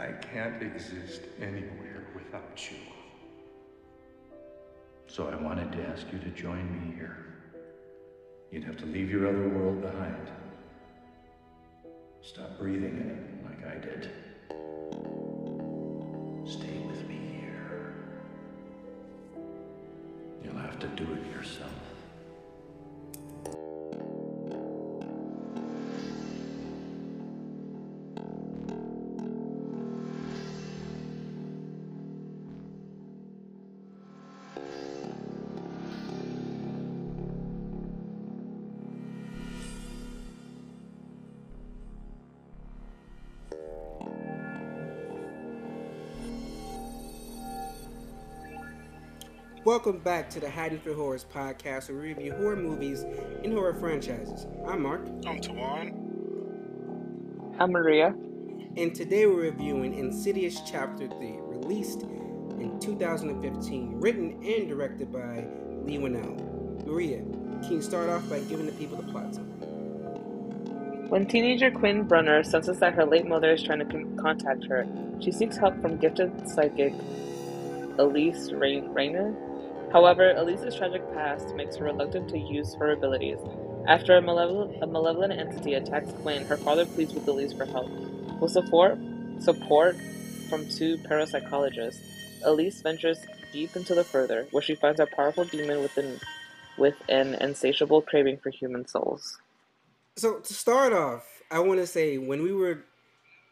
I 0.00 0.12
can't 0.12 0.62
exist 0.62 1.20
anywhere 1.42 2.06
without 2.14 2.70
you. 2.70 2.78
So 5.08 5.28
I 5.28 5.34
wanted 5.34 5.70
to 5.72 5.82
ask 5.88 6.06
you 6.10 6.18
to 6.20 6.30
join 6.30 6.64
me 6.72 6.94
here. 6.94 7.18
You'd 8.50 8.64
have 8.64 8.78
to 8.78 8.86
leave 8.86 9.10
your 9.10 9.28
other 9.28 9.50
world 9.50 9.82
behind. 9.82 10.30
Stop 12.22 12.58
breathing 12.58 12.96
in 12.96 13.10
it 13.10 13.44
like 13.44 13.62
I 13.66 13.78
did. 13.78 14.10
Stay 16.50 16.78
with 16.86 17.06
me 17.06 17.42
here. 17.42 17.92
You'll 20.42 20.56
have 20.56 20.78
to 20.78 20.86
do 20.96 21.12
it 21.12 21.26
yourself. 21.36 21.89
Welcome 49.70 50.00
back 50.00 50.28
to 50.30 50.40
the 50.40 50.50
Haddonfield 50.50 50.96
Horrors 50.96 51.24
podcast, 51.32 51.88
where 51.90 52.00
we 52.00 52.08
review 52.08 52.32
horror 52.34 52.56
movies 52.56 53.04
and 53.44 53.52
horror 53.52 53.72
franchises. 53.72 54.48
I'm 54.66 54.82
Mark, 54.82 55.06
I'm 55.24 55.40
Tawan. 55.40 55.94
I'm 57.56 57.70
Maria. 57.70 58.08
and 58.76 58.92
today 58.92 59.26
we're 59.26 59.42
reviewing 59.42 59.94
Insidious 59.94 60.60
Chapter 60.66 61.06
3, 61.06 61.36
released 61.42 62.02
in 62.02 62.80
2015, 62.80 64.00
written 64.00 64.42
and 64.42 64.68
directed 64.68 65.12
by 65.12 65.46
Leigh 65.84 65.98
Whannell. 65.98 66.84
Maria, 66.84 67.18
can 67.62 67.70
you 67.70 67.80
start 67.80 68.10
off 68.10 68.28
by 68.28 68.40
giving 68.40 68.66
the 68.66 68.72
people 68.72 68.96
the 68.96 69.04
plot 69.04 69.32
summary? 69.36 69.68
When 71.10 71.26
teenager 71.26 71.70
Quinn 71.70 72.08
Brenner 72.08 72.42
senses 72.42 72.80
that 72.80 72.94
her 72.94 73.06
late 73.06 73.24
mother 73.24 73.52
is 73.52 73.62
trying 73.62 73.88
to 73.88 74.20
contact 74.20 74.64
her, 74.64 74.84
she 75.20 75.30
seeks 75.30 75.56
help 75.56 75.80
from 75.80 75.96
gifted 75.96 76.48
psychic 76.48 76.92
Elise 78.00 78.50
Ray- 78.50 78.80
Rainier. 78.80 79.32
However, 79.92 80.30
Elise's 80.36 80.76
tragic 80.76 81.02
past 81.12 81.54
makes 81.56 81.76
her 81.76 81.86
reluctant 81.86 82.28
to 82.30 82.38
use 82.38 82.74
her 82.74 82.92
abilities. 82.92 83.38
After 83.88 84.16
a 84.16 84.22
malevolent, 84.22 84.80
a 84.82 84.86
malevolent 84.86 85.32
entity 85.32 85.74
attacks 85.74 86.12
Quinn, 86.22 86.44
her 86.46 86.56
father 86.56 86.86
pleads 86.86 87.12
with 87.12 87.26
Elise 87.26 87.52
for 87.52 87.64
help. 87.64 87.90
With 88.40 88.52
support, 88.52 88.98
support 89.40 89.96
from 90.48 90.68
two 90.68 90.96
parapsychologists, 90.98 91.98
Elise 92.44 92.82
ventures 92.82 93.18
deep 93.52 93.74
into 93.74 93.94
the 93.94 94.04
further, 94.04 94.46
where 94.52 94.62
she 94.62 94.76
finds 94.76 95.00
a 95.00 95.06
powerful 95.06 95.44
demon 95.44 95.82
within, 95.82 96.20
with 96.78 96.94
an 97.08 97.34
insatiable 97.34 98.00
craving 98.00 98.38
for 98.38 98.50
human 98.50 98.86
souls. 98.86 99.38
So 100.16 100.38
to 100.38 100.54
start 100.54 100.92
off, 100.92 101.24
I 101.50 101.58
want 101.58 101.80
to 101.80 101.86
say 101.86 102.16
when 102.16 102.42
we 102.44 102.52
were, 102.52 102.84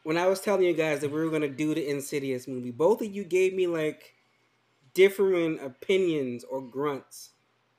when 0.05 0.17
I 0.17 0.27
was 0.27 0.41
telling 0.41 0.63
you 0.63 0.73
guys 0.73 1.01
that 1.01 1.11
we 1.11 1.19
were 1.19 1.31
gonna 1.31 1.49
do 1.49 1.75
the 1.75 1.89
Insidious 1.89 2.47
movie, 2.47 2.71
both 2.71 3.03
of 3.03 3.13
you 3.13 3.25
gave 3.25 3.55
me 3.55 3.67
like 3.67 4.15
differing 4.99 5.61
opinions 5.61 6.43
or 6.43 6.61
grunts 6.61 7.31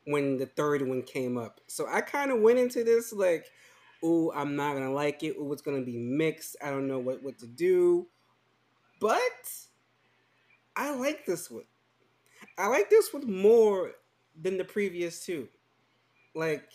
when 0.05 0.37
the 0.37 0.45
third 0.45 0.87
one 0.87 1.01
came 1.01 1.37
up. 1.37 1.59
So 1.67 1.85
I 1.85 1.99
kind 1.99 2.31
of 2.31 2.39
went 2.39 2.59
into 2.59 2.81
this 2.81 3.11
like, 3.11 3.51
"Ooh, 4.01 4.31
I'm 4.31 4.55
not 4.55 4.75
gonna 4.75 4.93
like 4.93 5.21
it. 5.21 5.35
Ooh, 5.35 5.51
it's 5.51 5.61
gonna 5.61 5.81
be 5.81 5.97
mixed. 5.97 6.55
I 6.63 6.69
don't 6.69 6.87
know 6.87 6.97
what 6.97 7.21
what 7.21 7.37
to 7.39 7.45
do." 7.45 8.07
But 9.01 9.51
I 10.77 10.95
like 10.95 11.25
this 11.25 11.51
one. 11.51 11.65
I 12.57 12.67
like 12.67 12.89
this 12.89 13.11
one 13.13 13.29
more 13.29 13.95
than 14.41 14.57
the 14.57 14.63
previous 14.63 15.25
two. 15.25 15.49
Like, 16.33 16.71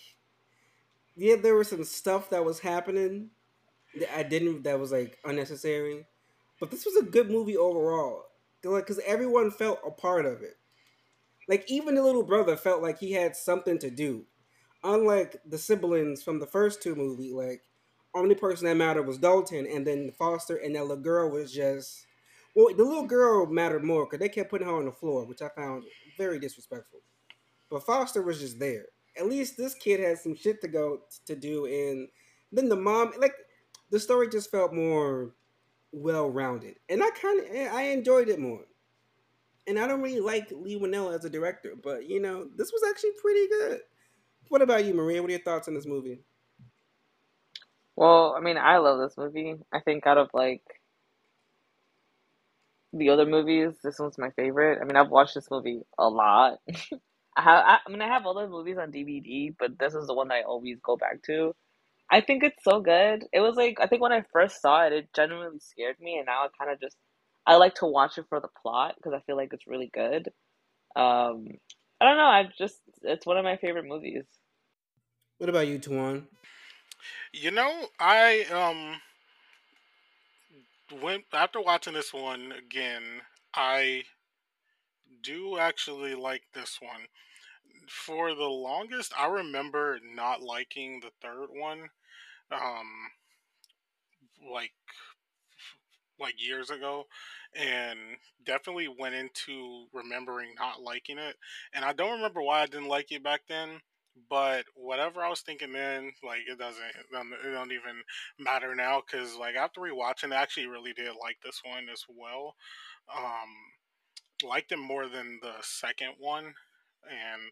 yeah, 1.17 1.37
there 1.37 1.55
was 1.55 1.69
some 1.69 1.85
stuff 1.85 2.29
that 2.29 2.45
was 2.45 2.61
happening 2.61 3.31
that 3.99 4.15
I 4.15 4.25
didn't 4.25 4.65
that 4.65 4.79
was 4.79 4.93
like 4.93 5.19
unnecessary, 5.25 6.07
but 6.61 6.71
this 6.71 6.85
was 6.85 6.97
a 6.97 7.03
good 7.03 7.31
movie 7.31 7.57
overall. 7.57 8.27
Like, 8.73 8.87
cause 8.87 9.01
everyone 9.07 9.51
felt 9.51 9.81
a 9.87 9.91
part 9.91 10.27
of 10.27 10.43
it. 10.43 10.57
Like 11.49 11.65
even 11.69 11.95
the 11.95 12.03
little 12.03 12.23
brother 12.23 12.57
felt 12.57 12.83
like 12.83 12.99
he 12.99 13.13
had 13.13 13.37
something 13.37 13.79
to 13.79 13.91
do. 13.91 14.25
Unlike 14.83 15.37
the 15.47 15.59
siblings 15.59 16.23
from 16.23 16.41
the 16.41 16.47
first 16.47 16.83
two 16.83 16.95
movie, 16.95 17.33
like 17.33 17.63
only 18.15 18.35
person 18.35 18.67
that 18.67 18.77
mattered 18.77 19.07
was 19.07 19.19
Dalton, 19.19 19.67
and 19.67 19.87
then 19.87 20.13
Foster 20.19 20.57
and 20.57 20.75
that 20.75 20.83
little 20.83 21.03
girl 21.03 21.31
was 21.31 21.53
just. 21.53 22.07
Well, 22.55 22.75
the 22.75 22.85
little 22.85 23.07
girl 23.07 23.47
mattered 23.47 23.83
more 23.83 24.07
because 24.07 24.21
they 24.21 24.29
kept 24.29 24.51
putting 24.51 24.69
her 24.69 24.77
on 24.77 24.85
the 24.85 24.93
floor, 24.93 25.27
which 25.27 25.43
I 25.43 25.49
found 25.49 25.83
very 26.17 26.39
disrespectful. 26.39 27.01
But 27.69 27.85
Foster 27.85 28.23
was 28.23 28.39
just 28.39 28.61
there. 28.61 28.85
At 29.19 29.29
least 29.29 29.57
this 29.57 29.75
kid 29.75 29.99
had 29.99 30.19
some 30.19 30.37
shit 30.37 30.61
to 30.61 30.69
go 30.69 31.01
to 31.27 31.35
do, 31.35 31.67
and 31.67 32.09
then 32.53 32.69
the 32.69 32.77
mom, 32.77 33.13
like 33.19 33.35
the 33.91 33.99
story, 33.99 34.29
just 34.29 34.51
felt 34.53 34.73
more 34.73 35.35
well 35.95 36.31
rounded, 36.31 36.77
and 36.89 37.03
I 37.03 37.11
kind 37.11 37.41
of 37.41 37.47
eh, 37.55 37.71
I 37.73 37.83
enjoyed 37.85 38.29
it 38.31 38.41
more. 38.41 38.63
And 39.67 39.79
I 39.79 39.87
don't 39.87 40.03
really 40.03 40.21
like 40.21 40.51
Leigh 40.53 40.79
Whannell 40.79 41.15
as 41.15 41.25
a 41.25 41.31
director, 41.31 41.75
but 41.83 42.09
you 42.09 42.21
know 42.21 42.47
this 42.57 42.73
was 42.73 42.83
actually 42.89 43.13
pretty 43.21 43.49
good. 43.49 43.81
What 44.49 44.63
about 44.63 44.85
you, 44.85 44.95
Maria? 44.95 45.23
What 45.23 45.31
are 45.31 45.35
your 45.35 45.43
thoughts 45.43 45.69
on 45.69 45.75
this 45.75 45.87
movie? 45.87 46.21
Well, 47.97 48.35
I 48.37 48.41
mean, 48.41 48.59
I 48.59 48.79
love 48.79 48.99
this 49.01 49.17
movie. 49.19 49.57
I 49.73 49.81
think 49.81 50.07
out 50.07 50.19
of 50.19 50.31
like 50.35 50.63
the 52.93 53.11
other 53.11 53.27
movies, 53.27 53.75
this 53.83 53.99
one's 53.99 54.19
my 54.19 54.31
favorite. 54.31 54.81
I 54.81 54.85
mean, 54.85 54.97
I've 54.97 55.11
watched 55.11 55.35
this 55.35 55.51
movie 55.51 55.83
a 55.99 56.09
lot. 56.09 56.61
I 57.37 57.43
have, 57.43 57.65
I, 57.67 57.79
I 57.87 57.91
mean, 57.91 58.03
I 58.03 58.09
have 58.09 58.27
other 58.27 58.49
movies 58.49 58.79
on 58.79 58.93
DVD, 58.93 59.55
but 59.59 59.79
this 59.79 59.95
is 59.95 60.07
the 60.07 60.15
one 60.15 60.29
that 60.29 60.37
I 60.37 60.43
always 60.43 60.79
go 60.83 60.97
back 60.97 61.23
to. 61.25 61.55
I 62.11 62.21
think 62.21 62.45
it's 62.45 62.63
so 62.63 62.81
good. 62.81 63.25
It 63.33 63.41
was 63.41 63.57
like 63.57 63.79
I 63.81 63.87
think 63.87 64.03
when 64.03 64.13
I 64.13 64.25
first 64.33 64.61
saw 64.61 64.87
it, 64.87 64.93
it 64.93 65.09
genuinely 65.15 65.59
scared 65.61 65.97
me, 66.01 66.17
and 66.19 66.27
now 66.27 66.45
it 66.45 66.53
kind 66.59 66.71
of 66.71 66.81
just 66.81 66.97
I 67.47 67.57
like 67.57 67.75
to 67.77 67.87
watch 67.87 68.19
it 68.19 68.27
for 68.29 68.41
the 68.41 68.49
plot 68.63 68.95
because 68.97 69.13
I 69.15 69.23
feel 69.27 69.37
like 69.37 69.53
it's 69.53 69.67
really 69.67 69.91
good. 69.93 70.29
Um, 70.97 71.47
I 72.01 72.05
don't 72.07 72.17
know. 72.17 72.25
I 72.27 72.45
just 72.57 72.79
it's 73.03 73.27
one 73.27 73.39
of 73.39 73.45
my 73.45 73.57
favorite 73.57 73.87
movies. 73.87 74.25
What 75.39 75.51
about 75.51 75.67
you, 75.67 75.79
Tuan? 75.79 76.27
You 77.33 77.51
know, 77.51 77.87
I 77.99 78.45
um 78.53 79.01
went 81.03 81.25
after 81.33 81.61
watching 81.61 81.95
this 81.95 82.13
one 82.13 82.53
again. 82.53 83.23
I 83.55 84.05
do 85.23 85.59
actually 85.59 86.15
like 86.15 86.43
this 86.55 86.79
one. 86.81 87.07
For 87.89 88.35
the 88.35 88.45
longest, 88.45 89.13
I 89.19 89.27
remember 89.27 89.99
not 90.15 90.43
liking 90.43 91.01
the 91.01 91.11
third 91.21 91.49
one. 91.51 91.89
Um, 92.51 93.11
like 94.53 94.73
like 96.21 96.35
years 96.39 96.71
ago 96.71 97.05
and 97.57 97.99
definitely 98.45 98.89
went 98.89 99.15
into 99.15 99.87
remembering 99.93 100.51
not 100.59 100.81
liking 100.81 101.19
it 101.19 101.37
and 101.75 101.85
i 101.85 101.93
don't 101.93 102.13
remember 102.13 102.41
why 102.41 102.63
i 102.63 102.67
didn't 102.67 102.89
like 102.89 103.11
it 103.11 103.23
back 103.23 103.41
then 103.49 103.81
but 104.31 104.65
whatever 104.77 105.23
i 105.23 105.29
was 105.29 105.41
thinking 105.41 105.73
then 105.73 106.13
like 106.25 106.41
it 106.49 106.59
doesn't 106.59 106.85
it 106.85 107.53
don't, 107.53 107.73
even 107.73 108.03
matter 108.39 108.75
now 108.75 109.01
because 109.01 109.37
like 109.37 109.57
after 109.57 109.81
rewatching 109.81 110.33
i 110.33 110.41
actually 110.41 110.67
really 110.67 110.93
did 110.93 111.13
like 111.21 111.37
this 111.45 111.61
one 111.65 111.87
as 111.93 112.05
well 112.09 112.55
um 113.15 114.49
liked 114.49 114.73
it 114.73 114.79
more 114.79 115.09
than 115.09 115.39
the 115.43 115.53
second 115.63 116.11
one 116.19 116.55
and 117.09 117.43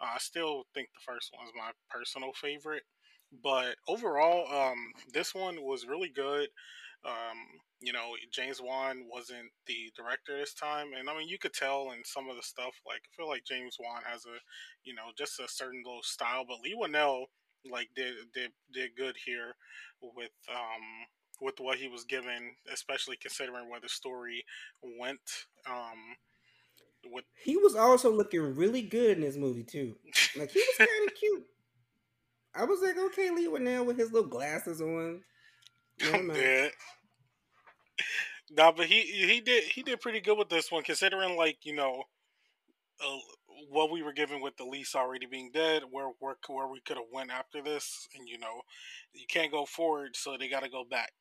i 0.00 0.18
still 0.18 0.64
think 0.74 0.88
the 0.94 1.12
first 1.12 1.30
one's 1.36 1.52
my 1.56 1.70
personal 1.88 2.32
favorite 2.34 2.82
but 3.42 3.76
overall 3.88 4.46
um 4.52 4.78
this 5.12 5.34
one 5.34 5.62
was 5.62 5.86
really 5.86 6.10
good 6.14 6.48
um, 7.04 7.38
you 7.80 7.92
know, 7.92 8.12
James 8.30 8.60
Wan 8.60 9.04
wasn't 9.10 9.50
the 9.66 9.90
director 9.96 10.36
this 10.36 10.52
time, 10.52 10.88
and 10.98 11.08
I 11.08 11.16
mean, 11.16 11.28
you 11.28 11.38
could 11.38 11.54
tell 11.54 11.92
in 11.92 12.04
some 12.04 12.28
of 12.28 12.36
the 12.36 12.42
stuff. 12.42 12.74
Like, 12.86 13.00
I 13.00 13.10
feel 13.16 13.28
like 13.28 13.44
James 13.44 13.76
Wan 13.80 14.02
has 14.04 14.26
a, 14.26 14.36
you 14.84 14.94
know, 14.94 15.08
just 15.16 15.40
a 15.40 15.48
certain 15.48 15.82
little 15.84 16.02
style, 16.02 16.44
but 16.46 16.60
Leigh 16.62 16.76
Whannell 16.78 17.24
like 17.70 17.88
did 17.94 18.14
did 18.32 18.50
did 18.72 18.96
good 18.96 19.16
here 19.24 19.54
with 20.02 20.30
um 20.48 21.06
with 21.40 21.54
what 21.58 21.78
he 21.78 21.88
was 21.88 22.04
given, 22.04 22.54
especially 22.72 23.16
considering 23.16 23.70
where 23.70 23.80
the 23.80 23.88
story 23.88 24.44
went. 24.82 25.20
Um, 25.66 26.16
with 27.04 27.24
He 27.42 27.56
was 27.56 27.74
also 27.74 28.12
looking 28.12 28.54
really 28.56 28.82
good 28.82 29.16
in 29.16 29.22
this 29.22 29.36
movie 29.36 29.64
too. 29.64 29.96
Like 30.36 30.50
he 30.50 30.60
was 30.60 30.76
kind 30.78 31.08
of 31.08 31.14
cute. 31.14 31.44
I 32.54 32.64
was 32.64 32.80
like, 32.80 32.98
okay, 32.98 33.30
Leigh 33.30 33.46
Whannell 33.46 33.86
with 33.86 33.98
his 33.98 34.12
little 34.12 34.28
glasses 34.28 34.80
on. 34.80 35.22
I'm 36.12 36.28
dead. 36.28 36.72
Nah, 38.50 38.72
but 38.72 38.86
he 38.86 39.02
he 39.02 39.40
did 39.40 39.64
he 39.64 39.82
did 39.82 40.00
pretty 40.00 40.20
good 40.20 40.36
with 40.36 40.48
this 40.48 40.72
one, 40.72 40.82
considering 40.82 41.36
like 41.36 41.58
you 41.62 41.74
know, 41.74 42.02
uh, 43.04 43.18
what 43.68 43.90
we 43.90 44.02
were 44.02 44.12
given 44.12 44.40
with 44.40 44.56
the 44.56 44.64
lease 44.64 44.94
already 44.94 45.26
being 45.26 45.50
dead, 45.52 45.82
where 45.90 46.10
where 46.18 46.36
where 46.48 46.66
we 46.66 46.80
could 46.80 46.96
have 46.96 47.06
went 47.12 47.30
after 47.30 47.62
this, 47.62 48.08
and 48.16 48.28
you 48.28 48.38
know, 48.38 48.62
you 49.12 49.26
can't 49.28 49.52
go 49.52 49.64
forward, 49.66 50.16
so 50.16 50.36
they 50.36 50.48
got 50.48 50.62
to 50.64 50.68
go 50.68 50.84
back. 50.84 51.12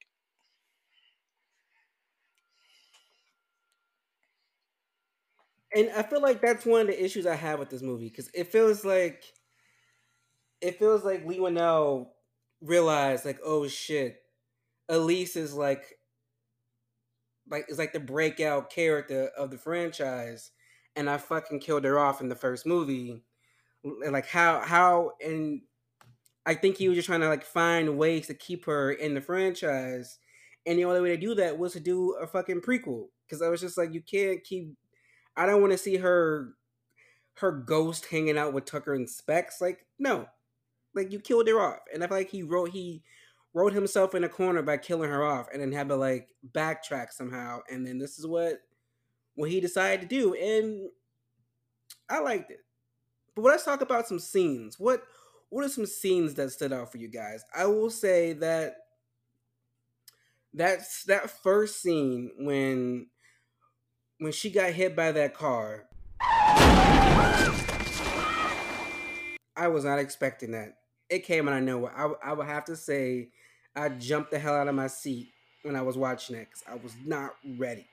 And 5.76 5.90
I 5.96 6.04
feel 6.04 6.22
like 6.22 6.42
that's 6.42 6.66
one 6.66 6.82
of 6.82 6.88
the 6.88 7.04
issues 7.04 7.26
I 7.26 7.36
have 7.36 7.60
with 7.60 7.70
this 7.70 7.82
movie 7.82 8.10
because 8.10 8.30
it 8.34 8.52
feels 8.52 8.84
like 8.86 9.24
it 10.62 10.78
feels 10.80 11.04
like 11.04 11.26
Leigh 11.26 11.40
Whannell 11.40 12.10
realized 12.62 13.26
like, 13.26 13.40
oh 13.44 13.68
shit, 13.68 14.22
Elise 14.90 15.36
is 15.36 15.54
like 15.54 15.96
like 17.50 17.66
is 17.70 17.78
like 17.78 17.94
the 17.94 18.00
breakout 18.00 18.70
character 18.70 19.30
of 19.38 19.52
the 19.52 19.58
franchise, 19.58 20.52
and 20.96 21.10
I 21.10 21.18
fucking 21.18 21.60
killed 21.60 21.84
her 21.86 22.00
off 22.00 22.22
in 22.22 22.30
the 22.30 22.36
first 22.36 22.66
movie. 22.66 23.24
Like 23.84 24.28
how 24.28 24.62
how 24.62 25.12
and 25.22 25.62
I 26.46 26.56
think 26.56 26.78
he 26.78 26.90
was 26.90 26.98
just 26.98 27.08
trying 27.08 27.22
to 27.22 27.30
like 27.30 27.46
find 27.46 27.98
ways 27.98 28.28
to 28.28 28.34
keep 28.34 28.66
her 28.66 28.92
in 28.92 29.14
the 29.14 29.22
franchise, 29.22 30.20
and 30.66 30.78
the 30.80 30.86
only 30.86 31.02
way 31.02 31.10
to 31.10 31.18
do 31.18 31.36
that 31.36 31.58
was 31.58 31.74
to 31.74 31.80
do 31.80 32.16
a 32.22 32.28
fucking 32.28 32.62
prequel. 32.62 33.08
Because 33.26 33.42
I 33.42 33.50
was 33.50 33.62
just 33.62 33.78
like, 33.78 33.94
you 33.94 34.02
can't 34.02 34.44
keep. 34.44 34.74
I 35.40 35.46
don't 35.46 35.62
want 35.62 35.72
to 35.72 35.78
see 35.78 35.96
her 35.96 36.50
her 37.36 37.54
ghost 37.54 38.08
hanging 38.08 38.38
out 38.38 38.52
with 38.52 38.66
Tucker 38.66 38.94
and 38.94 39.10
Specs. 39.10 39.62
Like 39.62 39.86
no, 39.98 40.28
like 40.94 41.14
you 41.14 41.20
killed 41.22 41.48
her 41.48 41.62
off, 41.62 41.80
and 41.94 42.04
I 42.04 42.08
feel 42.08 42.18
like 42.18 42.30
he 42.30 42.44
wrote 42.44 42.72
he 42.72 43.04
wrote 43.54 43.72
himself 43.72 44.14
in 44.14 44.26
a 44.26 44.30
corner 44.30 44.62
by 44.62 44.76
killing 44.76 45.10
her 45.10 45.24
off, 45.24 45.48
and 45.54 45.62
then 45.62 45.72
had 45.72 45.88
to 45.88 45.96
like 45.96 46.28
backtrack 46.52 47.14
somehow, 47.14 47.62
and 47.70 47.88
then 47.88 48.00
this 48.00 48.20
is 48.20 48.28
what 48.28 48.60
what 49.36 49.50
he 49.50 49.62
decided 49.62 50.02
to 50.02 50.14
do, 50.14 50.34
and 50.34 50.90
I 52.10 52.20
liked 52.20 52.52
it. 52.52 52.60
But 53.34 53.46
let's 53.46 53.64
talk 53.64 53.80
about 53.80 54.10
some 54.10 54.20
scenes. 54.20 54.78
What 54.78 55.04
what 55.48 55.64
are 55.64 55.70
some 55.70 55.86
scenes 55.86 56.34
that 56.34 56.52
stood 56.52 56.74
out 56.74 56.92
for 56.92 56.98
you 56.98 57.08
guys? 57.08 57.46
I 57.56 57.66
will 57.66 57.90
say 57.90 58.34
that 58.34 58.76
that's 60.54 61.06
that 61.06 61.30
first 61.30 61.82
scene 61.82 62.32
when 62.40 63.08
when 64.20 64.32
she 64.34 64.50
got 64.50 64.72
hit 64.72 64.96
by 64.96 65.12
that 65.14 65.34
car. 65.34 65.86
I 69.56 69.68
was 69.68 69.84
not 69.84 70.00
expecting 70.00 70.52
that. 70.52 70.76
It 71.10 71.26
came 71.26 71.50
out 71.50 71.58
of 71.58 71.64
nowhere. 71.64 71.92
I, 71.96 72.30
I 72.30 72.34
would 72.34 72.46
have 72.46 72.66
to 72.66 72.76
say 72.76 73.30
I 73.76 73.90
jumped 73.90 74.32
the 74.32 74.40
hell 74.40 74.56
out 74.56 74.68
of 74.68 74.76
my 74.76 74.88
seat 74.88 75.30
when 75.64 75.76
I 75.76 75.82
was 75.82 75.98
watching 75.98 76.36
it 76.36 76.48
because 76.50 76.64
I 76.70 76.76
was 76.76 76.94
not 77.06 77.34
ready. 77.58 77.88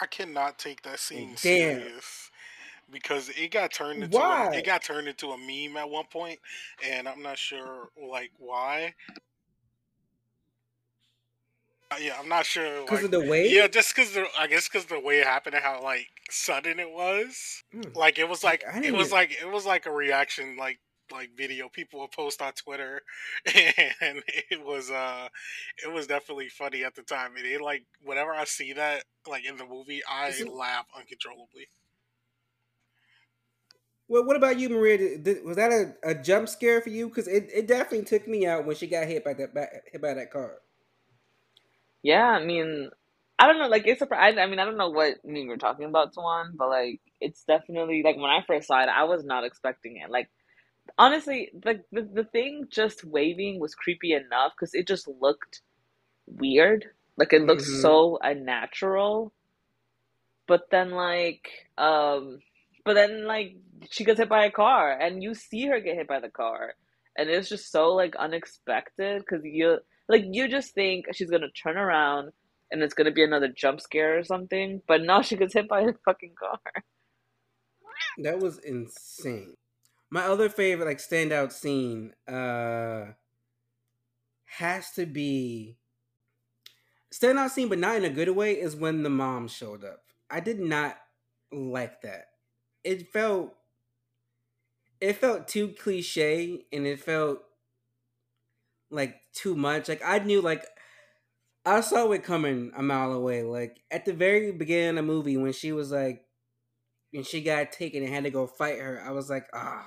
I 0.00 0.06
cannot 0.06 0.58
take 0.58 0.82
that 0.82 0.98
scene 0.98 1.28
Damn. 1.28 1.36
serious 1.80 2.30
because 2.90 3.30
it 3.30 3.50
got 3.50 3.72
turned 3.72 4.02
into 4.02 4.18
Why? 4.18 4.50
a, 4.52 4.58
it 4.58 4.66
got 4.66 4.82
turned 4.82 5.08
into 5.08 5.28
a 5.28 5.38
meme 5.38 5.76
at 5.76 5.88
one 5.88 6.06
point, 6.06 6.40
and 6.84 7.08
I'm 7.08 7.22
not 7.22 7.38
sure 7.38 7.88
like 7.96 8.32
why. 8.38 8.94
Uh, 11.90 11.96
yeah, 12.00 12.16
I'm 12.18 12.28
not 12.28 12.46
sure. 12.46 12.80
Because 12.82 13.02
Like, 13.02 13.04
of 13.04 13.10
the 13.10 13.20
way? 13.30 13.48
yeah, 13.50 13.68
just 13.68 13.94
because 13.94 14.12
the 14.12 14.26
I 14.38 14.46
guess 14.46 14.68
because 14.68 14.86
the 14.86 14.98
way 15.00 15.20
it 15.20 15.26
happened 15.26 15.54
and 15.54 15.62
how 15.64 15.82
like 15.82 16.08
sudden 16.30 16.78
it 16.80 16.90
was. 16.90 17.62
Hmm. 17.72 17.82
Like 17.94 18.18
it 18.18 18.28
was 18.28 18.42
like 18.42 18.64
it 18.82 18.92
was 18.94 19.12
like 19.12 19.32
it 19.32 19.50
was 19.50 19.64
like 19.66 19.86
a 19.86 19.90
reaction 19.92 20.56
like 20.56 20.80
like 21.12 21.30
video 21.36 21.68
people 21.68 22.00
would 22.00 22.10
post 22.12 22.40
on 22.40 22.52
Twitter, 22.54 23.02
and 23.46 24.22
it 24.50 24.64
was 24.64 24.90
uh 24.90 25.28
it 25.84 25.92
was 25.92 26.06
definitely 26.06 26.48
funny 26.48 26.82
at 26.84 26.94
the 26.94 27.02
time. 27.02 27.36
And 27.36 27.46
it 27.46 27.60
like 27.60 27.84
whenever 28.02 28.32
I 28.32 28.44
see 28.44 28.72
that 28.72 29.04
like 29.28 29.44
in 29.44 29.56
the 29.56 29.66
movie, 29.66 30.00
I 30.10 30.28
Isn't- 30.28 30.54
laugh 30.54 30.86
uncontrollably. 30.96 31.68
Well, 34.06 34.24
what 34.24 34.36
about 34.36 34.58
you, 34.58 34.68
Maria? 34.68 34.98
Did, 34.98 35.22
did- 35.24 35.44
was 35.44 35.56
that 35.56 35.72
a, 35.72 35.94
a 36.10 36.14
jump 36.14 36.48
scare 36.48 36.80
for 36.82 36.90
you? 36.90 37.08
Because 37.08 37.26
it, 37.26 37.48
it 37.54 37.66
definitely 37.66 38.04
took 38.04 38.28
me 38.28 38.46
out 38.46 38.66
when 38.66 38.76
she 38.76 38.86
got 38.86 39.06
hit 39.06 39.24
by 39.24 39.32
that 39.34 39.54
by, 39.54 39.66
hit 39.90 40.00
by 40.02 40.12
that 40.14 40.30
car. 40.30 40.58
Yeah, 42.04 42.24
I 42.26 42.44
mean, 42.44 42.90
I 43.40 43.48
don't 43.48 43.60
know. 43.60 43.68
Like, 43.68 43.88
it's 43.88 44.02
a. 44.02 44.08
I, 44.16 44.30
I 44.42 44.48
mean, 44.48 44.60
I 44.60 44.66
don't 44.66 44.78
know 44.78 44.90
what 44.90 45.16
meme 45.24 45.48
you're 45.48 45.58
talking 45.58 45.86
about, 45.86 46.14
Tuan, 46.14 46.54
but 46.56 46.70
like, 46.70 47.02
it's 47.20 47.44
definitely 47.44 48.02
like 48.04 48.16
when 48.16 48.32
I 48.32 48.42
first 48.46 48.68
saw 48.68 48.82
it, 48.82 48.90
I 48.90 49.04
was 49.06 49.24
not 49.24 49.44
expecting 49.44 49.98
it. 49.98 50.10
Like, 50.10 50.30
honestly, 50.98 51.50
like 51.64 51.82
the 51.92 52.08
the 52.12 52.24
thing 52.24 52.66
just 52.70 53.04
waving 53.04 53.60
was 53.60 53.74
creepy 53.76 54.14
enough 54.14 54.54
because 54.58 54.74
it 54.74 54.88
just 54.88 55.08
looked 55.08 55.62
weird. 56.26 56.86
Like, 57.18 57.32
it 57.34 57.42
looked 57.42 57.62
Mhm. 57.62 57.66
so 57.66 58.18
unnatural. 58.22 59.34
But 60.48 60.70
then, 60.70 60.92
like, 60.92 61.48
um, 61.78 62.40
but 62.84 62.94
then 62.94 63.26
like 63.26 63.56
she 63.90 64.04
gets 64.04 64.20
hit 64.20 64.28
by 64.30 64.46
a 64.46 64.52
car, 64.52 64.92
and 64.92 65.22
you 65.24 65.34
see 65.34 65.66
her 65.68 65.80
get 65.80 65.96
hit 65.96 66.08
by 66.08 66.20
the 66.20 66.30
car, 66.30 66.74
and 67.18 67.30
it's 67.30 67.48
just 67.48 67.72
so 67.72 67.94
like 67.94 68.16
unexpected 68.16 69.22
because 69.22 69.44
you 69.44 69.78
like 70.08 70.24
you 70.30 70.48
just 70.48 70.74
think 70.74 71.06
she's 71.12 71.30
gonna 71.30 71.50
turn 71.50 71.76
around 71.76 72.32
and 72.70 72.82
it's 72.82 72.94
gonna 72.94 73.12
be 73.12 73.24
another 73.24 73.48
jump 73.48 73.80
scare 73.80 74.18
or 74.18 74.24
something, 74.24 74.82
but 74.86 75.02
no, 75.02 75.22
she 75.22 75.36
gets 75.36 75.54
hit 75.54 75.68
by 75.68 75.80
a 75.82 75.92
fucking 76.04 76.34
car. 76.38 76.58
That 78.18 78.38
was 78.38 78.58
insane. 78.58 79.54
My 80.10 80.22
other 80.24 80.48
favorite, 80.48 80.86
like 80.86 80.98
standout 80.98 81.52
scene, 81.52 82.12
uh, 82.28 83.12
has 84.44 84.92
to 84.92 85.06
be 85.06 85.78
standout 87.12 87.50
scene, 87.50 87.68
but 87.68 87.78
not 87.78 87.96
in 87.96 88.04
a 88.04 88.10
good 88.10 88.28
way. 88.30 88.52
Is 88.60 88.76
when 88.76 89.02
the 89.02 89.10
mom 89.10 89.48
showed 89.48 89.84
up. 89.84 90.02
I 90.30 90.40
did 90.40 90.60
not 90.60 90.96
like 91.50 92.02
that. 92.02 92.26
It 92.84 93.12
felt, 93.12 93.54
it 95.00 95.16
felt 95.16 95.48
too 95.48 95.68
cliche, 95.68 96.66
and 96.72 96.86
it 96.86 97.00
felt 97.00 97.40
like 98.90 99.16
too 99.34 99.54
much. 99.54 99.88
Like 99.88 100.02
I 100.04 100.18
knew, 100.20 100.40
like 100.40 100.64
I 101.66 101.80
saw 101.80 102.10
it 102.12 102.24
coming 102.24 102.72
a 102.76 102.82
mile 102.82 103.12
away. 103.12 103.42
Like 103.42 103.80
at 103.90 104.04
the 104.04 104.12
very 104.12 104.52
beginning 104.52 104.90
of 104.90 104.96
the 104.96 105.02
movie, 105.02 105.36
when 105.36 105.52
she 105.52 105.72
was 105.72 105.90
like 105.92 106.24
and 107.12 107.26
she 107.26 107.42
got 107.42 107.72
taken 107.72 108.02
and 108.02 108.12
had 108.12 108.24
to 108.24 108.30
go 108.30 108.46
fight 108.46 108.78
her, 108.78 109.02
I 109.04 109.12
was 109.12 109.30
like, 109.30 109.46
ah, 109.54 109.86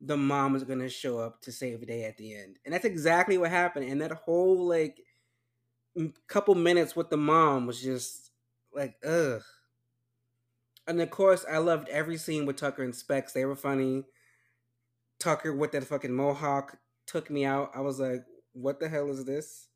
the 0.00 0.16
mom 0.16 0.56
is 0.56 0.64
gonna 0.64 0.88
show 0.88 1.18
up 1.18 1.40
to 1.42 1.52
save 1.52 1.80
the 1.80 1.86
day 1.86 2.04
at 2.04 2.16
the 2.16 2.34
end, 2.34 2.58
and 2.64 2.74
that's 2.74 2.84
exactly 2.84 3.38
what 3.38 3.50
happened. 3.50 3.90
And 3.90 4.00
that 4.00 4.12
whole 4.12 4.66
like 4.66 5.00
couple 6.26 6.54
minutes 6.54 6.96
with 6.96 7.10
the 7.10 7.16
mom 7.16 7.66
was 7.66 7.80
just 7.82 8.30
like, 8.74 8.96
ugh. 9.06 9.42
And 10.86 11.00
of 11.00 11.10
course, 11.10 11.44
I 11.50 11.58
loved 11.58 11.88
every 11.88 12.16
scene 12.16 12.46
with 12.46 12.56
Tucker 12.56 12.82
and 12.82 12.94
Specs. 12.94 13.32
They 13.32 13.44
were 13.44 13.54
funny. 13.54 14.04
Tucker 15.20 15.54
with 15.54 15.72
that 15.72 15.84
fucking 15.84 16.12
mohawk 16.12 16.78
took 17.06 17.30
me 17.30 17.44
out. 17.44 17.70
I 17.74 17.80
was 17.80 18.00
like, 18.00 18.24
what 18.52 18.80
the 18.80 18.88
hell 18.88 19.10
is 19.10 19.24
this? 19.24 19.68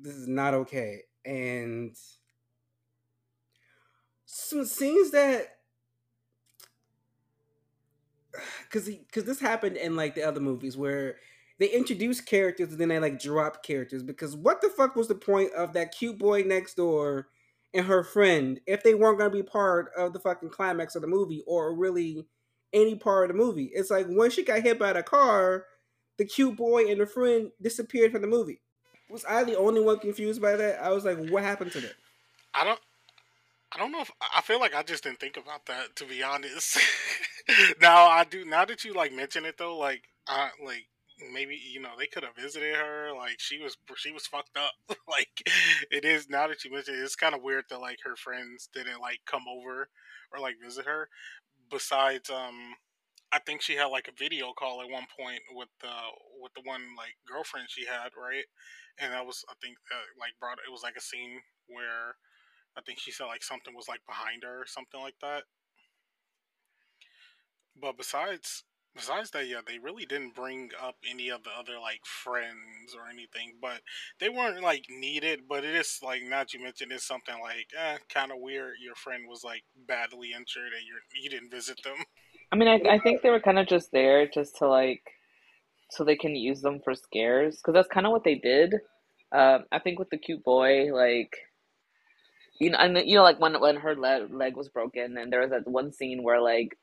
This 0.00 0.14
is 0.14 0.28
not 0.28 0.54
okay. 0.54 1.02
And 1.24 1.96
some 4.24 4.64
scenes 4.64 5.10
that 5.10 5.58
because 8.64 8.88
because 8.88 9.24
this 9.24 9.40
happened 9.40 9.76
in 9.76 9.96
like 9.96 10.14
the 10.14 10.22
other 10.22 10.40
movies 10.40 10.76
where 10.76 11.16
they 11.58 11.68
introduce 11.68 12.20
characters 12.20 12.70
and 12.70 12.80
then 12.80 12.88
they 12.88 12.98
like 12.98 13.20
drop 13.20 13.62
characters 13.62 14.02
because 14.02 14.34
what 14.34 14.60
the 14.60 14.68
fuck 14.68 14.96
was 14.96 15.08
the 15.08 15.14
point 15.14 15.52
of 15.52 15.74
that 15.74 15.92
cute 15.96 16.18
boy 16.18 16.42
next 16.42 16.76
door 16.76 17.28
and 17.74 17.86
her 17.86 18.02
friend 18.02 18.60
if 18.66 18.82
they 18.82 18.94
weren't 18.94 19.18
going 19.18 19.30
to 19.30 19.36
be 19.36 19.42
part 19.42 19.90
of 19.96 20.12
the 20.12 20.18
fucking 20.18 20.50
climax 20.50 20.94
of 20.94 21.02
the 21.02 21.08
movie 21.08 21.42
or 21.46 21.74
really 21.74 22.26
any 22.72 22.94
part 22.94 23.30
of 23.30 23.36
the 23.36 23.42
movie 23.42 23.70
it's 23.74 23.90
like 23.90 24.06
when 24.08 24.30
she 24.30 24.42
got 24.42 24.62
hit 24.62 24.78
by 24.78 24.92
the 24.92 25.02
car 25.02 25.66
the 26.22 26.28
cute 26.28 26.56
boy 26.56 26.88
and 26.88 27.00
the 27.00 27.06
friend 27.06 27.50
disappeared 27.60 28.12
from 28.12 28.22
the 28.22 28.28
movie 28.28 28.60
was 29.10 29.24
i 29.28 29.42
the 29.42 29.58
only 29.58 29.80
one 29.80 29.98
confused 29.98 30.40
by 30.40 30.54
that 30.56 30.80
i 30.82 30.90
was 30.90 31.04
like 31.04 31.18
what 31.28 31.42
happened 31.42 31.72
to 31.72 31.80
them? 31.80 31.92
I 32.54 32.64
don't. 32.64 32.80
I 33.74 33.78
don't 33.78 33.92
know 33.92 34.02
if 34.02 34.10
I 34.34 34.42
feel 34.42 34.60
like 34.60 34.74
I 34.74 34.82
just 34.82 35.04
didn't 35.04 35.20
think 35.20 35.38
about 35.38 35.64
that 35.66 35.96
to 35.96 36.04
be 36.04 36.22
honest. 36.22 36.78
now 37.80 38.06
I 38.06 38.24
do. 38.24 38.44
Now 38.44 38.64
that 38.66 38.84
you 38.84 38.92
like 38.92 39.12
mention 39.12 39.46
it 39.46 39.56
though, 39.56 39.78
like 39.78 40.02
I 40.28 40.50
like 40.62 40.86
maybe 41.32 41.58
you 41.72 41.80
know 41.80 41.90
they 41.98 42.06
could 42.06 42.22
have 42.22 42.36
visited 42.36 42.76
her. 42.76 43.12
Like 43.16 43.36
she 43.38 43.58
was 43.58 43.78
she 43.96 44.12
was 44.12 44.26
fucked 44.26 44.58
up. 44.58 44.72
like 45.08 45.50
it 45.90 46.04
is 46.04 46.28
now 46.28 46.48
that 46.48 46.62
you 46.64 46.70
mention 46.70 46.94
it, 46.94 46.98
it's 46.98 47.16
kind 47.16 47.34
of 47.34 47.42
weird 47.42 47.64
that 47.70 47.80
like 47.80 48.00
her 48.04 48.16
friends 48.16 48.68
didn't 48.74 49.00
like 49.00 49.20
come 49.26 49.44
over 49.48 49.88
or 50.32 50.38
like 50.38 50.56
visit 50.62 50.84
her. 50.84 51.08
Besides, 51.70 52.28
um, 52.28 52.74
I 53.32 53.38
think 53.40 53.62
she 53.62 53.76
had 53.76 53.86
like 53.86 54.08
a 54.08 54.12
video 54.18 54.52
call 54.52 54.82
at 54.82 54.90
one 54.90 55.06
point 55.18 55.40
with 55.52 55.68
the 55.80 55.92
with 56.40 56.52
the 56.54 56.62
one 56.64 56.82
like 56.96 57.16
girlfriend 57.26 57.68
she 57.70 57.86
had, 57.86 58.10
right? 58.16 58.44
And 58.98 59.12
that 59.12 59.26
was 59.26 59.44
I 59.48 59.54
think 59.62 59.76
uh, 59.90 60.06
like 60.20 60.32
brought 60.38 60.58
it 60.66 60.70
was 60.70 60.82
like 60.82 60.96
a 60.96 61.00
scene 61.00 61.40
where 61.66 62.16
I 62.76 62.82
think 62.82 63.00
she 63.00 63.12
said 63.12 63.26
like 63.26 63.42
something 63.44 63.74
was 63.74 63.88
like 63.88 64.02
behind 64.06 64.44
her 64.44 64.62
or 64.62 64.66
something 64.66 65.00
like 65.00 65.16
that. 65.22 65.44
But 67.76 67.96
besides 67.98 68.64
besides 68.94 69.30
that, 69.30 69.46
yeah, 69.46 69.60
they 69.66 69.78
really 69.78 70.04
didn't 70.06 70.34
bring 70.34 70.70
up 70.80 70.96
any 71.08 71.30
of 71.30 71.42
the 71.44 71.50
other 71.50 71.78
like 71.78 72.04
friends 72.06 72.94
or 72.94 73.08
anything. 73.08 73.58
But 73.60 73.82
they 74.18 74.28
weren't 74.28 74.62
like 74.62 74.86
needed. 74.88 75.46
But 75.48 75.64
it 75.64 75.74
is 75.74 75.98
like 76.02 76.22
not 76.22 76.52
you 76.54 76.60
mentioned 76.62 76.92
it's 76.92 77.06
something 77.06 77.38
like 77.40 77.68
eh, 77.76 77.98
kind 78.08 78.32
of 78.32 78.38
weird. 78.40 78.76
Your 78.80 78.94
friend 78.94 79.24
was 79.28 79.44
like 79.44 79.64
badly 79.76 80.32
injured 80.32 80.72
and 80.72 80.86
you 80.86 80.96
you 81.22 81.28
didn't 81.30 81.50
visit 81.50 81.82
them. 81.82 81.96
I 82.52 82.56
mean, 82.56 82.68
I 82.68 82.80
I 82.94 82.98
think 83.00 83.22
they 83.22 83.30
were 83.30 83.40
kind 83.40 83.58
of 83.58 83.66
just 83.66 83.92
there 83.92 84.28
just 84.28 84.56
to 84.58 84.68
like 84.68 85.02
so 85.90 86.04
they 86.04 86.16
can 86.16 86.36
use 86.36 86.62
them 86.62 86.80
for 86.84 86.94
scares 86.94 87.56
because 87.58 87.74
that's 87.74 87.88
kind 87.88 88.06
of 88.06 88.12
what 88.12 88.24
they 88.24 88.36
did. 88.36 88.74
Um, 89.32 89.64
I 89.72 89.78
think 89.80 89.98
with 89.98 90.10
the 90.10 90.18
cute 90.18 90.44
boy, 90.44 90.92
like 90.94 91.36
you 92.60 92.70
know, 92.70 92.78
and 92.78 92.96
you 93.06 93.16
know, 93.16 93.22
like 93.22 93.40
when 93.40 93.60
when 93.60 93.76
her 93.76 93.96
leg 93.96 94.32
leg 94.32 94.56
was 94.56 94.68
broken, 94.68 95.16
and 95.18 95.32
there 95.32 95.40
was 95.42 95.50
that 95.50 95.68
one 95.68 95.92
scene 95.92 96.22
where 96.22 96.40
like 96.40 96.78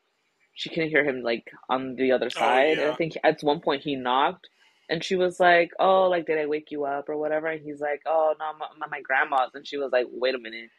she 0.54 0.70
can 0.70 0.88
hear 0.88 1.04
him 1.04 1.22
like 1.22 1.44
on 1.68 1.96
the 1.96 2.12
other 2.12 2.30
side, 2.30 2.78
Oh, 2.78 2.82
yeah. 2.82 2.90
I 2.92 2.96
think 2.96 3.14
at 3.24 3.40
one 3.42 3.60
point 3.60 3.82
he 3.82 3.96
knocked, 3.96 4.48
and 4.88 5.04
she 5.04 5.16
was 5.16 5.40
like, 5.40 5.70
"Oh, 5.80 6.08
like 6.08 6.26
did 6.26 6.38
I 6.38 6.46
wake 6.46 6.70
you 6.70 6.84
up 6.84 7.08
or 7.08 7.16
whatever?" 7.16 7.46
And 7.48 7.62
he's 7.64 7.80
like, 7.80 8.02
"Oh 8.06 8.34
no, 8.38 8.52
my, 8.58 8.86
my 8.90 9.00
grandma's," 9.02 9.50
and 9.54 9.66
she 9.66 9.78
was 9.78 9.90
like, 9.92 10.06
"Wait 10.10 10.34
a 10.34 10.38
minute," 10.38 10.70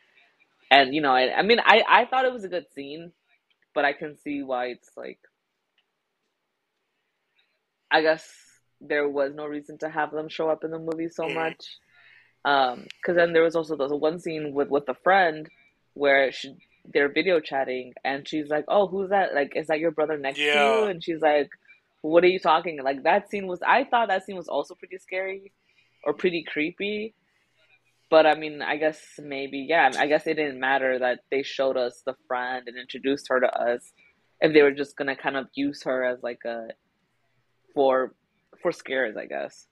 and 0.71 0.93
you 0.95 1.01
know, 1.01 1.13
I, 1.13 1.35
I 1.37 1.41
mean, 1.43 1.59
I 1.63 1.83
I 1.87 2.05
thought 2.05 2.25
it 2.25 2.33
was 2.33 2.43
a 2.45 2.49
good 2.49 2.65
scene, 2.75 3.11
but 3.73 3.85
I 3.85 3.93
can 3.93 4.17
see 4.17 4.43
why 4.43 4.67
it's 4.67 4.91
like, 4.97 5.19
I 7.91 8.01
guess 8.01 8.27
there 8.79 9.07
was 9.07 9.33
no 9.35 9.45
reason 9.45 9.77
to 9.79 9.89
have 9.89 10.11
them 10.11 10.29
show 10.29 10.49
up 10.49 10.63
in 10.63 10.71
the 10.71 10.79
movie 10.79 11.09
so 11.09 11.27
Mhm. 11.27 11.33
much. 11.33 11.77
Um, 12.45 12.85
because 13.01 13.15
then 13.15 13.33
there 13.33 13.43
was 13.43 13.55
also 13.55 13.75
the 13.75 13.95
one 13.95 14.19
scene 14.19 14.53
with 14.53 14.69
with 14.69 14.89
a 14.89 14.95
friend 14.95 15.49
where 15.93 16.31
she 16.31 16.55
they're 16.85 17.09
video 17.09 17.39
chatting 17.39 17.93
and 18.03 18.27
she's 18.27 18.49
like, 18.49 18.65
"Oh, 18.67 18.87
who's 18.87 19.09
that? 19.11 19.33
Like, 19.35 19.55
is 19.55 19.67
that 19.67 19.79
your 19.79 19.91
brother 19.91 20.17
next 20.17 20.49
to 20.51 20.59
you?" 20.59 20.85
And 20.85 21.03
she's 21.03 21.21
like, 21.21 21.49
"What 22.01 22.23
are 22.23 22.27
you 22.27 22.39
talking?" 22.39 22.81
Like 22.83 23.03
that 23.03 23.29
scene 23.29 23.47
was 23.47 23.61
I 23.65 23.83
thought 23.85 24.09
that 24.09 24.25
scene 24.25 24.37
was 24.37 24.47
also 24.49 24.75
pretty 24.75 24.97
scary 24.97 25.51
or 26.03 26.13
pretty 26.13 26.43
creepy. 26.43 27.13
But 28.11 28.27
I 28.27 28.35
mean, 28.35 28.61
I 28.61 28.75
guess 28.75 28.99
maybe 29.17 29.65
yeah. 29.67 29.89
I 29.97 30.05
guess 30.05 30.27
it 30.27 30.35
didn't 30.35 30.59
matter 30.59 30.99
that 30.99 31.21
they 31.31 31.43
showed 31.43 31.77
us 31.77 32.03
the 32.05 32.13
friend 32.27 32.67
and 32.67 32.77
introduced 32.77 33.27
her 33.29 33.39
to 33.39 33.47
us. 33.47 33.93
If 34.41 34.53
they 34.53 34.61
were 34.61 34.71
just 34.73 34.97
gonna 34.97 35.15
kind 35.15 35.37
of 35.37 35.47
use 35.55 35.81
her 35.83 36.03
as 36.03 36.21
like 36.21 36.43
a 36.45 36.67
for 37.73 38.13
for 38.61 38.73
scares, 38.73 39.15
I 39.15 39.25
guess. 39.27 39.67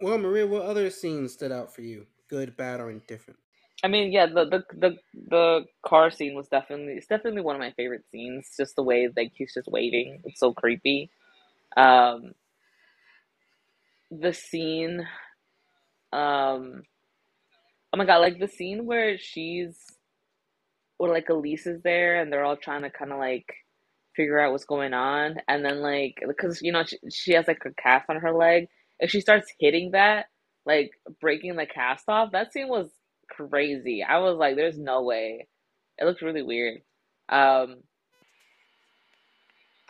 Well, 0.00 0.18
Maria, 0.18 0.46
what 0.46 0.62
other 0.62 0.90
scenes 0.90 1.32
stood 1.32 1.52
out 1.52 1.74
for 1.74 1.80
you? 1.80 2.06
Good, 2.28 2.56
bad, 2.56 2.80
or 2.80 2.90
indifferent? 2.90 3.40
I 3.82 3.88
mean, 3.88 4.12
yeah, 4.12 4.26
the, 4.26 4.44
the 4.44 4.62
the 4.76 4.96
the 5.28 5.64
car 5.82 6.10
scene 6.10 6.34
was 6.34 6.48
definitely 6.48 6.94
it's 6.94 7.06
definitely 7.06 7.40
one 7.40 7.56
of 7.56 7.60
my 7.60 7.72
favorite 7.78 8.04
scenes. 8.12 8.50
Just 8.58 8.76
the 8.76 8.82
way 8.82 9.08
like 9.16 9.32
he's 9.34 9.54
just 9.54 9.68
waving, 9.68 10.20
it's 10.24 10.38
so 10.38 10.52
creepy. 10.52 11.10
Um, 11.78 12.32
the 14.10 14.34
scene, 14.34 15.06
um, 16.12 16.82
oh 17.92 17.98
my 17.98 18.04
god, 18.04 18.18
like 18.18 18.38
the 18.38 18.48
scene 18.48 18.86
where 18.86 19.18
she's, 19.18 19.76
or 20.98 21.08
like 21.08 21.28
Elise 21.28 21.66
is 21.66 21.82
there, 21.82 22.20
and 22.20 22.32
they're 22.32 22.44
all 22.44 22.56
trying 22.56 22.82
to 22.82 22.90
kind 22.90 23.12
of 23.12 23.18
like 23.18 23.46
figure 24.16 24.40
out 24.40 24.52
what's 24.52 24.64
going 24.64 24.94
on, 24.94 25.36
and 25.48 25.64
then 25.64 25.80
like 25.80 26.14
because 26.26 26.60
you 26.62 26.72
know 26.72 26.84
she, 26.84 26.98
she 27.10 27.32
has 27.32 27.48
like 27.48 27.62
a 27.66 27.82
cast 27.82 28.08
on 28.08 28.16
her 28.16 28.32
leg, 28.32 28.68
if 28.98 29.10
she 29.10 29.20
starts 29.20 29.52
hitting 29.58 29.92
that, 29.92 30.26
like 30.66 30.90
breaking 31.20 31.56
the 31.56 31.66
cast 31.66 32.04
off, 32.08 32.32
that 32.32 32.52
scene 32.52 32.68
was 32.68 32.90
crazy. 33.30 34.02
I 34.02 34.18
was 34.18 34.36
like, 34.36 34.56
there's 34.56 34.78
no 34.78 35.02
way. 35.02 35.48
It 35.98 36.04
looked 36.04 36.22
really 36.22 36.42
weird. 36.42 36.82
Um, 37.28 37.76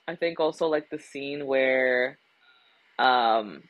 I 0.07 0.17
think 0.17 0.41
also 0.41 0.67
like 0.67 0.91
the 0.91 0.99
scene 0.99 1.47
where, 1.47 2.19
um, 2.99 3.63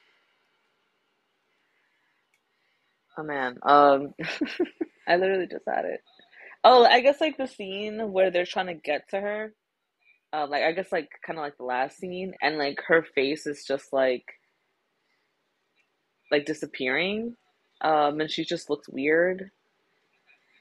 oh 3.21 3.25
man, 3.25 3.59
um, 3.63 4.15
I 5.09 5.17
literally 5.17 5.47
just 5.47 5.65
had 5.69 5.85
it. 5.85 6.03
Oh, 6.65 6.85
I 6.85 7.01
guess 7.01 7.21
like 7.21 7.37
the 7.37 7.47
scene 7.47 8.13
where 8.13 8.31
they're 8.31 8.47
trying 8.47 8.69
to 8.69 8.75
get 8.75 9.09
to 9.11 9.21
her. 9.21 9.55
Uh, 10.33 10.47
like 10.49 10.65
I 10.65 10.73
guess 10.73 10.93
like 10.93 11.11
kind 11.27 11.39
of 11.39 11.45
like 11.45 11.59
the 11.59 11.65
last 11.65 11.99
scene, 11.99 12.35
and 12.43 12.59
like 12.59 12.81
her 12.89 13.03
face 13.03 13.47
is 13.47 13.65
just 13.67 13.93
like 13.93 14.25
like 16.31 16.47
disappearing, 16.47 17.37
um, 17.81 18.21
and 18.21 18.31
she 18.31 18.45
just 18.45 18.71
looks 18.71 18.89
weird. 18.89 19.51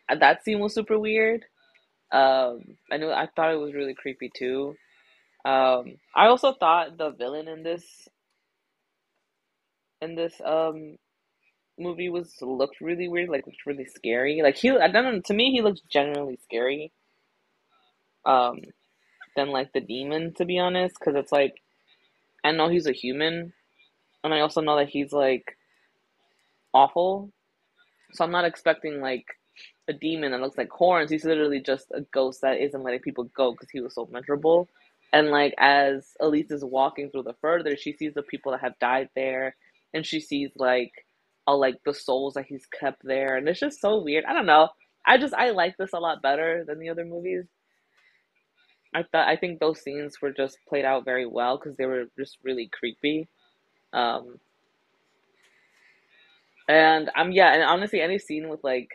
Uh, 0.09 0.15
That 0.15 0.43
scene 0.43 0.59
was 0.59 0.73
super 0.73 0.99
weird. 0.99 1.45
Um, 2.11 2.77
I 2.91 2.97
know 2.97 3.11
I 3.11 3.27
thought 3.35 3.53
it 3.53 3.57
was 3.59 3.73
really 3.75 3.95
creepy 3.95 4.31
too. 4.35 4.75
Um, 5.45 5.97
I 6.15 6.27
also 6.27 6.53
thought 6.53 6.97
the 6.97 7.11
villain 7.11 7.47
in 7.49 7.63
this 7.63 8.07
in 10.01 10.15
this 10.15 10.39
um 10.43 10.97
movie 11.79 12.09
was 12.09 12.36
looked 12.41 12.81
really 12.81 13.07
weird, 13.07 13.29
like 13.29 13.45
looked 13.45 13.65
really 13.65 13.86
scary. 13.86 14.41
Like 14.43 14.57
he, 14.57 14.69
I 14.71 14.88
don't 14.88 15.03
know, 15.03 15.21
to 15.21 15.33
me 15.33 15.51
he 15.51 15.62
looks 15.62 15.81
genuinely 15.89 16.39
scary. 16.43 16.91
Um, 18.25 18.62
than 19.36 19.50
like 19.50 19.71
the 19.74 19.81
demon, 19.81 20.33
to 20.36 20.45
be 20.45 20.59
honest, 20.59 20.95
because 21.00 21.15
it's 21.15 21.31
like 21.31 21.62
I 22.43 22.51
know 22.51 22.69
he's 22.69 22.88
a 22.88 22.91
human, 22.91 23.53
and 24.24 24.33
I 24.33 24.41
also 24.41 24.62
know 24.62 24.77
that 24.77 24.89
he's 24.89 25.12
like 25.12 25.57
awful. 26.74 27.31
So 28.13 28.24
I'm 28.24 28.31
not 28.31 28.45
expecting 28.45 29.01
like 29.01 29.25
a 29.88 29.93
demon 29.93 30.31
that 30.31 30.41
looks 30.41 30.57
like 30.57 30.69
horns. 30.69 31.12
He's 31.12 31.25
literally 31.25 31.62
just 31.62 31.88
a 31.93 32.01
ghost 32.01 32.41
that 32.41 32.59
isn't 32.59 32.83
letting 32.83 33.01
people 33.01 33.25
go 33.36 33.51
because 33.51 33.69
he 33.69 33.81
was 33.81 33.95
so 33.95 34.07
miserable. 34.12 34.67
And 35.12 35.29
like 35.29 35.55
as 35.57 36.07
Elise 36.19 36.51
is 36.51 36.63
walking 36.63 37.09
through 37.09 37.24
the 37.24 37.36
further, 37.41 37.75
she 37.75 37.93
sees 37.93 38.13
the 38.13 38.24
people 38.24 38.51
that 38.51 38.62
have 38.62 38.77
died 38.79 39.09
there, 39.15 39.55
and 39.93 40.05
she 40.05 40.19
sees 40.19 40.51
like 40.55 40.91
all 41.48 41.60
like 41.60 41.75
the 41.86 41.93
souls 41.93 42.36
that 42.36 42.46
he's 42.48 42.65
kept 42.67 43.01
there, 43.03 43.36
and 43.36 43.48
it's 43.48 43.60
just 43.60 43.81
so 43.81 44.01
weird. 44.01 44.25
I 44.25 44.34
don't 44.34 44.46
know. 44.46 44.69
I 45.05 45.17
just 45.17 45.34
I 45.34 45.51
like 45.51 45.75
this 45.77 45.93
a 45.93 46.00
lot 46.00 46.22
better 46.22 46.63
than 46.67 46.79
the 46.79 46.89
other 46.89 47.05
movies. 47.05 47.46
I 48.93 49.03
thought 49.03 49.27
I 49.27 49.36
think 49.36 49.60
those 49.60 49.81
scenes 49.81 50.22
were 50.22 50.31
just 50.31 50.58
played 50.67 50.86
out 50.86 51.05
very 51.05 51.25
well 51.25 51.58
because 51.58 51.77
they 51.77 51.86
were 51.86 52.05
just 52.17 52.38
really 52.43 52.69
creepy. 52.72 53.27
Um, 53.93 54.39
and 56.67 57.10
I'm 57.15 57.27
um 57.27 57.31
yeah, 57.31 57.53
and 57.53 57.63
honestly, 57.63 58.01
any 58.01 58.19
scene 58.19 58.50
with 58.50 58.63
like 58.63 58.89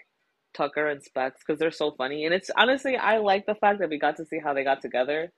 Tucker 0.54 0.88
and 0.88 1.02
Specs 1.02 1.40
because 1.44 1.58
they're 1.58 1.70
so 1.72 1.92
funny, 1.92 2.24
and 2.24 2.34
it's 2.34 2.50
honestly 2.56 2.96
I 2.96 3.18
like 3.18 3.46
the 3.46 3.54
fact 3.56 3.80
that 3.80 3.90
we 3.90 3.98
got 3.98 4.16
to 4.16 4.26
see 4.26 4.38
how 4.42 4.54
they 4.54 4.64
got 4.64 4.82
together. 4.82 5.32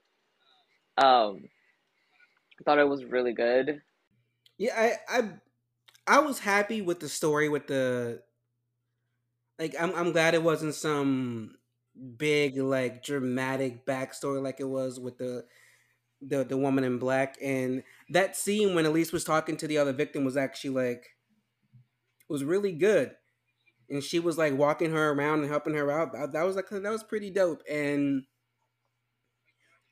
Um, 0.98 1.44
I 2.60 2.64
thought 2.64 2.78
it 2.78 2.88
was 2.88 3.04
really 3.04 3.32
good. 3.32 3.82
Yeah, 4.58 4.74
I, 4.76 5.18
I, 5.18 5.22
I 6.06 6.20
was 6.20 6.38
happy 6.38 6.82
with 6.82 7.00
the 7.00 7.08
story 7.08 7.48
with 7.48 7.66
the. 7.66 8.22
Like, 9.58 9.74
I'm, 9.80 9.94
I'm 9.94 10.12
glad 10.12 10.34
it 10.34 10.42
wasn't 10.42 10.74
some 10.74 11.56
big 12.16 12.58
like 12.58 13.02
dramatic 13.02 13.86
backstory 13.86 14.42
like 14.42 14.60
it 14.60 14.68
was 14.68 15.00
with 15.00 15.16
the 15.16 15.44
the 16.20 16.44
the 16.44 16.56
woman 16.56 16.84
in 16.84 16.98
black 16.98 17.36
and 17.42 17.82
that 18.10 18.36
scene 18.36 18.74
when 18.74 18.86
Elise 18.86 19.12
was 19.12 19.24
talking 19.24 19.56
to 19.56 19.66
the 19.66 19.78
other 19.78 19.92
victim 19.92 20.24
was 20.24 20.36
actually 20.36 20.70
like 20.70 21.06
was 22.28 22.44
really 22.44 22.72
good 22.72 23.12
and 23.88 24.02
she 24.02 24.18
was 24.18 24.36
like 24.36 24.56
walking 24.56 24.92
her 24.92 25.10
around 25.12 25.40
and 25.40 25.48
helping 25.48 25.74
her 25.74 25.90
out 25.90 26.12
that, 26.12 26.32
that 26.32 26.44
was 26.44 26.56
like 26.56 26.68
that 26.68 26.82
was 26.82 27.02
pretty 27.02 27.30
dope 27.30 27.62
and 27.70 28.24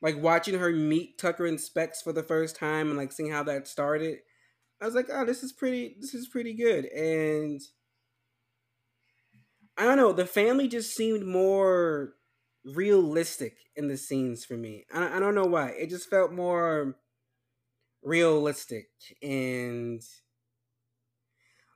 like 0.01 0.21
watching 0.21 0.59
her 0.59 0.71
meet 0.71 1.17
Tucker 1.17 1.45
and 1.45 1.59
Specs 1.59 2.01
for 2.01 2.13
the 2.13 2.23
first 2.23 2.55
time 2.55 2.89
and 2.89 2.97
like 2.97 3.11
seeing 3.11 3.31
how 3.31 3.43
that 3.43 3.67
started 3.67 4.19
I 4.81 4.85
was 4.85 4.95
like 4.95 5.07
oh 5.11 5.25
this 5.25 5.43
is 5.43 5.53
pretty 5.53 5.95
this 5.99 6.13
is 6.13 6.27
pretty 6.27 6.53
good 6.53 6.85
and 6.85 7.61
I 9.77 9.83
don't 9.83 9.97
know. 9.97 10.13
The 10.13 10.25
family 10.25 10.67
just 10.67 10.95
seemed 10.95 11.25
more 11.25 12.13
realistic 12.63 13.57
in 13.75 13.87
the 13.87 13.97
scenes 13.97 14.45
for 14.45 14.55
me. 14.55 14.85
I, 14.93 15.17
I 15.17 15.19
don't 15.19 15.35
know 15.35 15.45
why. 15.45 15.69
It 15.69 15.89
just 15.89 16.09
felt 16.09 16.31
more 16.31 16.95
realistic 18.03 18.87
and 19.21 20.01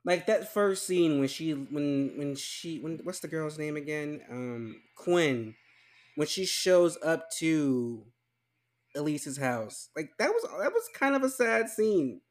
like 0.06 0.28
that 0.28 0.54
first 0.54 0.86
scene 0.86 1.20
when 1.20 1.28
she 1.28 1.52
when 1.52 2.14
when 2.18 2.36
she 2.36 2.80
when 2.80 3.00
what's 3.04 3.20
the 3.20 3.28
girl's 3.28 3.58
name 3.58 3.76
again? 3.76 4.22
Um 4.32 4.82
Quinn. 4.96 5.56
When 6.16 6.28
she 6.28 6.46
shows 6.46 6.98
up 7.04 7.30
to 7.40 8.06
Elise's 8.96 9.38
house. 9.38 9.90
Like 9.96 10.12
that 10.20 10.30
was 10.30 10.44
that 10.62 10.74
was 10.74 10.84
kind 10.94 11.16
of 11.16 11.24
a 11.24 11.30
sad 11.30 11.70
scene. 11.70 12.22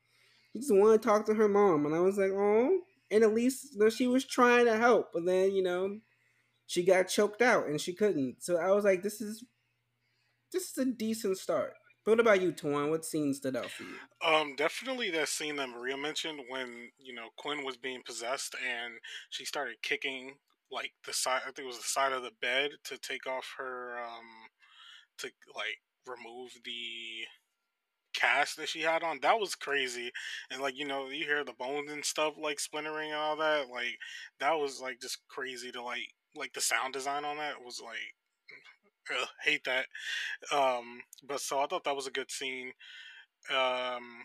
She 0.53 0.61
just 0.61 0.75
wanted 0.75 1.03
to 1.03 1.09
talk 1.09 1.27
to 1.27 1.35
her 1.35 1.49
mom 1.49 1.87
and 1.87 1.95
I 1.95 2.01
was 2.01 2.19
like, 2.19 2.33
"Oh, 2.33 2.81
and 3.11 3.23
at 3.25 3.35
least 3.35 3.75
you 3.75 3.81
know, 3.81 3.91
she 3.91 4.07
was 4.07 4.25
trying 4.25 4.67
to 4.67 4.77
help, 4.77 5.11
but 5.13 5.25
then 5.25 5.53
you 5.53 5.63
know 5.63 5.99
she 6.67 6.85
got 6.85 7.09
choked 7.09 7.43
out 7.43 7.67
and 7.67 7.81
she 7.81 7.95
couldn't. 7.95 8.43
So 8.43 8.57
I 8.57 8.71
was 8.73 8.85
like, 8.85 9.03
this 9.03 9.21
is 9.21 9.45
this 10.53 10.71
is 10.71 10.79
a 10.79 10.85
decent 10.85 11.39
start. 11.39 11.73
But 12.05 12.13
what 12.13 12.21
about 12.21 12.43
you, 12.43 12.53
Tuan? 12.53 12.91
What 12.91 13.05
scene 13.05 13.35
stood 13.35 13.57
out 13.57 13.71
for 13.71 13.83
you? 13.83 13.97
Um, 14.27 14.55
definitely 14.57 15.11
that 15.11 15.29
scene 15.29 15.57
that 15.57 15.69
Maria 15.69 15.97
mentioned 15.97 16.41
when 16.49 16.91
you 16.99 17.15
know 17.15 17.29
Quinn 17.37 17.65
was 17.65 17.77
being 17.77 18.03
possessed 18.05 18.55
and 18.55 18.95
she 19.31 19.45
started 19.45 19.77
kicking 19.83 20.35
like 20.71 20.93
the 21.07 21.13
side. 21.13 21.43
I 21.43 21.51
think 21.51 21.61
it 21.61 21.67
was 21.67 21.79
the 21.79 21.85
side 21.85 22.13
of 22.13 22.23
the 22.23 22.33
bed 22.41 22.71
to 22.85 22.99
take 22.99 23.27
off 23.27 23.55
her 23.59 23.99
um 23.99 24.49
to 25.19 25.31
like 25.55 25.81
remove 26.07 26.53
the 26.65 27.27
cast 28.19 28.57
that 28.57 28.69
she 28.69 28.83
had 28.83 29.03
on. 29.03 29.19
That 29.23 29.39
was 29.39 29.55
crazy, 29.55 30.11
and 30.51 30.61
like 30.61 30.77
you 30.77 30.87
know 30.87 31.09
you 31.09 31.25
hear 31.25 31.45
the 31.45 31.53
bones 31.53 31.91
and 31.91 32.05
stuff 32.05 32.35
like 32.41 32.61
splintering 32.61 33.11
and 33.11 33.19
all 33.21 33.37
that. 33.37 33.69
Like 33.71 33.99
that 34.41 34.59
was 34.59 34.81
like 34.81 35.01
just 35.01 35.19
crazy 35.29 35.71
to 35.73 35.83
like 35.83 36.09
like 36.37 36.53
the 36.53 36.61
sound 36.61 36.93
design 36.93 37.25
on 37.25 37.39
that 37.39 37.63
was 37.65 37.81
like 37.83 38.15
ugh, 39.21 39.29
hate 39.45 39.65
that. 39.65 39.87
Um, 40.53 41.01
but 41.27 41.41
so 41.41 41.61
I 41.61 41.67
thought 41.67 41.85
that 41.85 41.97
was 41.97 42.07
a 42.07 42.13
good 42.13 42.31
scene. 42.31 42.73
Um, 43.55 44.25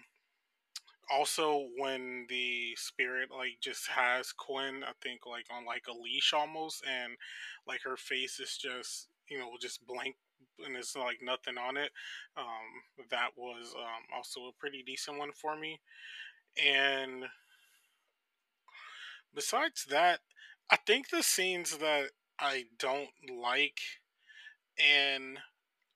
also 1.12 1.68
when 1.78 2.26
the 2.30 2.74
spirit 2.76 3.30
like 3.32 3.58
just 3.62 3.88
has 3.88 4.32
Quinn, 4.32 4.84
I 4.84 4.92
think 5.02 5.22
like 5.26 5.46
on 5.52 5.66
like 5.66 5.86
a 5.90 5.98
leash 5.98 6.34
almost, 6.34 6.84
and 6.88 7.14
like 7.68 7.82
her 7.84 7.98
face 7.98 8.40
is 8.40 8.58
just 8.58 9.08
you 9.30 9.38
know 9.38 9.52
just 9.62 9.86
blank 9.86 10.16
and 10.65 10.75
it's 10.75 10.95
like 10.95 11.19
nothing 11.22 11.57
on 11.57 11.77
it. 11.77 11.91
Um, 12.38 13.07
that 13.10 13.29
was 13.38 13.74
um, 13.77 14.03
also 14.15 14.41
a 14.41 14.60
pretty 14.60 14.83
decent 14.86 15.17
one 15.17 15.31
for 15.33 15.57
me. 15.57 15.79
And 16.63 17.25
besides 19.33 19.86
that, 19.89 20.19
I 20.69 20.77
think 20.77 21.10
the 21.10 21.24
scenes 21.24 21.77
that 21.77 22.10
I 22.39 22.65
don't 22.79 23.10
like 23.39 23.79
and 24.79 25.38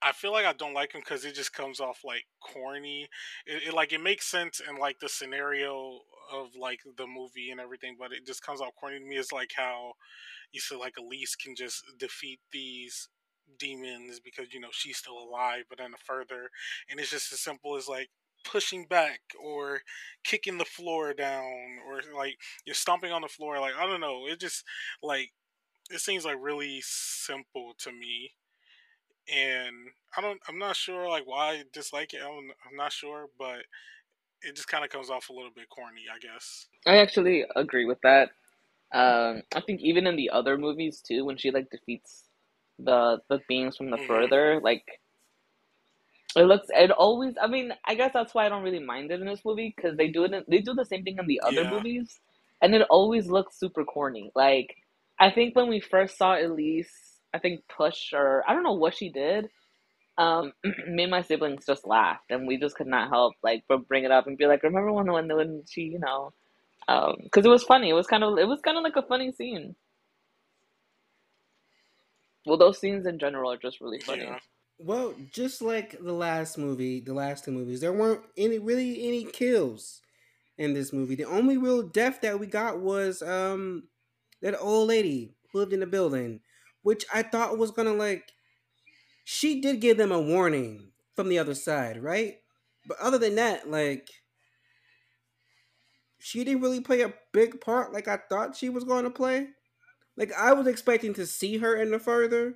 I 0.02 0.12
feel 0.12 0.32
like 0.32 0.46
I 0.46 0.54
don't 0.54 0.76
like 0.76 0.92
them 0.92 1.02
because 1.02 1.26
it 1.26 1.34
just 1.34 1.54
comes 1.54 1.80
off 1.80 2.02
like 2.04 2.26
corny. 2.40 3.10
It, 3.46 3.70
it, 3.70 3.74
like 3.74 3.94
it 3.94 4.02
makes 4.02 4.28
sense 4.30 4.62
in 4.68 4.78
like 4.78 5.00
the 5.00 5.10
scenario 5.10 6.00
of 6.32 6.56
like 6.60 6.82
the 6.98 7.08
movie 7.08 7.50
and 7.50 7.60
everything, 7.60 7.96
but 7.98 8.12
it 8.12 8.26
just 8.26 8.44
comes 8.44 8.62
off 8.62 8.76
corny 8.80 9.00
to 9.00 9.06
me. 9.06 9.18
It's 9.18 9.32
like 9.32 9.52
how 9.56 9.94
you 10.52 10.60
said 10.60 10.78
like 10.78 10.96
Elise 11.00 11.36
can 11.36 11.56
just 11.56 11.84
defeat 11.98 12.40
these 12.52 13.10
demons 13.60 14.20
because 14.20 14.54
you 14.54 14.60
know 14.60 14.70
she's 14.72 14.98
still 14.98 15.18
alive, 15.18 15.64
but 15.70 15.80
then 15.80 15.94
further, 16.06 16.50
and 16.90 17.00
it's 17.00 17.12
just 17.12 17.32
as 17.34 17.40
simple 17.40 17.76
as 17.78 17.88
like 17.88 18.10
pushing 18.44 18.86
back 18.86 19.20
or 19.44 19.82
kicking 20.24 20.58
the 20.58 20.66
floor 20.66 21.14
down 21.14 21.80
or 21.88 22.02
like 22.16 22.38
you're 22.66 22.76
stomping 22.76 23.12
on 23.12 23.22
the 23.22 23.28
floor. 23.28 23.60
Like 23.60 23.76
I 23.78 23.86
don't 23.86 24.02
know, 24.02 24.28
it 24.28 24.40
just 24.40 24.64
like 25.02 25.32
it 25.90 26.00
seems 26.00 26.26
like 26.26 26.38
really 26.40 26.82
simple 26.84 27.74
to 27.80 27.92
me 27.92 28.32
and 29.34 29.76
I 30.18 30.22
don't. 30.22 30.40
I'm 30.48 30.58
not 30.58 30.76
sure 30.76 31.10
like 31.10 31.26
why 31.26 31.50
I 31.52 31.64
dislike 31.74 32.14
it. 32.14 32.22
I'm, 32.24 32.52
I'm 32.70 32.76
not 32.76 32.92
sure, 32.94 33.28
but 33.38 33.60
it 34.42 34.56
just 34.56 34.68
kind 34.68 34.84
of 34.84 34.90
comes 34.90 35.10
off 35.10 35.30
a 35.30 35.34
little 35.34 35.52
bit 35.54 35.70
corny, 35.70 36.04
I 36.14 36.20
guess. 36.20 36.68
I 36.86 36.98
actually 36.98 37.46
agree 37.56 37.86
with 37.86 38.00
that. 38.04 38.30
Um, 38.94 39.44
I 39.54 39.62
think 39.62 39.82
even 39.82 40.08
in 40.08 40.16
the 40.16 40.30
other 40.30 40.58
movies 40.58 41.02
too, 41.02 41.26
when 41.26 41.38
she 41.38 41.52
like 41.52 41.70
defeats 41.70 42.24
the 42.80 43.20
the 43.30 43.40
beings 43.48 43.78
from 43.78 43.92
the 43.92 43.98
mm-hmm. 43.98 44.08
further, 44.08 44.60
like 44.62 44.84
it 46.36 46.44
looks. 46.44 46.68
It 46.70 46.92
always. 46.92 47.36
I 47.42 47.48
mean, 47.48 47.74
I 47.86 47.96
guess 47.96 48.12
that's 48.14 48.34
why 48.34 48.46
I 48.46 48.50
don't 48.50 48.64
really 48.64 48.84
mind 48.84 49.12
it 49.12 49.22
in 49.22 49.28
this 49.28 49.46
movie 49.46 49.74
because 49.76 49.98
they 49.98 50.10
do 50.10 50.24
it. 50.26 50.34
In, 50.34 50.44
they 50.48 50.60
do 50.60 50.74
the 50.74 50.86
same 50.86 51.04
thing 51.04 51.18
in 51.20 51.28
the 51.28 51.42
other 51.44 51.64
yeah. 51.64 51.72
movies, 51.72 52.20
and 52.62 52.76
it 52.76 52.84
always 52.90 53.28
looks 53.28 53.60
super 53.60 53.84
corny. 53.84 54.32
Like 54.36 54.76
I 55.20 55.32
think 55.32 55.56
when 55.56 55.70
we 55.70 55.80
first 55.80 56.18
saw 56.18 56.38
Elise 56.38 57.18
I 57.34 57.40
think 57.40 57.62
push 57.68 58.14
or 58.14 58.44
I 58.48 58.54
don't 58.54 58.64
know 58.64 58.74
what 58.74 58.96
she 58.96 59.10
did. 59.10 59.50
Um, 60.18 60.54
me 60.90 61.04
and 61.04 61.12
my 61.12 61.22
siblings 61.22 61.66
just 61.66 61.86
laughed, 61.86 62.32
and 62.32 62.48
we 62.48 62.58
just 62.58 62.76
could 62.76 62.88
not 62.88 63.10
help 63.10 63.34
like 63.44 63.64
but 63.70 63.88
bring 63.88 64.04
it 64.04 64.12
up 64.12 64.28
and 64.28 64.38
be 64.38 64.48
like, 64.48 64.64
"Remember 64.64 64.92
when 64.92 65.12
when 65.12 65.28
when 65.28 65.64
she, 65.70 65.82
you 65.82 66.00
know, 66.00 66.34
because 66.88 67.46
um, 67.46 67.46
it 67.46 67.50
was 67.50 67.64
funny. 67.64 67.90
It 67.90 67.94
was 67.94 68.08
kind 68.08 68.24
of 68.24 68.38
it 68.40 68.48
was 68.48 68.60
kind 68.62 68.78
of 68.78 68.84
like 68.84 68.96
a 68.96 69.08
funny 69.08 69.32
scene. 69.32 69.76
Well, 72.48 72.58
those 72.58 72.80
scenes 72.80 73.06
in 73.06 73.20
general 73.20 73.52
are 73.52 73.58
just 73.58 73.80
really 73.82 74.00
funny. 74.00 74.24
Yeah. 74.24 74.40
Well, 74.80 75.16
just 75.32 75.62
like 75.62 75.98
the 76.00 76.14
last 76.14 76.58
movie, 76.58 77.00
the 77.00 77.14
last 77.14 77.46
two 77.46 77.52
movies, 77.52 77.82
there 77.82 77.94
weren't 77.94 78.24
any 78.38 78.60
really 78.60 79.08
any 79.08 79.26
kills 79.26 80.02
in 80.58 80.74
this 80.74 80.94
movie. 80.94 81.16
The 81.16 81.26
only 81.26 81.58
real 81.58 81.84
death 81.84 82.22
that 82.22 82.40
we 82.40 82.48
got 82.48 82.80
was 82.82 83.22
um 83.22 83.90
that 84.42 84.60
old 84.60 84.90
lady 84.90 85.36
who 85.52 85.60
lived 85.60 85.74
in 85.74 85.82
the 85.82 85.88
building 85.88 86.42
which 86.84 87.06
I 87.14 87.24
thought 87.24 87.58
was 87.58 87.72
gonna 87.72 87.94
like. 87.94 88.32
She 89.26 89.62
did 89.62 89.82
give 89.82 89.98
them 89.98 90.12
a 90.12 90.22
warning 90.22 90.94
from 91.16 91.30
the 91.30 91.40
other 91.40 91.56
side, 91.56 92.02
right? 92.02 92.40
But 92.88 93.00
other 93.00 93.18
than 93.18 93.36
that, 93.36 93.70
like, 93.70 94.10
she 96.20 96.44
didn't 96.44 96.62
really 96.62 96.82
play 96.82 97.02
a 97.02 97.14
big 97.32 97.62
part 97.62 97.94
like 97.94 98.08
I 98.08 98.18
thought 98.18 98.56
she 98.56 98.70
was 98.70 98.84
going 98.84 99.04
to 99.04 99.10
play. 99.10 99.50
Like, 100.18 100.34
I 100.34 100.54
was 100.54 100.68
expecting 100.68 101.14
to 101.16 101.26
see 101.28 101.58
her 101.60 101.76
in 101.76 101.92
the 101.92 102.00
further, 102.00 102.56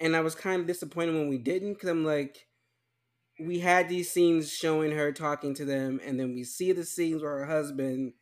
and 0.00 0.16
I 0.16 0.20
was 0.20 0.34
kind 0.34 0.60
of 0.60 0.66
disappointed 0.66 1.14
when 1.14 1.28
we 1.28 1.38
didn't 1.38 1.74
because 1.74 1.88
I'm 1.88 2.04
like, 2.04 2.46
we 3.40 3.60
had 3.60 3.88
these 3.88 4.10
scenes 4.10 4.52
showing 4.52 4.92
her 4.92 5.12
talking 5.12 5.54
to 5.54 5.64
them, 5.64 6.00
and 6.04 6.18
then 6.18 6.34
we 6.34 6.44
see 6.44 6.72
the 6.72 6.84
scenes 6.84 7.22
where 7.22 7.38
her 7.38 7.46
husband. 7.46 8.12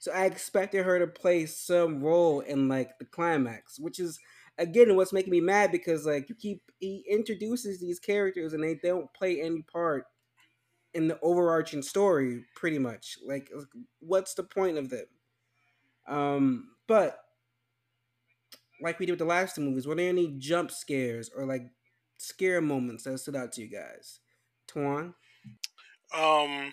So 0.00 0.12
I 0.12 0.26
expected 0.26 0.84
her 0.84 0.98
to 1.00 1.06
play 1.06 1.46
some 1.46 2.02
role 2.02 2.40
in 2.40 2.68
like 2.68 2.98
the 2.98 3.06
climax, 3.06 3.78
which 3.80 4.00
is 4.00 4.18
again 4.58 4.96
what's 4.96 5.12
making 5.12 5.32
me 5.32 5.40
mad 5.40 5.72
because 5.72 6.06
like 6.06 6.28
you 6.28 6.34
keep 6.36 6.62
he 6.80 7.04
introduces 7.10 7.80
these 7.80 8.00
characters 8.00 8.54
and 8.54 8.64
they 8.64 8.76
don't 8.76 9.12
play 9.14 9.40
any 9.42 9.62
part 9.62 10.04
in 10.94 11.08
the 11.08 11.18
overarching 11.22 11.82
story 11.82 12.44
pretty 12.56 12.78
much 12.78 13.18
like 13.26 13.50
what's 14.00 14.34
the 14.34 14.42
point 14.42 14.78
of 14.78 14.90
them 14.90 15.06
um 16.08 16.68
but 16.88 17.18
like 18.82 18.98
we 18.98 19.06
did 19.06 19.12
with 19.12 19.18
the 19.18 19.24
last 19.24 19.54
two 19.54 19.60
movies 19.60 19.86
were 19.86 19.94
there 19.94 20.08
any 20.08 20.34
jump 20.38 20.70
scares 20.70 21.30
or 21.34 21.46
like 21.46 21.62
scare 22.18 22.60
moments 22.60 23.04
that 23.04 23.18
stood 23.18 23.36
out 23.36 23.52
to 23.52 23.62
you 23.62 23.68
guys 23.68 24.20
Twan? 24.70 25.14
um 26.16 26.72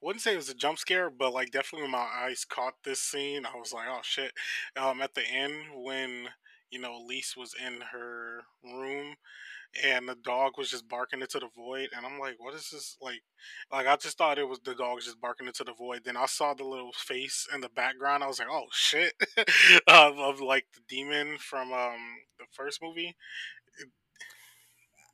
wouldn't 0.00 0.22
say 0.22 0.34
it 0.34 0.36
was 0.36 0.48
a 0.48 0.54
jump 0.54 0.78
scare, 0.78 1.10
but 1.10 1.34
like 1.34 1.50
definitely 1.50 1.82
when 1.82 1.90
my 1.90 2.06
eyes 2.22 2.44
caught 2.44 2.74
this 2.84 3.00
scene, 3.00 3.44
I 3.44 3.58
was 3.58 3.72
like, 3.72 3.86
oh 3.90 4.00
shit. 4.02 4.32
Um, 4.76 5.00
at 5.00 5.14
the 5.14 5.26
end 5.26 5.54
when 5.74 6.28
you 6.70 6.80
know 6.80 6.96
Elise 6.96 7.36
was 7.36 7.54
in 7.54 7.80
her 7.92 8.42
room 8.62 9.16
and 9.84 10.08
the 10.08 10.16
dog 10.16 10.52
was 10.56 10.70
just 10.70 10.88
barking 10.88 11.20
into 11.20 11.38
the 11.38 11.48
void 11.54 11.88
and 11.96 12.06
i'm 12.06 12.18
like 12.18 12.34
what 12.38 12.54
is 12.54 12.70
this 12.70 12.96
like 13.00 13.22
like 13.70 13.86
i 13.86 13.96
just 13.96 14.16
thought 14.16 14.38
it 14.38 14.48
was 14.48 14.58
the 14.64 14.74
dog 14.74 15.00
just 15.00 15.20
barking 15.20 15.46
into 15.46 15.64
the 15.64 15.74
void 15.74 16.00
then 16.04 16.16
i 16.16 16.26
saw 16.26 16.54
the 16.54 16.64
little 16.64 16.92
face 16.92 17.46
in 17.54 17.60
the 17.60 17.68
background 17.70 18.22
i 18.22 18.26
was 18.26 18.38
like 18.38 18.48
oh 18.50 18.66
shit 18.72 19.12
of, 19.86 20.18
of 20.18 20.40
like 20.40 20.64
the 20.74 20.80
demon 20.88 21.36
from 21.38 21.72
um 21.72 22.16
the 22.38 22.46
first 22.52 22.80
movie 22.82 23.14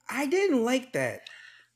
i 0.09 0.27
didn't 0.27 0.65
like 0.65 0.93
that 0.93 1.21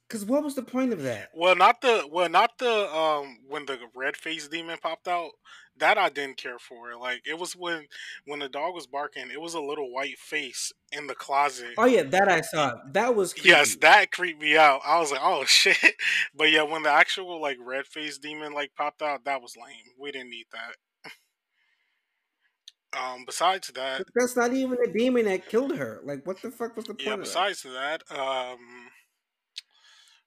because 0.09 0.25
what 0.25 0.43
was 0.43 0.55
the 0.55 0.63
point 0.63 0.93
of 0.93 1.03
that? 1.03 1.29
Well, 1.35 1.55
not 1.55 1.83
the 1.83 2.09
well, 2.11 2.29
not 2.29 2.57
the 2.59 2.95
um 2.95 3.41
when 3.47 3.67
the 3.67 3.79
red 3.95 4.17
face 4.17 4.49
demon 4.49 4.79
popped 4.81 5.07
out. 5.07 5.33
That 5.79 5.99
I 5.99 6.09
didn't 6.09 6.37
care 6.37 6.59
for. 6.59 6.97
Like 6.99 7.23
it 7.27 7.39
was 7.39 7.55
when 7.55 7.87
when 8.27 8.41
the 8.41 8.49
dog 8.49 8.75
was 8.75 8.87
barking, 8.87 9.31
it 9.31 9.41
was 9.41 9.55
a 9.55 9.61
little 9.61 9.93
white 9.93 10.19
face 10.19 10.73
in 10.93 11.07
the 11.07 11.15
closet. 11.15 11.75
Oh 11.79 11.87
yeah, 11.87 12.03
that 12.05 12.29
I 12.29 12.41
saw. 12.41 12.75
That 12.93 13.15
was 13.15 13.33
creepy. 13.33 13.49
yes, 13.51 13.77
that 13.77 14.11
creeped 14.13 14.41
me 14.41 14.57
out. 14.57 14.81
I 14.85 14.99
was 14.99 15.11
like, 15.11 15.21
oh 15.23 15.45
shit. 15.47 15.77
But 16.35 16.51
yeah, 16.51 16.63
when 16.63 16.83
the 16.83 16.91
actual 16.91 17.41
like 17.41 17.59
red 17.65 17.87
face 17.87 18.19
demon 18.19 18.53
like 18.53 18.75
popped 18.77 19.03
out, 19.03 19.25
that 19.25 19.43
was 19.43 19.57
lame. 19.57 19.95
We 19.99 20.13
didn't 20.13 20.31
need 20.31 20.47
that. 20.53 20.77
Um, 22.99 23.25
besides 23.27 23.69
that, 23.75 23.99
but 23.99 24.07
that's 24.15 24.35
not 24.35 24.55
even 24.55 24.79
a 24.83 24.91
demon 24.91 25.27
that 25.27 25.47
killed 25.47 25.77
her. 25.77 26.01
Like, 26.05 26.27
what 26.27 26.41
the 26.41 26.51
fuck 26.51 26.75
was 26.75 26.87
the 26.87 26.95
point? 26.95 27.07
Yeah. 27.07 27.17
Besides 27.17 27.63
that? 27.65 28.03
that, 28.09 28.19
um, 28.19 28.59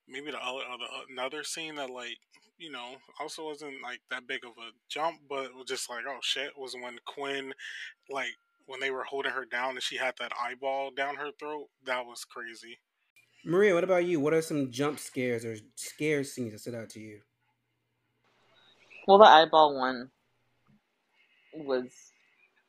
maybe 0.07 0.29
the 0.29 0.37
other, 0.37 0.63
another 1.09 1.43
scene 1.43 1.75
that 1.75 1.89
like 1.89 2.19
you 2.61 2.71
know 2.71 2.95
also 3.19 3.45
wasn't 3.45 3.81
like 3.83 3.99
that 4.09 4.27
big 4.27 4.45
of 4.45 4.51
a 4.51 4.69
jump, 4.87 5.17
but 5.27 5.45
it 5.45 5.55
was 5.55 5.65
just 5.67 5.89
like 5.89 6.03
oh 6.07 6.19
shit 6.21 6.51
was 6.57 6.75
when 6.75 6.97
Quinn 7.05 7.53
like 8.09 8.35
when 8.67 8.79
they 8.79 8.91
were 8.91 9.03
holding 9.03 9.31
her 9.31 9.45
down 9.45 9.71
and 9.71 9.83
she 9.83 9.97
had 9.97 10.13
that 10.19 10.31
eyeball 10.39 10.91
down 10.91 11.15
her 11.15 11.31
throat. 11.39 11.67
That 11.85 12.05
was 12.05 12.23
crazy. 12.23 12.77
Maria, 13.43 13.73
what 13.73 13.83
about 13.83 14.05
you? 14.05 14.19
What 14.19 14.33
are 14.33 14.41
some 14.41 14.71
jump 14.71 14.99
scares 14.99 15.43
or 15.43 15.57
scare 15.75 16.23
scenes 16.23 16.53
that 16.53 16.59
stood 16.59 16.75
out 16.75 16.89
to 16.91 16.99
you? 16.99 17.21
Well, 19.07 19.17
the 19.17 19.25
eyeball 19.25 19.77
one 19.77 20.11
was 21.53 21.87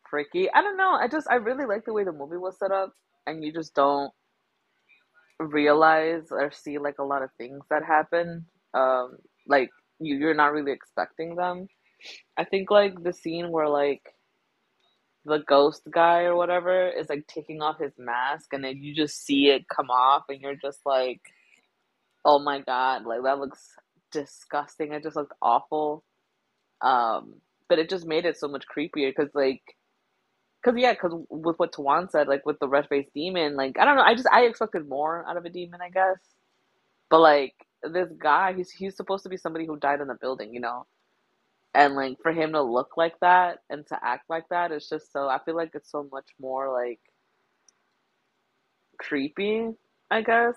freaky. 0.09 0.51
I 0.51 0.63
don't 0.63 0.79
know. 0.79 0.93
I 0.93 1.09
just 1.09 1.29
I 1.31 1.35
really 1.35 1.67
like 1.67 1.85
the 1.85 1.93
way 1.93 2.05
the 2.05 2.13
movie 2.13 2.39
was 2.39 2.59
set 2.59 2.73
up, 2.73 2.95
and 3.27 3.45
you 3.45 3.53
just 3.53 3.75
don't 3.75 4.13
realize 5.39 6.29
or 6.31 6.51
see 6.53 6.79
like 6.79 6.99
a 6.99 7.05
lot 7.05 7.23
of 7.23 7.31
things 7.37 7.65
that 7.69 7.85
happen. 7.85 8.47
Um, 8.73 9.19
like 9.47 9.71
you, 10.05 10.17
you're 10.17 10.35
not 10.35 10.53
really 10.53 10.73
expecting 10.73 11.37
them. 11.37 11.69
I 12.37 12.45
think 12.45 12.71
like 12.71 13.03
the 13.03 13.13
scene 13.13 13.51
where 13.51 13.69
like 13.69 14.03
the 15.25 15.39
ghost 15.39 15.83
guy 15.91 16.23
or 16.23 16.35
whatever 16.35 16.89
is 16.89 17.09
like 17.09 17.27
taking 17.29 17.63
off 17.63 17.79
his 17.79 17.93
mask 17.97 18.53
and 18.53 18.65
then 18.65 18.79
you 18.79 18.95
just 18.95 19.25
see 19.25 19.49
it 19.49 19.69
come 19.69 19.89
off 19.89 20.25
and 20.29 20.41
you're 20.41 20.57
just 20.57 20.81
like 20.85 21.21
oh 22.25 22.41
my 22.41 22.61
god 22.61 23.05
like 23.05 23.23
that 23.23 23.39
looks 23.39 23.77
disgusting 24.11 24.93
it 24.93 25.05
just 25.05 25.15
looked 25.15 25.33
awful 25.41 26.03
um 26.81 27.35
but 27.69 27.79
it 27.79 27.89
just 27.89 28.05
made 28.05 28.25
it 28.25 28.37
so 28.37 28.49
much 28.49 28.65
creepier 28.67 29.11
because 29.17 29.31
like 29.33 29.63
Cause 30.65 30.75
yeah, 30.77 30.95
cause 30.95 31.13
with 31.29 31.59
what 31.59 31.73
Tawan 31.73 32.09
said, 32.09 32.29
like 32.29 32.47
with 32.47 32.61
the 32.61 32.69
red 32.69 32.87
faced 32.89 33.13
demon, 33.15 33.57
like 33.57 33.79
I 33.81 33.85
don't 33.85 33.97
know, 33.97 34.03
I 34.03 34.15
just 34.15 34.29
I 34.33 34.43
expected 34.43 34.89
more 34.89 35.27
out 35.29 35.37
of 35.37 35.45
a 35.45 35.51
demon, 35.51 35.81
I 35.83 35.91
guess. 35.91 36.19
But 37.11 37.19
like 37.19 37.55
this 37.83 38.09
guy, 38.19 38.55
he's 38.55 38.71
he's 38.71 38.97
supposed 38.97 39.25
to 39.25 39.29
be 39.29 39.37
somebody 39.37 39.67
who 39.67 39.77
died 39.77 40.01
in 40.01 40.09
the 40.09 40.15
building, 40.15 40.55
you 40.55 40.61
know, 40.61 40.87
and 41.75 41.95
like 41.95 42.19
for 42.23 42.33
him 42.33 42.53
to 42.53 42.63
look 42.63 42.97
like 42.97 43.19
that 43.21 43.59
and 43.71 43.87
to 43.89 43.99
act 44.03 44.29
like 44.29 44.49
that, 44.51 44.73
it's 44.73 44.89
just 44.89 45.13
so 45.13 45.29
I 45.29 45.39
feel 45.45 45.57
like 45.57 45.73
it's 45.75 45.91
so 45.91 46.09
much 46.13 46.27
more 46.41 46.73
like 46.73 47.01
creepy, 48.99 49.69
I 50.11 50.23
guess. 50.23 50.57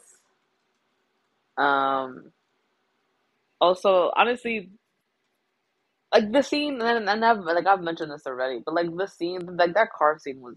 Um, 1.58 2.32
also, 3.62 4.12
honestly, 4.16 4.70
like 6.14 6.32
the 6.32 6.42
scene, 6.44 6.82
and, 6.82 7.10
and 7.10 7.26
I've 7.26 7.40
like 7.40 7.66
I've 7.68 7.82
mentioned 7.82 8.12
this 8.12 8.28
already, 8.28 8.62
but 8.66 8.76
like 8.76 8.96
the 8.96 9.08
scene, 9.08 9.58
like 9.58 9.74
that 9.74 9.92
car 9.92 10.20
scene 10.20 10.42
was 10.42 10.56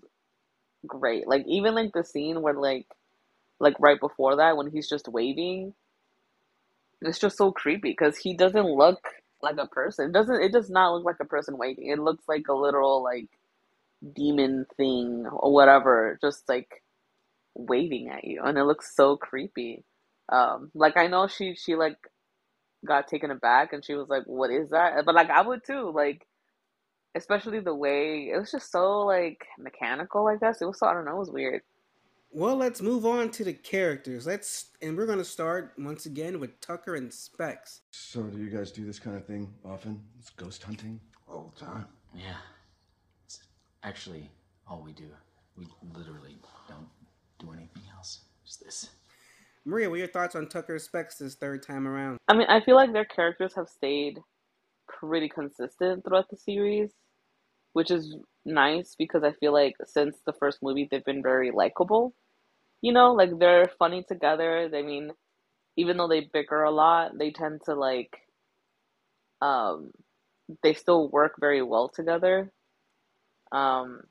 great. 0.87 1.27
Like 1.29 1.45
even 1.47 1.75
like 1.75 1.93
the 1.93 2.05
scene 2.05 2.43
where 2.43 2.55
like 2.55 2.87
like 3.61 3.75
right 3.81 4.01
before 4.01 4.37
that 4.37 4.57
when 4.57 4.71
he's 4.71 4.89
just 4.89 5.09
waving, 5.09 5.75
it's 7.03 7.19
just 7.19 7.37
so 7.39 7.53
creepy 7.53 7.91
because 7.91 8.17
he 8.17 8.35
doesn't 8.37 8.67
look 8.67 9.01
like 9.43 9.57
a 9.59 9.67
person. 9.67 10.11
It 10.11 10.13
doesn't 10.13 10.43
it 10.43 10.53
does 10.53 10.71
not 10.71 10.95
look 10.95 11.05
like 11.05 11.21
a 11.21 11.25
person 11.25 11.59
waving. 11.59 11.89
It 11.89 11.99
looks 11.99 12.25
like 12.29 12.49
a 12.49 12.55
literal 12.55 13.03
like 13.03 13.29
demon 14.15 14.67
thing 14.77 15.27
or 15.31 15.53
whatever, 15.53 16.19
just 16.21 16.49
like 16.49 16.83
waving 17.55 18.09
at 18.11 18.25
you, 18.25 18.43
and 18.45 18.59
it 18.59 18.65
looks 18.65 18.95
so 18.97 19.17
creepy. 19.17 19.85
Um, 20.31 20.71
like 20.75 20.97
I 20.97 21.07
know 21.09 21.29
she 21.29 21.55
she 21.57 21.77
like 21.77 21.99
got 22.87 23.09
taken 23.09 23.31
aback 23.31 23.73
and 23.73 23.85
she 23.85 23.95
was 23.95 24.09
like, 24.09 24.25
"What 24.27 24.51
is 24.51 24.71
that?" 24.71 25.05
But 25.07 25.15
like 25.15 25.31
I 25.31 25.43
would 25.43 25.65
too, 25.65 25.93
like 25.95 26.27
especially 27.17 27.61
the 27.61 27.75
way 27.75 28.31
it 28.33 28.39
was 28.39 28.53
just 28.53 28.71
so 28.73 29.01
like 29.01 29.47
mechanical. 29.59 30.27
I 30.29 30.37
guess 30.37 30.63
it 30.63 30.67
was 30.67 30.79
so 30.79 30.87
I 30.87 30.95
don't 30.95 31.05
know, 31.05 31.17
it 31.17 31.19
was 31.19 31.31
weird. 31.31 31.63
Well, 32.31 32.57
let's 32.57 32.83
move 32.83 33.07
on 33.07 33.31
to 33.33 33.45
the 33.45 33.55
characters. 33.55 34.27
Let's 34.27 34.67
and 34.83 34.97
we're 34.97 35.07
gonna 35.07 35.25
start 35.25 35.73
once 35.79 36.05
again 36.07 36.39
with 36.39 36.61
Tucker 36.61 36.95
and 36.95 37.13
Specs. 37.13 37.81
So, 37.91 38.23
do 38.25 38.39
you 38.39 38.51
guys 38.51 38.71
do 38.71 38.85
this 38.85 38.99
kind 38.99 39.17
of 39.17 39.25
thing 39.25 39.53
often? 39.65 40.03
It's 40.19 40.31
ghost 40.31 40.63
hunting 40.63 41.01
all 41.27 41.53
the 41.55 41.65
time. 41.65 41.87
Yeah. 42.15 42.37
It's 43.25 43.41
actually 43.83 44.31
all 44.67 44.83
we 44.85 44.93
do. 44.93 45.09
We 45.57 45.67
literally 45.95 46.37
don't 46.69 46.89
do 47.39 47.53
anything 47.53 47.83
else. 47.97 48.21
Just 48.45 48.63
this. 48.63 48.91
Maria, 49.65 49.89
what 49.89 49.97
are 49.97 49.99
your 49.99 50.09
thoughts 50.09 50.35
on 50.35 50.49
Tucker 50.49 50.75
and 50.75 50.83
Specs 50.83 51.19
this 51.19 51.35
third 51.35 51.63
time 51.63 51.89
around? 51.89 52.19
I 52.29 52.35
mean, 52.35 52.47
I 52.49 52.61
feel 52.61 52.77
like 52.77 52.93
their 52.93 53.05
characters 53.05 53.55
have 53.55 53.69
stayed 53.69 54.19
pretty 54.87 55.29
consistent 55.29 56.05
throughout 56.05 56.31
the 56.31 56.37
series, 56.37 56.91
which 57.73 57.91
is 57.91 58.17
nice 58.45 58.95
because 58.97 59.23
I 59.25 59.33
feel 59.33 59.53
like 59.53 59.77
since 59.87 60.17
the 60.27 60.33
first 60.33 60.63
movie, 60.63 60.89
they've 60.91 61.05
been 61.05 61.23
very 61.23 61.51
likable. 61.51 62.15
You 62.83 62.93
know, 62.93 63.13
like 63.15 63.39
they're 63.39 63.71
funny 63.79 64.05
together. 64.05 64.71
I 64.75 64.83
mean, 64.83 65.13
even 65.77 65.97
though 65.97 66.09
they 66.09 66.31
bicker 66.33 66.63
a 66.65 66.71
lot, 66.71 67.19
they 67.19 67.31
tend 67.31 67.63
to 67.67 67.75
like, 67.75 68.17
um, 69.41 69.93
they 70.63 70.75
still 70.75 71.09
work 71.09 71.35
very 71.41 71.63
well 71.63 71.89
together. 71.89 72.53
Um, 73.53 74.03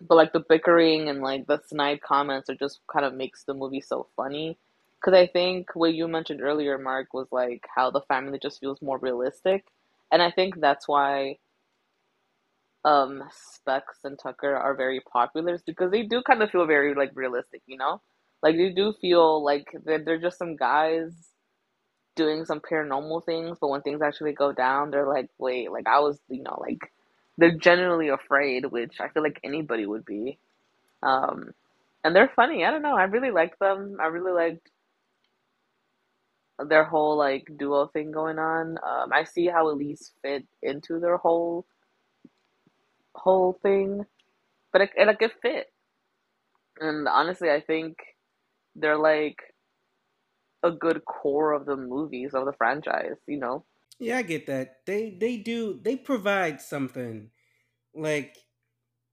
but 0.00 0.16
like 0.16 0.32
the 0.32 0.40
bickering 0.48 1.08
and 1.08 1.22
like 1.22 1.46
the 1.46 1.60
snide 1.66 2.02
comments 2.02 2.50
are 2.50 2.54
just 2.56 2.80
kind 2.92 3.04
of 3.04 3.14
makes 3.14 3.44
the 3.44 3.54
movie 3.54 3.80
so 3.80 4.08
funny. 4.16 4.58
Because 5.00 5.14
I 5.14 5.26
think 5.26 5.74
what 5.74 5.94
you 5.94 6.08
mentioned 6.08 6.42
earlier, 6.42 6.78
Mark, 6.78 7.14
was 7.14 7.28
like 7.32 7.66
how 7.74 7.90
the 7.90 8.00
family 8.02 8.38
just 8.42 8.60
feels 8.60 8.82
more 8.82 8.98
realistic, 8.98 9.66
and 10.10 10.22
I 10.22 10.30
think 10.30 10.60
that's 10.60 10.88
why 10.88 11.38
um 12.86 13.22
Specs 13.32 13.98
and 14.04 14.18
Tucker 14.18 14.54
are 14.56 14.76
very 14.76 15.00
popular 15.12 15.58
because 15.66 15.90
they 15.90 16.04
do 16.04 16.22
kind 16.22 16.42
of 16.42 16.50
feel 16.50 16.66
very 16.66 16.94
like 16.94 17.10
realistic, 17.14 17.62
you 17.66 17.76
know? 17.76 18.00
Like 18.42 18.56
they 18.56 18.70
do 18.70 18.94
feel 19.00 19.44
like 19.44 19.66
they're, 19.84 20.04
they're 20.04 20.20
just 20.20 20.38
some 20.38 20.56
guys 20.56 21.12
doing 22.14 22.44
some 22.46 22.60
paranormal 22.60 23.24
things, 23.26 23.58
but 23.60 23.68
when 23.68 23.82
things 23.82 24.02
actually 24.02 24.32
go 24.32 24.52
down, 24.52 24.90
they're 24.90 25.08
like, 25.08 25.28
wait, 25.38 25.70
like 25.72 25.86
I 25.88 26.00
was, 26.00 26.18
you 26.28 26.42
know, 26.44 26.58
like 26.60 26.92
they're 27.38 27.56
genuinely 27.56 28.08
afraid, 28.08 28.66
which 28.66 29.00
I 29.00 29.08
feel 29.08 29.22
like 29.24 29.40
anybody 29.44 29.86
would 29.86 30.04
be. 30.04 30.38
Um, 31.02 31.52
and 32.04 32.14
they're 32.14 32.32
funny. 32.36 32.64
I 32.64 32.70
don't 32.70 32.82
know. 32.82 32.96
I 32.96 33.04
really 33.04 33.32
like 33.32 33.58
them. 33.58 33.98
I 34.00 34.06
really 34.06 34.32
liked 34.32 34.70
their 36.68 36.84
whole 36.84 37.18
like 37.18 37.48
duo 37.58 37.88
thing 37.88 38.12
going 38.12 38.38
on. 38.38 38.78
Um, 38.78 39.12
I 39.12 39.24
see 39.24 39.46
how 39.46 39.68
Elise 39.68 40.12
fit 40.22 40.46
into 40.62 41.00
their 41.00 41.16
whole 41.16 41.66
whole 43.16 43.58
thing, 43.62 44.04
but 44.72 44.82
it, 44.82 44.90
it 44.96 45.06
like 45.06 45.22
it 45.22 45.32
fit. 45.42 45.72
And 46.78 47.08
honestly, 47.08 47.50
I 47.50 47.60
think 47.60 47.96
they're 48.74 48.98
like 48.98 49.38
a 50.62 50.70
good 50.70 51.04
core 51.04 51.52
of 51.52 51.66
the 51.66 51.76
movies 51.76 52.34
of 52.34 52.44
the 52.44 52.52
franchise. 52.52 53.16
You 53.26 53.38
know. 53.38 53.64
Yeah, 53.98 54.18
I 54.18 54.22
get 54.22 54.46
that. 54.46 54.84
They 54.86 55.10
they 55.10 55.36
do 55.38 55.80
they 55.82 55.96
provide 55.96 56.60
something. 56.60 57.30
Like 57.94 58.36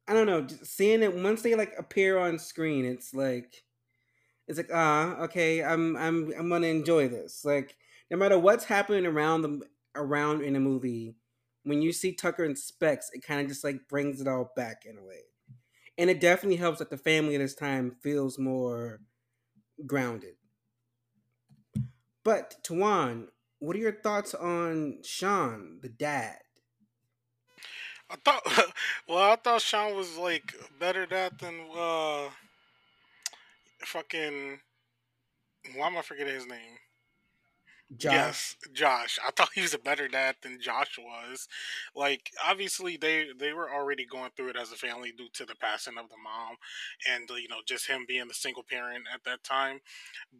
I 0.08 0.13
don't 0.13 0.28
know, 0.28 0.46
seeing 0.63 1.02
it 1.02 1.16
once 1.16 1.42
they 1.42 1.56
like 1.56 1.74
appear 1.78 2.18
on 2.18 2.38
screen, 2.39 2.86
it's 2.86 3.13
like 3.13 3.63
it's 4.48 4.58
like 4.58 4.70
ah 4.74 5.18
okay, 5.22 5.63
I'm 5.63 5.96
I'm 5.96 6.34
I'm 6.38 6.50
gonna 6.50 6.68
enjoy 6.68 7.08
this. 7.08 7.46
Like 7.46 7.78
no 8.12 8.18
matter 8.18 8.38
what's 8.38 8.66
happening 8.66 9.06
around 9.06 9.44
them 9.44 9.63
around 9.96 10.44
in 10.44 10.56
a 10.56 10.60
movie, 10.60 11.16
when 11.63 11.82
you 11.82 11.91
see 11.91 12.13
Tucker 12.13 12.43
and 12.43 12.58
Specs, 12.58 13.10
it 13.13 13.23
kind 13.23 13.41
of 13.41 13.47
just 13.47 13.63
like 13.63 13.88
brings 13.88 14.21
it 14.21 14.28
all 14.28 14.52
back 14.56 14.84
in 14.86 14.97
a 14.97 15.04
way, 15.04 15.21
and 15.97 16.10
it 16.10 16.19
definitely 16.19 16.58
helps 16.58 16.80
that 16.80 16.89
the 16.89 16.97
family 16.97 17.36
at 17.36 17.39
this 17.39 17.56
time 17.56 17.95
feels 18.02 18.38
more 18.39 19.02
grounded. 19.86 20.36
But 22.23 22.56
Tawan, 22.63 23.28
what 23.60 23.76
are 23.76 23.80
your 23.80 24.02
thoughts 24.02 24.34
on 24.34 24.99
Sean, 25.04 25.80
the 25.82 25.89
dad? 25.89 26.39
I 28.10 28.15
thought, 28.17 28.43
well, 29.08 29.32
I 29.32 29.36
thought 29.36 29.62
Sean 29.62 29.95
was 29.95 30.17
like 30.17 30.54
better 30.80 31.06
that 31.08 31.39
than 31.39 31.62
uh, 31.76 32.30
fucking. 33.80 34.60
Why 35.76 35.88
am 35.88 35.97
I 35.97 36.02
forgetting 36.02 36.36
his 36.36 36.45
name? 36.45 36.78
Josh. 37.98 38.36
Yes, 38.36 38.56
Josh. 38.74 39.17
I 39.26 39.32
thought 39.32 39.52
he 39.54 39.62
was 39.62 39.74
a 39.74 39.80
better 39.80 40.08
dad 40.08 40.36
than 40.41 40.60
Josh 40.60 40.98
was. 40.98 41.48
Like, 41.96 42.32
obviously, 42.43 42.98
they 42.98 43.28
they 43.38 43.54
were 43.54 43.72
already 43.72 44.06
going 44.06 44.32
through 44.36 44.50
it 44.50 44.56
as 44.58 44.72
a 44.72 44.76
family 44.76 45.12
due 45.12 45.30
to 45.34 45.46
the 45.46 45.56
passing 45.56 45.98
of 45.98 46.10
the 46.10 46.17
mom, 46.17 46.58
and 47.10 47.30
you 47.39 47.48
know, 47.48 47.62
just 47.65 47.88
him 47.88 48.06
being 48.08 48.28
the 48.28 48.34
single 48.34 48.63
parent 48.63 49.06
at 49.13 49.24
that 49.26 49.43
time. 49.43 49.80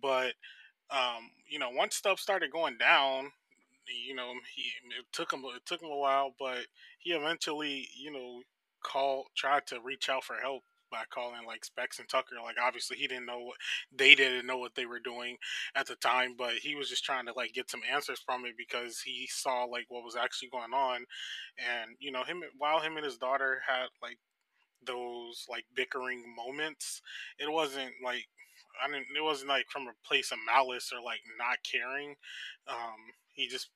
But 0.02 0.34
um, 0.92 1.32
you 1.48 1.60
know, 1.60 1.70
once 1.72 1.96
stuff 1.96 2.20
started 2.20 2.52
going 2.52 2.78
down, 2.78 3.32
you 4.08 4.16
know, 4.16 4.34
he 4.56 4.64
it 5.00 5.06
took 5.14 5.34
him 5.34 5.44
it 5.56 5.66
took 5.66 5.82
him 5.82 5.92
a 5.92 5.98
while, 5.98 6.36
but 6.40 6.68
he 7.00 7.12
eventually, 7.14 7.90
you 7.98 8.12
know, 8.12 8.42
called 8.84 9.28
tried 9.36 9.68
to 9.68 9.82
reach 9.82 10.10
out 10.10 10.24
for 10.24 10.36
help 10.38 10.64
by 10.94 11.04
calling 11.10 11.46
like 11.48 11.66
Specs 11.66 11.98
and 11.98 12.08
Tucker. 12.08 12.36
Like 12.42 12.58
obviously 12.64 12.98
he 12.98 13.08
didn't 13.08 13.26
know 13.26 13.40
what 13.40 13.58
they 13.92 14.14
didn't 14.14 14.46
know 14.46 14.58
what 14.58 14.76
they 14.76 14.86
were 14.86 15.00
doing 15.00 15.38
at 15.76 15.88
the 15.88 15.96
time, 15.96 16.36
but 16.38 16.54
he 16.62 16.76
was 16.76 16.88
just 16.88 17.04
trying 17.04 17.26
to 17.26 17.34
like 17.36 17.54
get 17.54 17.72
some 17.72 17.82
answers 17.92 18.22
from 18.24 18.46
it 18.46 18.54
because 18.56 19.02
he 19.02 19.28
saw 19.28 19.64
like 19.66 19.86
what 19.90 20.06
was 20.06 20.16
actually 20.16 20.50
going 20.50 20.74
on, 20.74 21.06
and 21.58 21.98
you 22.00 22.12
know 22.12 22.24
him 22.24 22.42
while 22.60 22.80
him 22.80 22.96
and 22.96 23.06
his 23.06 23.18
daughter 23.18 23.62
had 23.68 23.88
like 24.02 24.20
those 24.86 25.46
like 25.50 25.66
bickering 25.76 26.24
moments, 26.38 27.02
it 27.40 27.52
wasn't 27.52 27.92
like 28.04 28.28
I 28.84 28.88
didn't. 28.88 29.08
It 29.18 29.24
wasn't 29.24 29.50
like 29.50 29.66
from 29.70 29.88
a 29.88 30.08
place 30.08 30.32
of 30.32 30.38
malice 30.46 30.92
or 30.94 31.02
like 31.02 31.22
not 31.38 31.58
caring. 31.66 32.16
Um, 32.68 33.02
he 33.34 33.48
just 33.48 33.70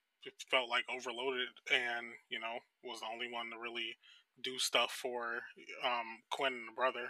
felt 0.49 0.69
like 0.69 0.86
overloaded, 0.89 1.49
and 1.71 2.13
you 2.30 2.39
know 2.39 2.60
was 2.84 2.99
the 3.01 3.12
only 3.12 3.32
one 3.32 3.49
to 3.51 3.58
really 3.60 3.95
do 4.43 4.58
stuff 4.60 4.91
for 5.02 5.41
um, 5.86 6.19
Quinn 6.32 6.54
and 6.54 6.67
the 6.69 6.76
brother. 6.76 7.10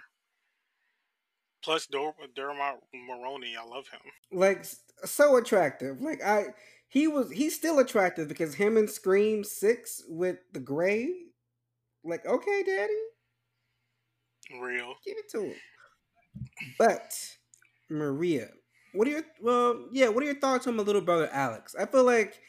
Plus, 1.64 1.88
Dur- 1.88 2.14
Dermot 2.36 2.80
Mulroney, 2.96 3.58
I 3.60 3.66
love 3.68 3.86
him. 3.90 4.00
Like 4.32 4.66
so 5.04 5.38
attractive. 5.38 6.02
Like 6.02 6.24
I, 6.24 6.46
he 6.88 7.08
was. 7.08 7.32
He's 7.32 7.56
still 7.56 7.80
attractive 7.80 8.28
because 8.28 8.56
him 8.56 8.78
and 8.78 8.90
Scream 8.90 9.44
Six 9.44 10.04
with 10.08 10.38
the 10.54 10.60
gray. 10.60 11.10
Like 12.04 12.26
okay, 12.26 12.64
Daddy, 12.64 14.62
Real. 14.62 14.94
give 15.06 15.18
it 15.18 15.30
to 15.32 15.42
him. 15.42 15.56
But 16.78 17.14
Maria, 17.90 18.50
what 18.94 19.08
are 19.08 19.12
your 19.12 19.24
well? 19.42 19.88
Yeah, 19.92 20.10
what 20.10 20.24
are 20.24 20.28
your 20.28 20.40
thoughts 20.40 20.68
on 20.68 20.76
my 20.76 20.84
little 20.84 21.02
brother 21.02 21.30
Alex? 21.34 21.76
I 21.78 21.86
feel 21.86 22.04
like 22.06 22.40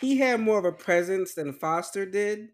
he 0.00 0.18
had 0.18 0.40
more 0.40 0.58
of 0.58 0.64
a 0.64 0.72
presence 0.72 1.34
than 1.34 1.52
Foster 1.52 2.06
did, 2.06 2.48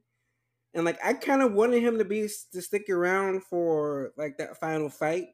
and 0.74 0.85
like 0.85 0.98
I 1.04 1.14
kind 1.14 1.42
of 1.42 1.52
wanted 1.52 1.83
him 1.83 1.98
to 1.98 2.04
be 2.04 2.28
to 2.52 2.62
stick 2.62 2.88
around 2.90 3.44
for 3.44 4.12
like 4.16 4.38
that 4.38 4.59
final 4.59 4.88
fight, 4.88 5.28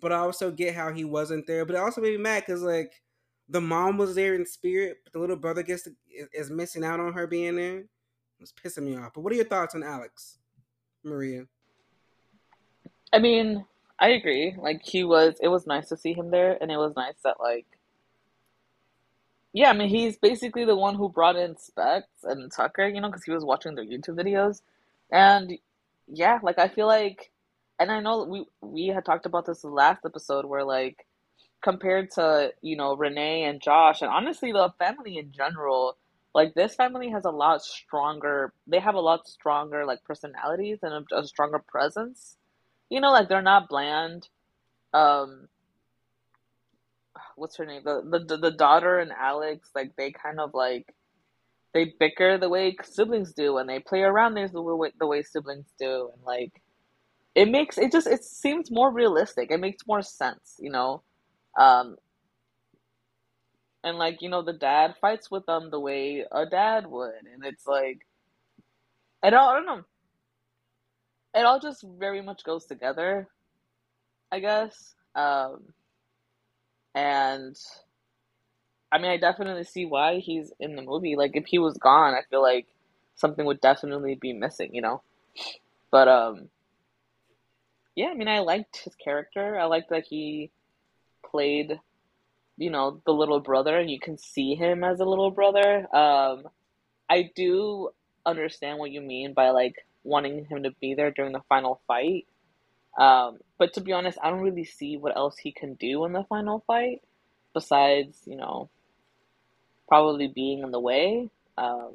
but 0.00 0.12
I 0.12 0.16
also 0.16 0.50
get 0.50 0.74
how 0.74 0.92
he 0.92 1.04
wasn't 1.04 1.46
there. 1.46 1.64
But 1.64 1.76
it 1.76 1.80
also 1.80 2.00
made 2.00 2.16
me 2.16 2.22
mad 2.22 2.44
because 2.46 2.62
like 2.62 2.92
the 3.48 3.60
mom 3.60 3.98
was 3.98 4.14
there 4.14 4.34
in 4.34 4.46
spirit, 4.46 4.98
but 5.04 5.12
the 5.12 5.18
little 5.18 5.36
brother 5.36 5.62
gets 5.62 5.82
to, 5.84 5.90
is, 6.12 6.28
is 6.32 6.50
missing 6.50 6.84
out 6.84 7.00
on 7.00 7.12
her 7.12 7.26
being 7.26 7.56
there. 7.56 7.84
It's 8.40 8.52
pissing 8.52 8.84
me 8.84 8.96
off. 8.96 9.12
But 9.14 9.20
what 9.20 9.32
are 9.32 9.36
your 9.36 9.44
thoughts 9.44 9.74
on 9.74 9.82
Alex, 9.82 10.38
Maria? 11.04 11.46
I 13.12 13.18
mean, 13.18 13.64
I 13.98 14.10
agree. 14.10 14.54
Like 14.56 14.82
he 14.82 15.04
was, 15.04 15.36
it 15.42 15.48
was 15.48 15.66
nice 15.66 15.88
to 15.88 15.96
see 15.96 16.14
him 16.14 16.30
there, 16.30 16.56
and 16.60 16.70
it 16.70 16.76
was 16.76 16.94
nice 16.96 17.16
that 17.24 17.40
like, 17.40 17.66
yeah, 19.52 19.70
I 19.70 19.72
mean, 19.72 19.88
he's 19.88 20.16
basically 20.16 20.64
the 20.64 20.76
one 20.76 20.94
who 20.94 21.08
brought 21.08 21.36
in 21.36 21.56
Specs 21.56 22.06
and 22.22 22.50
Tucker, 22.52 22.86
you 22.86 23.00
know, 23.00 23.08
because 23.08 23.24
he 23.24 23.32
was 23.32 23.44
watching 23.44 23.74
their 23.74 23.84
YouTube 23.84 24.14
videos, 24.14 24.62
and 25.12 25.52
yeah, 26.06 26.38
like 26.42 26.58
I 26.58 26.68
feel 26.68 26.86
like, 26.86 27.30
and 27.78 27.90
I 27.90 28.00
know 28.00 28.24
we 28.24 28.46
we 28.60 28.86
had 28.88 29.04
talked 29.04 29.26
about 29.26 29.46
this 29.46 29.64
in 29.64 29.70
the 29.70 29.76
last 29.76 30.04
episode 30.04 30.44
where 30.44 30.64
like 30.64 31.06
compared 31.62 32.10
to 32.12 32.52
you 32.62 32.76
know 32.76 32.96
Renee 32.96 33.44
and 33.44 33.60
Josh, 33.60 34.02
and 34.02 34.10
honestly 34.10 34.52
the 34.52 34.72
family 34.78 35.18
in 35.18 35.32
general, 35.32 35.96
like 36.34 36.54
this 36.54 36.74
family 36.74 37.10
has 37.10 37.24
a 37.24 37.30
lot 37.30 37.62
stronger 37.62 38.52
they 38.66 38.80
have 38.80 38.94
a 38.94 39.00
lot 39.00 39.28
stronger 39.28 39.84
like 39.84 40.04
personalities 40.04 40.78
and 40.82 41.06
a, 41.12 41.16
a 41.16 41.26
stronger 41.26 41.58
presence. 41.66 42.36
You 42.88 43.00
know 43.00 43.10
like 43.10 43.28
they're 43.28 43.42
not 43.42 43.68
bland. 43.68 44.28
Um 44.92 45.48
what's 47.36 47.56
her 47.56 47.66
name? 47.66 47.82
The, 47.84 48.24
the 48.26 48.36
the 48.36 48.50
daughter 48.50 48.98
and 48.98 49.12
alex 49.12 49.70
like 49.74 49.96
they 49.96 50.10
kind 50.12 50.40
of 50.40 50.54
like 50.54 50.94
they 51.74 51.94
bicker 52.00 52.38
the 52.38 52.48
way 52.48 52.76
siblings 52.82 53.32
do 53.32 53.58
and 53.58 53.68
they 53.68 53.78
play 53.80 54.02
around 54.02 54.34
the 54.34 54.62
way, 54.62 54.92
the 54.98 55.06
way 55.06 55.22
siblings 55.22 55.66
do. 55.78 56.10
And 56.14 56.22
like 56.24 56.62
it 57.34 57.50
makes 57.50 57.78
it 57.78 57.92
just 57.92 58.06
it 58.06 58.24
seems 58.24 58.70
more 58.70 58.92
realistic. 58.92 59.50
It 59.50 59.60
makes 59.60 59.86
more 59.86 60.02
sense 60.02 60.56
you 60.60 60.70
know? 60.70 61.02
Um 61.58 61.96
and 63.84 63.98
like 63.98 64.22
you 64.22 64.28
know 64.28 64.42
the 64.42 64.52
dad 64.52 64.94
fights 65.00 65.30
with 65.30 65.46
them 65.46 65.70
the 65.70 65.80
way 65.80 66.24
a 66.32 66.46
dad 66.46 66.86
would. 66.86 67.26
And 67.32 67.44
it's 67.44 67.66
like 67.66 68.06
I 69.22 69.30
don't, 69.30 69.40
I 69.40 69.54
don't 69.54 69.66
know. 69.66 69.82
It 71.34 71.44
all 71.46 71.60
just 71.60 71.84
very 71.98 72.22
much 72.22 72.44
goes 72.44 72.66
together 72.66 73.28
i 74.32 74.40
guess. 74.40 74.94
Um 75.14 75.60
and 76.94 77.56
i 78.92 78.98
mean 78.98 79.10
i 79.10 79.16
definitely 79.16 79.64
see 79.64 79.84
why 79.84 80.18
he's 80.18 80.52
in 80.58 80.76
the 80.76 80.82
movie. 80.82 81.16
Like 81.16 81.32
if 81.34 81.46
he 81.46 81.58
was 81.58 81.76
gone 81.78 82.14
i 82.14 82.22
feel 82.30 82.42
like 82.42 82.66
something 83.14 83.44
would 83.44 83.60
definitely 83.60 84.14
be 84.14 84.32
missing 84.32 84.74
you 84.74 84.82
know? 84.82 85.02
But 85.90 86.08
um 86.08 86.48
yeah 87.94 88.08
i 88.08 88.14
mean 88.14 88.28
i 88.28 88.40
liked 88.40 88.78
his 88.84 88.94
character. 88.94 89.58
I 89.58 89.64
liked 89.64 89.90
that 89.90 90.04
he 90.06 90.50
played 91.24 91.78
you 92.56 92.70
know 92.70 93.00
the 93.06 93.12
little 93.12 93.40
brother 93.40 93.78
and 93.78 93.90
you 93.90 94.00
can 94.00 94.18
see 94.18 94.54
him 94.54 94.84
as 94.84 95.00
a 95.00 95.04
little 95.04 95.30
brother. 95.30 95.94
Um 95.94 96.44
i 97.08 97.30
do 97.34 97.90
understand 98.26 98.78
what 98.78 98.90
you 98.90 99.00
mean 99.00 99.32
by 99.32 99.50
like 99.50 99.86
wanting 100.04 100.44
him 100.46 100.62
to 100.62 100.70
be 100.80 100.94
there 100.94 101.10
during 101.10 101.32
the 101.32 101.42
final 101.48 101.80
fight. 101.86 102.26
Um 102.98 103.38
but 103.58 103.74
to 103.74 103.80
be 103.80 103.92
honest 103.92 104.18
i 104.22 104.30
don't 104.30 104.40
really 104.40 104.64
see 104.64 104.96
what 104.96 105.16
else 105.16 105.36
he 105.38 105.52
can 105.52 105.74
do 105.74 106.04
in 106.04 106.12
the 106.12 106.24
final 106.24 106.64
fight 106.66 107.02
besides 107.54 108.18
you 108.26 108.36
know 108.36 108.68
probably 109.90 110.28
being 110.28 110.62
in 110.62 110.70
the 110.70 110.80
way 110.80 111.28
um 111.58 111.90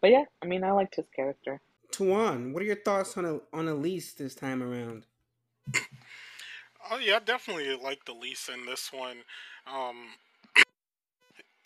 but 0.00 0.10
yeah 0.10 0.24
i 0.42 0.46
mean 0.46 0.62
i 0.62 0.70
liked 0.70 0.94
his 0.94 1.06
character 1.14 1.60
Tuan, 1.96 2.52
what 2.52 2.62
are 2.62 2.66
your 2.66 2.76
thoughts 2.76 3.16
on 3.16 3.40
on 3.52 3.68
Elise 3.68 4.12
this 4.12 4.34
time 4.34 4.62
around? 4.62 5.06
Oh 6.88 6.98
yeah, 6.98 7.16
I 7.16 7.18
definitely 7.18 7.74
like 7.82 8.04
the 8.04 8.12
Lisa 8.12 8.52
in 8.52 8.64
this 8.64 8.92
one. 8.92 9.16
Um, 9.66 10.06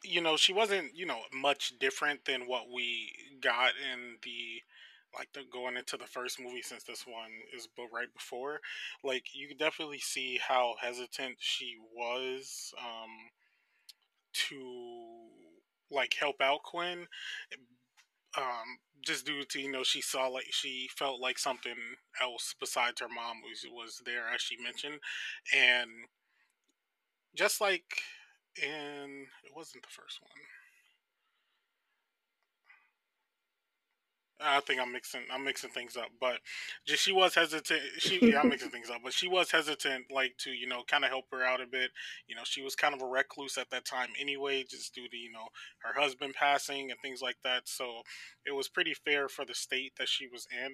you 0.02 0.22
know, 0.22 0.38
she 0.38 0.54
wasn't 0.54 0.96
you 0.96 1.04
know 1.04 1.20
much 1.30 1.78
different 1.78 2.24
than 2.24 2.46
what 2.46 2.70
we 2.74 3.12
got 3.42 3.72
in 3.92 4.16
the 4.22 4.62
like 5.14 5.28
the 5.34 5.42
going 5.52 5.76
into 5.76 5.98
the 5.98 6.06
first 6.06 6.40
movie 6.40 6.62
since 6.62 6.84
this 6.84 7.06
one 7.06 7.32
is 7.54 7.68
but 7.76 7.88
right 7.92 8.12
before. 8.14 8.60
Like 9.04 9.34
you 9.34 9.48
could 9.48 9.58
definitely 9.58 9.98
see 9.98 10.38
how 10.46 10.76
hesitant 10.80 11.36
she 11.38 11.76
was 11.94 12.72
um, 12.78 13.10
to 14.32 14.56
like 15.90 16.14
help 16.14 16.40
out 16.40 16.62
Quinn 16.62 17.06
um, 18.36 18.78
just 19.04 19.26
due 19.26 19.44
to 19.44 19.60
you 19.60 19.70
know 19.70 19.82
she 19.82 20.00
saw 20.00 20.26
like 20.28 20.46
she 20.50 20.88
felt 20.96 21.20
like 21.20 21.38
something 21.38 21.74
else 22.20 22.54
besides 22.60 23.00
her 23.00 23.08
mom 23.08 23.38
was 23.42 23.64
was 23.72 24.02
there 24.04 24.28
as 24.32 24.40
she 24.40 24.56
mentioned, 24.62 25.00
and 25.54 25.90
just 27.34 27.60
like 27.60 28.02
in 28.60 29.26
it 29.44 29.52
wasn't 29.54 29.82
the 29.82 29.88
first 29.88 30.20
one. 30.22 30.30
I 34.42 34.60
think 34.60 34.80
I'm 34.80 34.92
mixing 34.92 35.22
I'm 35.32 35.44
mixing 35.44 35.70
things 35.70 35.96
up, 35.96 36.08
but 36.20 36.38
just 36.86 37.02
she 37.02 37.12
was 37.12 37.34
hesitant. 37.34 37.80
She 37.98 38.18
yeah, 38.22 38.40
I'm 38.40 38.48
mixing 38.48 38.70
things 38.70 38.88
up, 38.90 39.00
but 39.04 39.12
she 39.12 39.28
was 39.28 39.50
hesitant, 39.50 40.06
like 40.10 40.36
to 40.38 40.50
you 40.50 40.66
know 40.66 40.82
kind 40.88 41.04
of 41.04 41.10
help 41.10 41.26
her 41.30 41.44
out 41.44 41.60
a 41.60 41.66
bit. 41.66 41.90
You 42.26 42.34
know, 42.36 42.42
she 42.44 42.62
was 42.62 42.74
kind 42.74 42.94
of 42.94 43.02
a 43.02 43.06
recluse 43.06 43.58
at 43.58 43.70
that 43.70 43.84
time 43.84 44.08
anyway, 44.18 44.64
just 44.68 44.94
due 44.94 45.08
to 45.08 45.16
you 45.16 45.30
know 45.30 45.48
her 45.82 46.00
husband 46.00 46.34
passing 46.34 46.90
and 46.90 47.00
things 47.00 47.20
like 47.20 47.36
that. 47.44 47.68
So 47.68 48.02
it 48.46 48.52
was 48.52 48.68
pretty 48.68 48.94
fair 48.94 49.28
for 49.28 49.44
the 49.44 49.54
state 49.54 49.92
that 49.98 50.08
she 50.08 50.26
was 50.26 50.46
in 50.50 50.72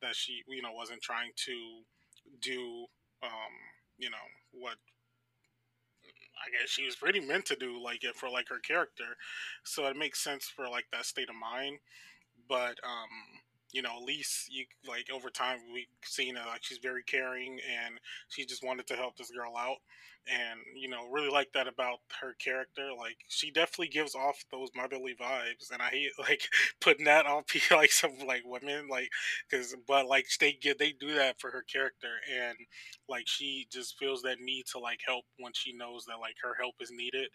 that 0.00 0.16
she 0.16 0.42
you 0.48 0.62
know 0.62 0.72
wasn't 0.72 1.02
trying 1.02 1.32
to 1.46 1.82
do 2.40 2.86
um 3.22 3.52
you 3.98 4.10
know 4.10 4.16
what 4.52 4.76
I 6.44 6.50
guess 6.50 6.70
she 6.70 6.84
was 6.84 6.96
pretty 6.96 7.20
meant 7.20 7.46
to 7.46 7.56
do 7.56 7.82
like 7.82 8.02
it 8.04 8.16
for 8.16 8.28
like 8.28 8.48
her 8.48 8.58
character. 8.58 9.16
So 9.64 9.86
it 9.86 9.96
makes 9.96 10.22
sense 10.22 10.46
for 10.46 10.68
like 10.68 10.86
that 10.92 11.06
state 11.06 11.28
of 11.28 11.36
mind 11.36 11.78
but 12.48 12.76
um, 12.84 13.12
you 13.72 13.82
know, 13.82 13.96
at 13.96 14.04
least 14.04 14.52
you 14.52 14.64
like 14.88 15.08
over 15.12 15.30
time 15.30 15.58
we've 15.72 15.86
seen 16.04 16.34
that 16.34 16.46
like 16.46 16.62
she's 16.64 16.78
very 16.78 17.02
caring 17.04 17.58
and 17.84 17.98
she 18.28 18.44
just 18.46 18.64
wanted 18.64 18.86
to 18.88 18.94
help 18.96 19.16
this 19.16 19.30
girl 19.30 19.56
out, 19.56 19.78
and 20.28 20.60
you 20.76 20.88
know, 20.88 21.08
really 21.10 21.30
like 21.30 21.52
that 21.52 21.66
about 21.66 21.98
her 22.20 22.34
character. 22.34 22.90
Like 22.96 23.16
she 23.28 23.50
definitely 23.50 23.88
gives 23.88 24.14
off 24.14 24.44
those 24.52 24.68
motherly 24.76 25.14
vibes, 25.20 25.72
and 25.72 25.82
I 25.82 25.88
hate 25.88 26.10
like 26.18 26.42
putting 26.80 27.06
that 27.06 27.26
on 27.26 27.42
people 27.48 27.76
like 27.76 27.92
some 27.92 28.12
like 28.26 28.42
women 28.44 28.88
like 28.88 29.10
because 29.50 29.74
but 29.86 30.06
like 30.06 30.26
they 30.40 30.52
get 30.52 30.78
they 30.78 30.92
do 30.92 31.14
that 31.14 31.40
for 31.40 31.50
her 31.50 31.62
character, 31.70 32.08
and 32.32 32.56
like 33.08 33.26
she 33.26 33.66
just 33.72 33.98
feels 33.98 34.22
that 34.22 34.40
need 34.40 34.66
to 34.72 34.78
like 34.78 35.00
help 35.06 35.24
when 35.38 35.52
she 35.54 35.72
knows 35.72 36.04
that 36.06 36.20
like 36.20 36.36
her 36.42 36.54
help 36.60 36.74
is 36.80 36.90
needed, 36.92 37.28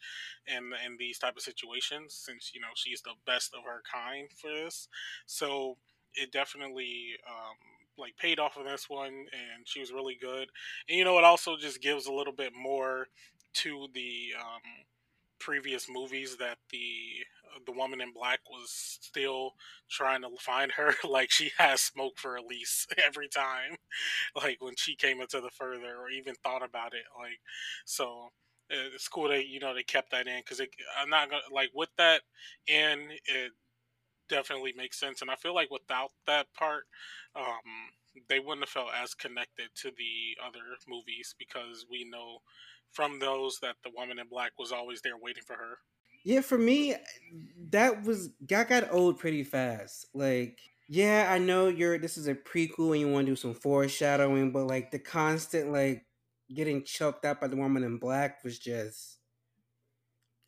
in 0.47 0.71
in 0.86 0.97
these 0.97 1.19
type 1.19 1.36
of 1.36 1.41
situations 1.43 2.13
since 2.26 2.52
you 2.54 2.62
know 2.62 2.67
she's 2.76 3.02
the 3.02 3.13
best 3.26 3.54
of 3.54 3.63
her 3.65 3.82
kind 3.91 4.30
for 4.39 4.50
this, 4.50 4.88
so 5.26 5.78
it 6.17 6.32
definitely 6.32 7.15
um, 7.27 7.56
like 7.97 8.17
paid 8.17 8.39
off 8.39 8.58
of 8.58 8.65
this 8.65 8.89
one, 8.89 9.13
and 9.13 9.65
she 9.65 9.80
was 9.80 9.91
really 9.91 10.17
good. 10.19 10.49
And 10.89 10.97
you 10.97 11.03
know, 11.06 11.17
it 11.17 11.23
also 11.23 11.58
just 11.58 11.82
gives 11.82 12.08
a 12.08 12.13
little 12.13 12.34
bit 12.34 12.53
more 12.56 13.08
to 13.56 13.88
the 13.93 14.34
um, 14.39 14.62
previous 15.39 15.88
movies 15.89 16.38
that 16.38 16.58
the 16.71 17.25
uh, 17.56 17.60
the 17.65 17.71
woman 17.71 18.01
in 18.01 18.12
black 18.12 18.39
was 18.49 18.69
still 19.01 19.53
trying 19.89 20.21
to 20.21 20.30
find 20.39 20.71
her. 20.73 20.93
like 21.10 21.32
she 21.32 21.51
has 21.58 21.82
smoke 21.82 22.17
for 22.17 22.36
Elise 22.36 22.88
every 23.06 23.27
time, 23.27 23.77
like 24.36 24.58
when 24.60 24.75
she 24.77 24.95
came 24.95 25.21
into 25.21 25.41
the 25.41 25.49
further 25.51 25.95
or 25.97 26.10
even 26.10 26.36
thought 26.43 26.63
about 26.63 26.93
it. 26.93 27.03
Like 27.19 27.39
so. 27.86 28.30
Uh, 28.69 28.91
it's 28.93 29.08
cool 29.08 29.30
that 29.30 29.47
you 29.47 29.62
know 29.62 29.73
they 29.73 29.82
kept 29.82 30.12
that 30.12 30.27
in 30.27 30.39
because 30.39 30.60
I'm 31.01 31.10
not 31.10 31.30
gonna 31.30 31.41
like 31.53 31.69
with 31.73 31.88
that 31.97 32.19
in 32.67 33.12
it 33.25 33.53
definitely 34.30 34.74
makes 34.76 35.00
sense. 35.00 35.22
And 35.22 35.32
I 35.32 35.36
feel 35.36 35.56
like 35.56 35.72
without 35.72 36.12
that 36.26 36.48
part, 36.54 36.84
um, 37.36 37.92
they 38.30 38.40
wouldn't 38.40 38.62
have 38.62 38.70
felt 38.70 38.94
as 38.94 39.13
connected 39.13 39.70
to 39.76 39.92
the 39.92 40.38
other 40.46 40.60
movies 40.88 41.36
because 41.38 41.86
we 41.90 42.04
know 42.04 42.40
from 42.92 43.20
those 43.20 43.60
that 43.62 43.76
the 43.84 43.92
woman 43.96 44.20
in 44.20 44.28
black 44.28 44.54
was 44.58 44.72
always 44.72 45.02
there 45.02 45.18
waiting 45.18 45.44
for 45.46 45.56
her. 45.56 45.78
Yeah, 46.24 46.42
for 46.42 46.58
me, 46.58 46.96
that 47.70 48.04
was 48.04 48.32
that 48.50 48.70
got 48.70 48.92
old 48.92 49.20
pretty 49.20 49.44
fast. 49.44 50.08
Like, 50.13 50.60
yeah, 50.90 51.28
I 51.30 51.38
know 51.38 51.68
you're 51.68 51.98
this 51.98 52.18
is 52.18 52.28
a 52.28 52.36
prequel 52.36 52.92
and 52.92 53.00
you 53.00 53.08
want 53.08 53.28
to 53.28 53.32
do 53.32 53.36
some 53.36 53.54
foreshadowing, 53.54 54.52
but 54.52 54.66
like 54.66 54.92
the 54.92 55.00
constant 55.00 55.72
like 55.72 56.06
getting 56.54 56.84
choked 56.84 57.26
out 57.26 57.40
by 57.42 57.48
the 57.48 57.56
woman 57.56 57.84
in 57.84 57.98
black 57.98 58.44
was 58.44 58.58
just 58.60 59.20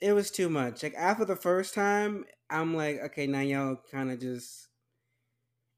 it 0.01 0.13
was 0.13 0.31
too 0.31 0.49
much. 0.49 0.83
Like 0.83 0.95
after 0.95 1.25
the 1.25 1.35
first 1.35 1.73
time, 1.73 2.25
I'm 2.49 2.75
like, 2.75 2.99
okay, 3.05 3.27
now 3.27 3.41
y'all 3.41 3.79
kind 3.91 4.11
of 4.11 4.19
just 4.19 4.67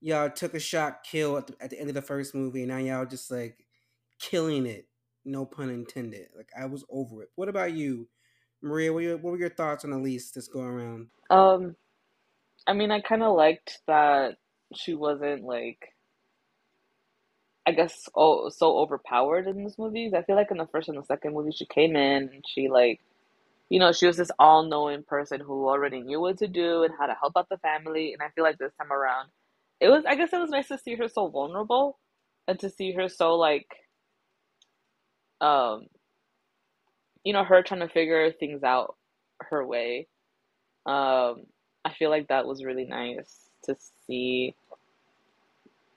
y'all 0.02 0.30
took 0.30 0.54
a 0.54 0.60
shot 0.60 1.04
kill 1.04 1.38
at 1.38 1.48
the, 1.48 1.56
at 1.62 1.70
the 1.70 1.80
end 1.80 1.90
of 1.90 1.96
the 1.96 2.02
first 2.02 2.34
movie. 2.34 2.66
Now 2.66 2.78
y'all 2.78 3.06
just 3.06 3.32
like 3.32 3.66
killing 4.20 4.66
it. 4.66 4.88
No 5.24 5.46
pun 5.46 5.70
intended. 5.70 6.28
Like 6.36 6.50
I 6.60 6.66
was 6.66 6.84
over 6.90 7.22
it. 7.24 7.30
What 7.36 7.50
about 7.50 7.74
you, 7.74 8.08
Maria? 8.62 8.92
What 8.92 8.96
were 8.96 9.02
your, 9.02 9.18
what 9.18 9.32
were 9.32 9.38
your 9.38 9.50
thoughts 9.50 9.86
on 9.86 9.92
Elise 9.92 10.32
this 10.32 10.48
go 10.48 10.62
around? 10.62 11.08
Um, 11.30 11.76
I 12.68 12.74
mean, 12.74 12.92
I 12.92 13.02
kind 13.02 13.24
of 13.24 13.36
liked 13.36 13.80
that 13.88 14.38
she 14.74 14.96
wasn't 14.96 15.44
like, 15.44 15.94
I 17.68 17.72
guess, 17.74 18.10
oh, 18.16 18.50
so 18.50 18.80
overpowered 18.80 19.48
in 19.48 19.64
this 19.64 19.78
movie. 19.78 20.12
I 20.16 20.24
feel 20.24 20.36
like 20.36 20.50
in 20.50 20.58
the 20.58 20.68
first 20.68 20.90
and 20.90 20.98
the 20.98 21.04
second 21.04 21.34
movie, 21.34 21.52
she 21.52 21.66
came 21.66 21.96
in 21.96 22.30
and 22.34 22.44
she 22.48 22.70
like 22.70 23.00
you 23.72 23.80
know, 23.80 23.94
she 23.94 24.06
was 24.06 24.18
this 24.18 24.32
all 24.38 24.66
knowing 24.66 25.02
person 25.04 25.40
who 25.40 25.70
already 25.70 26.02
knew 26.02 26.20
what 26.20 26.40
to 26.40 26.48
do 26.50 26.84
and 26.84 26.94
how 27.00 27.08
to 27.08 27.16
help 27.20 27.38
out 27.38 27.48
the 27.50 27.58
family. 27.60 28.12
And 28.12 28.22
I 28.22 28.28
feel 28.36 28.44
like 28.44 28.58
this 28.58 28.74
time 28.78 28.92
around, 28.92 29.30
it 29.80 29.88
was, 29.88 30.04
I 30.06 30.16
guess 30.16 30.34
it 30.34 30.42
was 30.42 30.50
nice 30.50 30.68
to 30.68 30.78
see 30.78 30.96
her 30.96 31.08
so 31.08 31.30
vulnerable 31.30 31.98
and 32.50 32.60
to 32.60 32.70
see 32.70 32.92
her 32.92 33.08
so 33.08 33.36
like, 33.36 33.68
um, 35.40 35.86
you 37.24 37.32
know, 37.32 37.46
her 37.46 37.64
trying 37.64 37.80
to 37.80 37.88
figure 37.88 38.30
things 38.34 38.62
out 38.62 38.98
her 39.40 39.66
way. 39.66 40.10
Um, 40.86 41.46
I 41.86 41.94
feel 41.98 42.10
like 42.10 42.28
that 42.28 42.46
was 42.46 42.66
really 42.66 42.86
nice 42.86 43.50
to 43.66 43.78
see. 44.06 44.54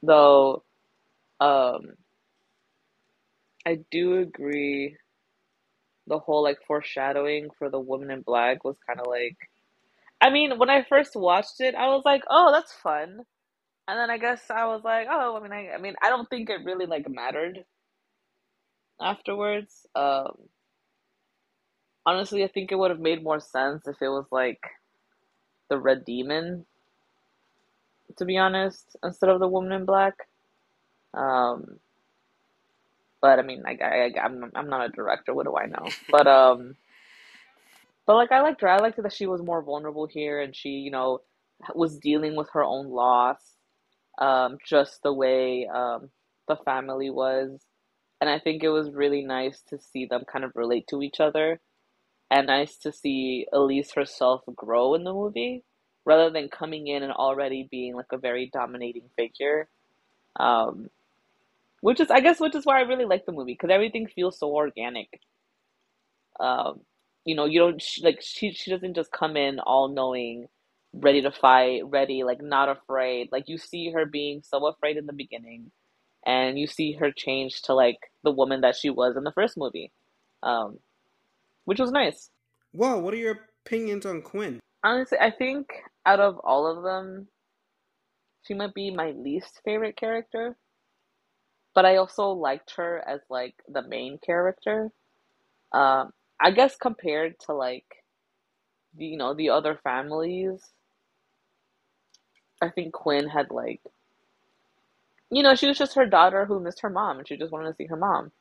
Though, 0.02 0.62
um, 1.40 1.94
I 3.66 3.80
do 3.90 4.18
agree 4.18 4.96
the 6.06 6.18
whole 6.18 6.42
like 6.42 6.58
foreshadowing 6.66 7.50
for 7.58 7.70
the 7.70 7.80
woman 7.80 8.10
in 8.10 8.22
black 8.22 8.64
was 8.64 8.76
kind 8.86 9.00
of 9.00 9.06
like 9.06 9.36
I 10.20 10.30
mean, 10.30 10.58
when 10.58 10.70
I 10.70 10.84
first 10.84 11.16
watched 11.16 11.60
it, 11.60 11.74
I 11.74 11.88
was 11.88 12.02
like, 12.04 12.22
"Oh, 12.30 12.50
that's 12.52 12.72
fun," 12.72 13.26
and 13.88 13.98
then 13.98 14.10
I 14.10 14.18
guess 14.18 14.50
I 14.50 14.66
was 14.66 14.82
like, 14.84 15.06
"Oh, 15.10 15.36
I 15.36 15.40
mean, 15.40 15.52
I, 15.52 15.72
I 15.74 15.78
mean, 15.78 15.94
I 16.02 16.08
don't 16.08 16.28
think 16.30 16.48
it 16.50 16.64
really 16.64 16.86
like 16.86 17.08
mattered 17.08 17.64
afterwards." 19.00 19.86
Um, 19.94 20.48
honestly, 22.06 22.44
I 22.44 22.48
think 22.48 22.72
it 22.72 22.76
would 22.76 22.90
have 22.90 23.00
made 23.00 23.22
more 23.22 23.40
sense 23.40 23.86
if 23.86 24.00
it 24.00 24.08
was 24.08 24.26
like 24.30 24.60
the 25.68 25.78
Red 25.78 26.04
Demon, 26.04 26.66
to 28.16 28.24
be 28.24 28.38
honest, 28.38 28.96
instead 29.02 29.30
of 29.30 29.40
the 29.40 29.48
Woman 29.48 29.72
in 29.72 29.84
Black. 29.84 30.14
Um, 31.14 31.80
but 33.24 33.38
I 33.38 33.42
mean, 33.42 33.62
I, 33.66 33.82
I, 33.82 34.10
I'm 34.22 34.52
I'm 34.54 34.68
not 34.68 34.84
a 34.84 34.90
director. 34.90 35.32
What 35.32 35.46
do 35.46 35.56
I 35.56 35.64
know? 35.64 35.88
But 36.10 36.26
um, 36.26 36.76
but 38.06 38.16
like 38.16 38.30
I 38.30 38.42
liked 38.42 38.60
her. 38.60 38.68
I 38.68 38.80
liked 38.80 39.02
that 39.02 39.14
she 39.14 39.24
was 39.24 39.40
more 39.40 39.62
vulnerable 39.62 40.06
here, 40.06 40.42
and 40.42 40.54
she, 40.54 40.68
you 40.68 40.90
know, 40.90 41.20
was 41.74 41.96
dealing 41.96 42.36
with 42.36 42.50
her 42.52 42.62
own 42.62 42.90
loss, 42.90 43.40
um, 44.18 44.58
just 44.68 45.02
the 45.02 45.10
way 45.10 45.66
um 45.74 46.10
the 46.48 46.56
family 46.66 47.08
was, 47.08 47.62
and 48.20 48.28
I 48.28 48.40
think 48.40 48.62
it 48.62 48.68
was 48.68 48.90
really 48.90 49.22
nice 49.22 49.62
to 49.70 49.78
see 49.78 50.04
them 50.04 50.24
kind 50.30 50.44
of 50.44 50.52
relate 50.54 50.86
to 50.88 51.00
each 51.00 51.18
other, 51.18 51.62
and 52.30 52.48
nice 52.48 52.76
to 52.82 52.92
see 52.92 53.46
Elise 53.54 53.92
herself 53.94 54.42
grow 54.54 54.94
in 54.96 55.04
the 55.04 55.14
movie, 55.14 55.64
rather 56.04 56.28
than 56.28 56.50
coming 56.50 56.88
in 56.88 57.02
and 57.02 57.12
already 57.12 57.66
being 57.70 57.94
like 57.94 58.12
a 58.12 58.18
very 58.18 58.50
dominating 58.52 59.08
figure. 59.16 59.70
Um, 60.38 60.90
which 61.84 62.00
is, 62.00 62.10
I 62.10 62.20
guess, 62.20 62.40
which 62.40 62.54
is 62.54 62.64
why 62.64 62.78
I 62.78 62.84
really 62.84 63.04
like 63.04 63.26
the 63.26 63.32
movie 63.32 63.52
because 63.52 63.68
everything 63.68 64.06
feels 64.06 64.38
so 64.38 64.50
organic. 64.50 65.20
Um, 66.40 66.80
you 67.26 67.34
know, 67.34 67.44
you 67.44 67.60
don't 67.60 67.80
sh 67.80 68.00
like 68.02 68.22
she 68.22 68.52
she 68.52 68.70
doesn't 68.70 68.94
just 68.94 69.12
come 69.12 69.36
in 69.36 69.58
all 69.60 69.88
knowing, 69.88 70.46
ready 70.94 71.20
to 71.20 71.30
fight, 71.30 71.82
ready 71.84 72.24
like 72.24 72.40
not 72.40 72.70
afraid. 72.70 73.28
Like 73.30 73.50
you 73.50 73.58
see 73.58 73.90
her 73.90 74.06
being 74.06 74.40
so 74.42 74.66
afraid 74.66 74.96
in 74.96 75.04
the 75.04 75.12
beginning, 75.12 75.72
and 76.24 76.58
you 76.58 76.66
see 76.66 76.92
her 76.92 77.12
change 77.12 77.60
to 77.64 77.74
like 77.74 77.98
the 78.22 78.32
woman 78.32 78.62
that 78.62 78.76
she 78.76 78.88
was 78.88 79.14
in 79.18 79.24
the 79.24 79.32
first 79.32 79.58
movie, 79.58 79.92
um, 80.42 80.78
which 81.66 81.80
was 81.80 81.90
nice. 81.90 82.30
Well, 82.72 83.02
what 83.02 83.12
are 83.12 83.18
your 83.18 83.40
opinions 83.66 84.06
on 84.06 84.22
Quinn? 84.22 84.58
Honestly, 84.82 85.18
I 85.20 85.30
think 85.30 85.66
out 86.06 86.20
of 86.20 86.38
all 86.38 86.66
of 86.66 86.82
them, 86.82 87.28
she 88.46 88.54
might 88.54 88.72
be 88.72 88.90
my 88.90 89.10
least 89.10 89.60
favorite 89.66 89.98
character. 89.98 90.56
But 91.74 91.86
I 91.86 91.96
also 91.96 92.30
liked 92.30 92.74
her 92.76 93.02
as 93.06 93.20
like 93.30 93.54
the 93.68 93.82
main 93.82 94.18
character. 94.18 94.90
Um, 95.72 96.12
I 96.40 96.50
guess 96.52 96.76
compared 96.76 97.40
to 97.46 97.54
like 97.54 97.86
you 98.96 99.16
know 99.16 99.34
the 99.34 99.50
other 99.50 99.78
families, 99.84 100.60
I 102.62 102.70
think 102.70 102.94
Quinn 102.94 103.28
had 103.28 103.50
like 103.50 103.80
you 105.30 105.42
know 105.42 105.54
she 105.54 105.68
was 105.68 105.78
just 105.78 105.94
her 105.96 106.06
daughter 106.06 106.46
who 106.46 106.60
missed 106.60 106.80
her 106.82 106.90
mom 106.90 107.18
and 107.18 107.28
she 107.28 107.36
just 107.36 107.52
wanted 107.52 107.70
to 107.70 107.76
see 107.76 107.86
her 107.86 107.96
mom. 107.96 108.32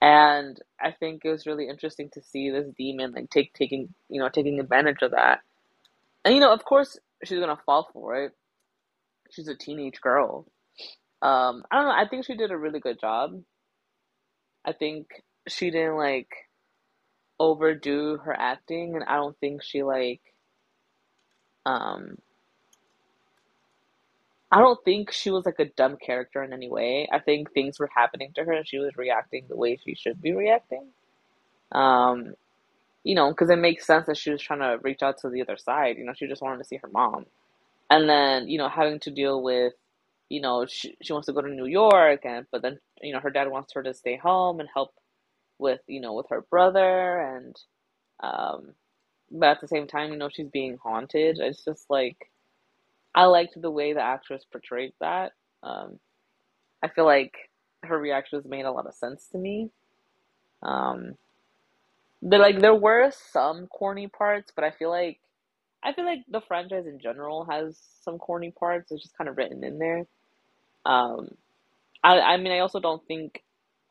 And 0.00 0.60
I 0.80 0.92
think 0.92 1.22
it 1.24 1.30
was 1.30 1.46
really 1.46 1.68
interesting 1.68 2.10
to 2.14 2.22
see 2.22 2.50
this 2.50 2.68
demon 2.78 3.12
like 3.12 3.30
take 3.30 3.54
taking 3.54 3.94
you 4.08 4.20
know 4.20 4.28
taking 4.28 4.60
advantage 4.60 5.02
of 5.02 5.12
that. 5.12 5.40
And 6.24 6.34
you 6.34 6.40
know, 6.40 6.52
of 6.52 6.64
course, 6.64 6.98
she's 7.24 7.40
gonna 7.40 7.58
fall 7.66 7.88
for 7.92 8.16
it. 8.24 8.32
She's 9.30 9.48
a 9.48 9.56
teenage 9.56 10.00
girl. 10.00 10.46
Um, 11.22 11.64
I 11.70 11.76
don't 11.76 11.86
know. 11.86 11.92
I 11.92 12.08
think 12.08 12.26
she 12.26 12.36
did 12.36 12.50
a 12.52 12.58
really 12.58 12.80
good 12.80 13.00
job. 13.00 13.42
I 14.64 14.72
think 14.72 15.08
she 15.48 15.70
didn't 15.70 15.96
like 15.96 16.30
overdo 17.40 18.18
her 18.18 18.34
acting, 18.38 18.94
and 18.96 19.04
I 19.04 19.16
don't 19.16 19.38
think 19.40 19.62
she 19.62 19.82
like 19.82 20.20
um 21.66 22.16
I 24.52 24.58
don't 24.60 24.82
think 24.84 25.12
she 25.12 25.30
was 25.30 25.46
like 25.46 25.58
a 25.60 25.64
dumb 25.64 25.96
character 25.96 26.42
in 26.42 26.52
any 26.52 26.68
way. 26.68 27.08
I 27.10 27.20
think 27.20 27.52
things 27.52 27.78
were 27.78 27.90
happening 27.94 28.32
to 28.34 28.44
her 28.44 28.52
and 28.52 28.68
she 28.68 28.78
was 28.78 28.96
reacting 28.96 29.46
the 29.48 29.56
way 29.56 29.78
she 29.82 29.94
should 29.94 30.20
be 30.20 30.32
reacting. 30.32 30.88
Um, 31.72 32.34
you 33.04 33.14
know, 33.14 33.30
because 33.30 33.50
it 33.50 33.58
makes 33.58 33.86
sense 33.86 34.06
that 34.06 34.18
she 34.18 34.30
was 34.30 34.42
trying 34.42 34.60
to 34.60 34.78
reach 34.82 35.02
out 35.02 35.18
to 35.20 35.30
the 35.30 35.42
other 35.42 35.56
side. 35.56 35.96
You 35.98 36.04
know, 36.04 36.12
she 36.14 36.28
just 36.28 36.42
wanted 36.42 36.58
to 36.58 36.64
see 36.64 36.76
her 36.76 36.88
mom. 36.88 37.26
And 37.90 38.08
then, 38.08 38.48
you 38.48 38.58
know, 38.58 38.68
having 38.68 39.00
to 39.00 39.10
deal 39.10 39.42
with, 39.42 39.74
you 40.32 40.40
know, 40.40 40.64
she, 40.66 40.96
she 41.02 41.12
wants 41.12 41.26
to 41.26 41.34
go 41.34 41.42
to 41.42 41.48
New 41.50 41.66
York, 41.66 42.22
and 42.24 42.46
but 42.50 42.62
then, 42.62 42.78
you 43.02 43.12
know, 43.12 43.20
her 43.20 43.30
dad 43.30 43.50
wants 43.50 43.74
her 43.74 43.82
to 43.82 43.92
stay 43.92 44.16
home 44.16 44.60
and 44.60 44.68
help 44.72 44.94
with, 45.58 45.80
you 45.86 46.00
know, 46.00 46.14
with 46.14 46.26
her 46.30 46.40
brother. 46.50 47.20
And, 47.20 47.56
um, 48.22 48.72
but 49.30 49.50
at 49.50 49.60
the 49.60 49.68
same 49.68 49.86
time, 49.86 50.10
you 50.10 50.16
know, 50.16 50.30
she's 50.32 50.48
being 50.48 50.78
haunted. 50.82 51.38
It's 51.38 51.64
just 51.66 51.84
like, 51.90 52.16
I 53.14 53.26
liked 53.26 53.60
the 53.60 53.70
way 53.70 53.92
the 53.92 54.00
actress 54.00 54.44
portrayed 54.50 54.94
that. 55.00 55.32
Um, 55.62 55.98
I 56.82 56.88
feel 56.88 57.04
like 57.04 57.34
her 57.84 57.98
reactions 57.98 58.46
made 58.46 58.64
a 58.64 58.72
lot 58.72 58.86
of 58.86 58.94
sense 58.94 59.28
to 59.32 59.38
me. 59.38 59.68
Um, 60.62 61.14
there 62.22 62.40
like 62.40 62.60
there 62.60 62.74
were 62.74 63.12
some 63.32 63.66
corny 63.66 64.08
parts, 64.08 64.52
but 64.56 64.64
I 64.64 64.70
feel 64.70 64.90
like 64.90 65.20
I 65.84 65.92
feel 65.92 66.06
like 66.06 66.20
the 66.28 66.40
franchise 66.40 66.86
in 66.86 67.00
general 67.00 67.44
has 67.50 67.78
some 68.02 68.18
corny 68.18 68.52
parts. 68.52 68.92
It's 68.92 69.02
just 69.02 69.18
kind 69.18 69.28
of 69.28 69.36
written 69.36 69.62
in 69.64 69.78
there. 69.78 70.06
Um, 70.84 71.36
I 72.04 72.20
I 72.20 72.36
mean 72.38 72.52
I 72.52 72.60
also 72.60 72.80
don't 72.80 73.06
think 73.06 73.42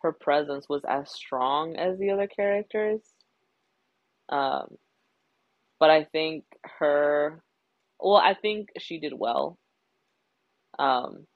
her 0.02 0.12
presence 0.14 0.68
was 0.70 0.84
as 0.88 1.12
strong 1.12 1.76
as 1.78 1.98
the 2.00 2.12
other 2.12 2.28
characters. 2.28 3.02
Um, 4.30 4.78
but 5.80 5.90
I 5.90 6.06
think 6.06 6.46
her 6.80 7.44
well, 8.00 8.18
I 8.18 8.34
think 8.36 8.70
she 8.80 9.00
did 9.00 9.14
well. 9.14 9.58
Um, 10.80 11.28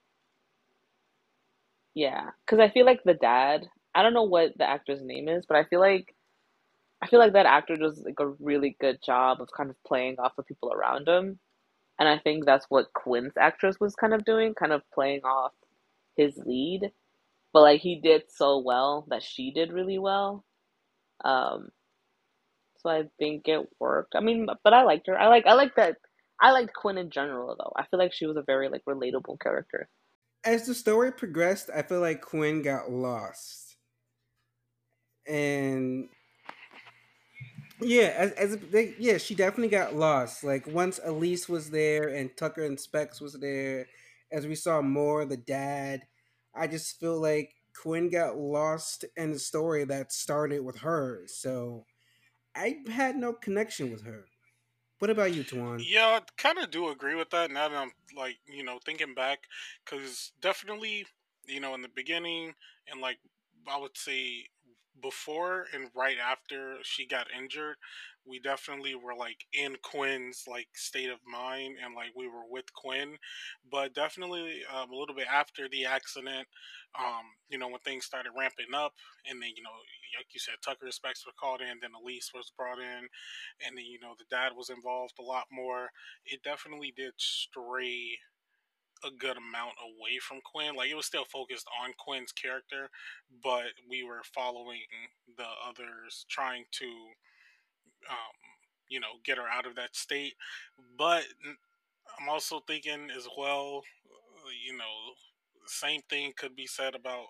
yeah, 1.93 2.31
because 2.45 2.59
I 2.59 2.69
feel 2.69 2.85
like 2.85 3.03
the 3.03 3.13
dad. 3.13 3.67
I 3.93 4.03
don't 4.03 4.13
know 4.13 4.23
what 4.23 4.57
the 4.57 4.69
actor's 4.69 5.01
name 5.01 5.29
is, 5.29 5.45
but 5.47 5.57
I 5.57 5.63
feel 5.65 5.79
like 5.79 6.13
I 7.01 7.07
feel 7.07 7.19
like 7.19 7.33
that 7.33 7.45
actor 7.45 7.75
does 7.75 8.01
like 8.05 8.19
a 8.19 8.29
really 8.39 8.77
good 8.81 8.99
job 9.05 9.41
of 9.41 9.49
kind 9.55 9.69
of 9.69 9.75
playing 9.85 10.17
off 10.19 10.35
the 10.37 10.43
people 10.43 10.73
around 10.73 11.07
him, 11.07 11.39
and 11.99 12.09
I 12.09 12.19
think 12.19 12.45
that's 12.45 12.65
what 12.69 12.93
Quinn's 12.93 13.33
actress 13.39 13.79
was 13.79 13.95
kind 13.95 14.13
of 14.13 14.25
doing, 14.25 14.53
kind 14.53 14.71
of 14.73 14.81
playing 14.93 15.21
off 15.23 15.53
his 16.17 16.37
lead. 16.45 16.91
But 17.53 17.61
like 17.61 17.81
he 17.81 17.99
did 18.01 18.23
so 18.29 18.59
well 18.59 19.05
that 19.09 19.23
she 19.23 19.51
did 19.51 19.71
really 19.71 19.97
well. 19.97 20.43
Um, 21.23 21.69
so 22.79 22.89
I 22.89 23.03
think 23.17 23.47
it 23.47 23.67
worked. 23.79 24.15
I 24.15 24.19
mean, 24.19 24.47
but 24.63 24.73
I 24.73 24.83
liked 24.83 25.07
her. 25.07 25.17
I 25.17 25.27
like 25.27 25.45
I 25.47 25.53
like 25.53 25.75
that 25.75 25.97
I 26.39 26.51
liked 26.51 26.73
Quinn 26.73 26.97
in 26.97 27.09
general 27.09 27.55
though. 27.57 27.71
I 27.75 27.85
feel 27.87 27.99
like 27.99 28.13
she 28.13 28.25
was 28.25 28.37
a 28.37 28.43
very 28.43 28.69
like 28.69 28.83
relatable 28.85 29.39
character. 29.39 29.87
As 30.43 30.65
the 30.67 30.75
story 30.75 31.11
progressed, 31.11 31.69
I 31.73 31.81
feel 31.81 32.01
like 32.01 32.21
Quinn 32.21 32.61
got 32.61 32.91
lost, 32.91 33.77
and 35.27 36.09
yeah, 37.81 38.13
as, 38.17 38.31
as 38.33 38.57
they, 38.71 38.95
yeah, 38.97 39.17
she 39.17 39.35
definitely 39.35 39.69
got 39.69 39.95
lost. 39.95 40.43
Like 40.43 40.67
once 40.67 40.99
Elise 41.03 41.49
was 41.49 41.69
there 41.69 42.09
and 42.09 42.35
Tucker 42.37 42.63
and 42.63 42.79
Specs 42.79 43.21
was 43.21 43.33
there, 43.33 43.87
as 44.31 44.47
we 44.47 44.55
saw 44.55 44.81
more 44.81 45.25
the 45.25 45.37
dad, 45.37 46.01
I 46.53 46.67
just 46.67 46.99
feel 46.99 47.19
like 47.21 47.53
Quinn 47.81 48.09
got 48.09 48.37
lost 48.37 49.05
in 49.17 49.31
the 49.31 49.39
story 49.39 49.83
that 49.85 50.11
started 50.11 50.63
with 50.63 50.79
her. 50.79 51.23
So 51.27 51.85
I 52.55 52.77
had 52.89 53.17
no 53.17 53.33
connection 53.33 53.91
with 53.91 54.03
her. 54.05 54.25
What 54.99 55.11
about 55.11 55.33
you, 55.33 55.43
Tuan? 55.43 55.81
Yeah, 55.85 56.05
I 56.05 56.21
kind 56.37 56.57
of 56.57 56.71
do 56.71 56.89
agree 56.89 57.15
with 57.15 57.29
that. 57.31 57.51
Now 57.51 57.67
that 57.67 57.77
I'm 57.77 57.91
like, 58.15 58.37
you 58.47 58.63
know, 58.63 58.79
thinking 58.85 59.13
back, 59.13 59.39
because 59.83 60.31
definitely, 60.41 61.05
you 61.45 61.59
know, 61.59 61.75
in 61.75 61.81
the 61.81 61.89
beginning 61.93 62.53
and 62.89 63.01
like 63.01 63.17
I 63.67 63.77
would 63.77 63.97
say 63.97 64.45
before 65.01 65.65
and 65.73 65.89
right 65.95 66.17
after 66.19 66.77
she 66.83 67.05
got 67.05 67.27
injured, 67.37 67.75
we 68.27 68.39
definitely 68.39 68.95
were 68.95 69.15
like 69.15 69.45
in 69.53 69.75
Quinn's 69.83 70.45
like 70.47 70.67
state 70.73 71.09
of 71.09 71.19
mind 71.27 71.75
and 71.83 71.93
like 71.93 72.09
we 72.15 72.27
were 72.27 72.45
with 72.49 72.73
Quinn, 72.73 73.17
but 73.69 73.93
definitely 73.93 74.61
um, 74.73 74.91
a 74.91 74.95
little 74.95 75.15
bit 75.15 75.27
after 75.31 75.69
the 75.69 75.85
accident, 75.85 76.47
um, 76.97 77.25
you 77.49 77.57
know, 77.57 77.67
when 77.67 77.79
things 77.79 78.05
started 78.05 78.31
ramping 78.37 78.73
up, 78.73 78.93
and 79.29 79.41
then 79.41 79.49
you 79.55 79.63
know, 79.63 79.75
like 80.17 80.27
you 80.33 80.39
said, 80.39 80.55
Tucker 80.63 80.89
Specs 80.91 81.25
were 81.25 81.37
called 81.39 81.61
in, 81.61 81.77
then 81.81 81.91
Elise 81.93 82.31
was 82.33 82.51
brought 82.57 82.79
in, 82.79 83.05
and 83.65 83.77
then 83.77 83.85
you 83.85 83.99
know 83.99 84.13
the 84.17 84.25
dad 84.29 84.53
was 84.55 84.69
involved 84.69 85.15
a 85.19 85.23
lot 85.23 85.45
more. 85.51 85.89
It 86.25 86.41
definitely 86.43 86.93
did 86.95 87.13
stray 87.17 88.17
a 89.03 89.11
good 89.11 89.37
amount 89.37 89.75
away 89.83 90.19
from 90.21 90.39
Quinn. 90.41 90.75
Like 90.75 90.89
it 90.89 90.95
was 90.95 91.05
still 91.05 91.25
focused 91.25 91.67
on 91.83 91.91
Quinn's 91.97 92.31
character, 92.31 92.89
but 93.43 93.73
we 93.89 94.03
were 94.03 94.21
following 94.33 94.81
the 95.37 95.47
others 95.67 96.25
trying 96.29 96.65
to 96.71 96.85
um, 98.09 98.35
you 98.89 98.99
know, 98.99 99.17
get 99.23 99.37
her 99.37 99.47
out 99.51 99.65
of 99.65 99.75
that 99.75 99.95
state. 99.95 100.33
But 100.97 101.23
I'm 102.19 102.29
also 102.29 102.61
thinking 102.67 103.09
as 103.15 103.27
well, 103.37 103.83
uh, 104.11 104.49
you 104.65 104.77
know, 104.77 105.13
same 105.65 106.01
thing 106.09 106.33
could 106.37 106.55
be 106.55 106.67
said 106.67 106.95
about 106.95 107.27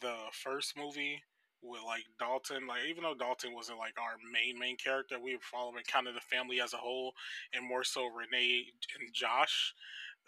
the 0.00 0.16
first 0.32 0.76
movie 0.76 1.22
with 1.62 1.82
like 1.84 2.04
Dalton. 2.18 2.66
Like 2.66 2.80
even 2.88 3.02
though 3.02 3.14
Dalton 3.14 3.54
wasn't 3.54 3.78
like 3.78 3.94
our 4.00 4.16
main 4.32 4.58
main 4.58 4.76
character, 4.76 5.16
we 5.22 5.34
were 5.34 5.42
following 5.42 5.84
kind 5.90 6.08
of 6.08 6.14
the 6.14 6.20
family 6.20 6.60
as 6.60 6.72
a 6.72 6.78
whole, 6.78 7.12
and 7.52 7.66
more 7.66 7.84
so 7.84 8.06
Renee 8.06 8.64
and 8.98 9.12
Josh. 9.12 9.74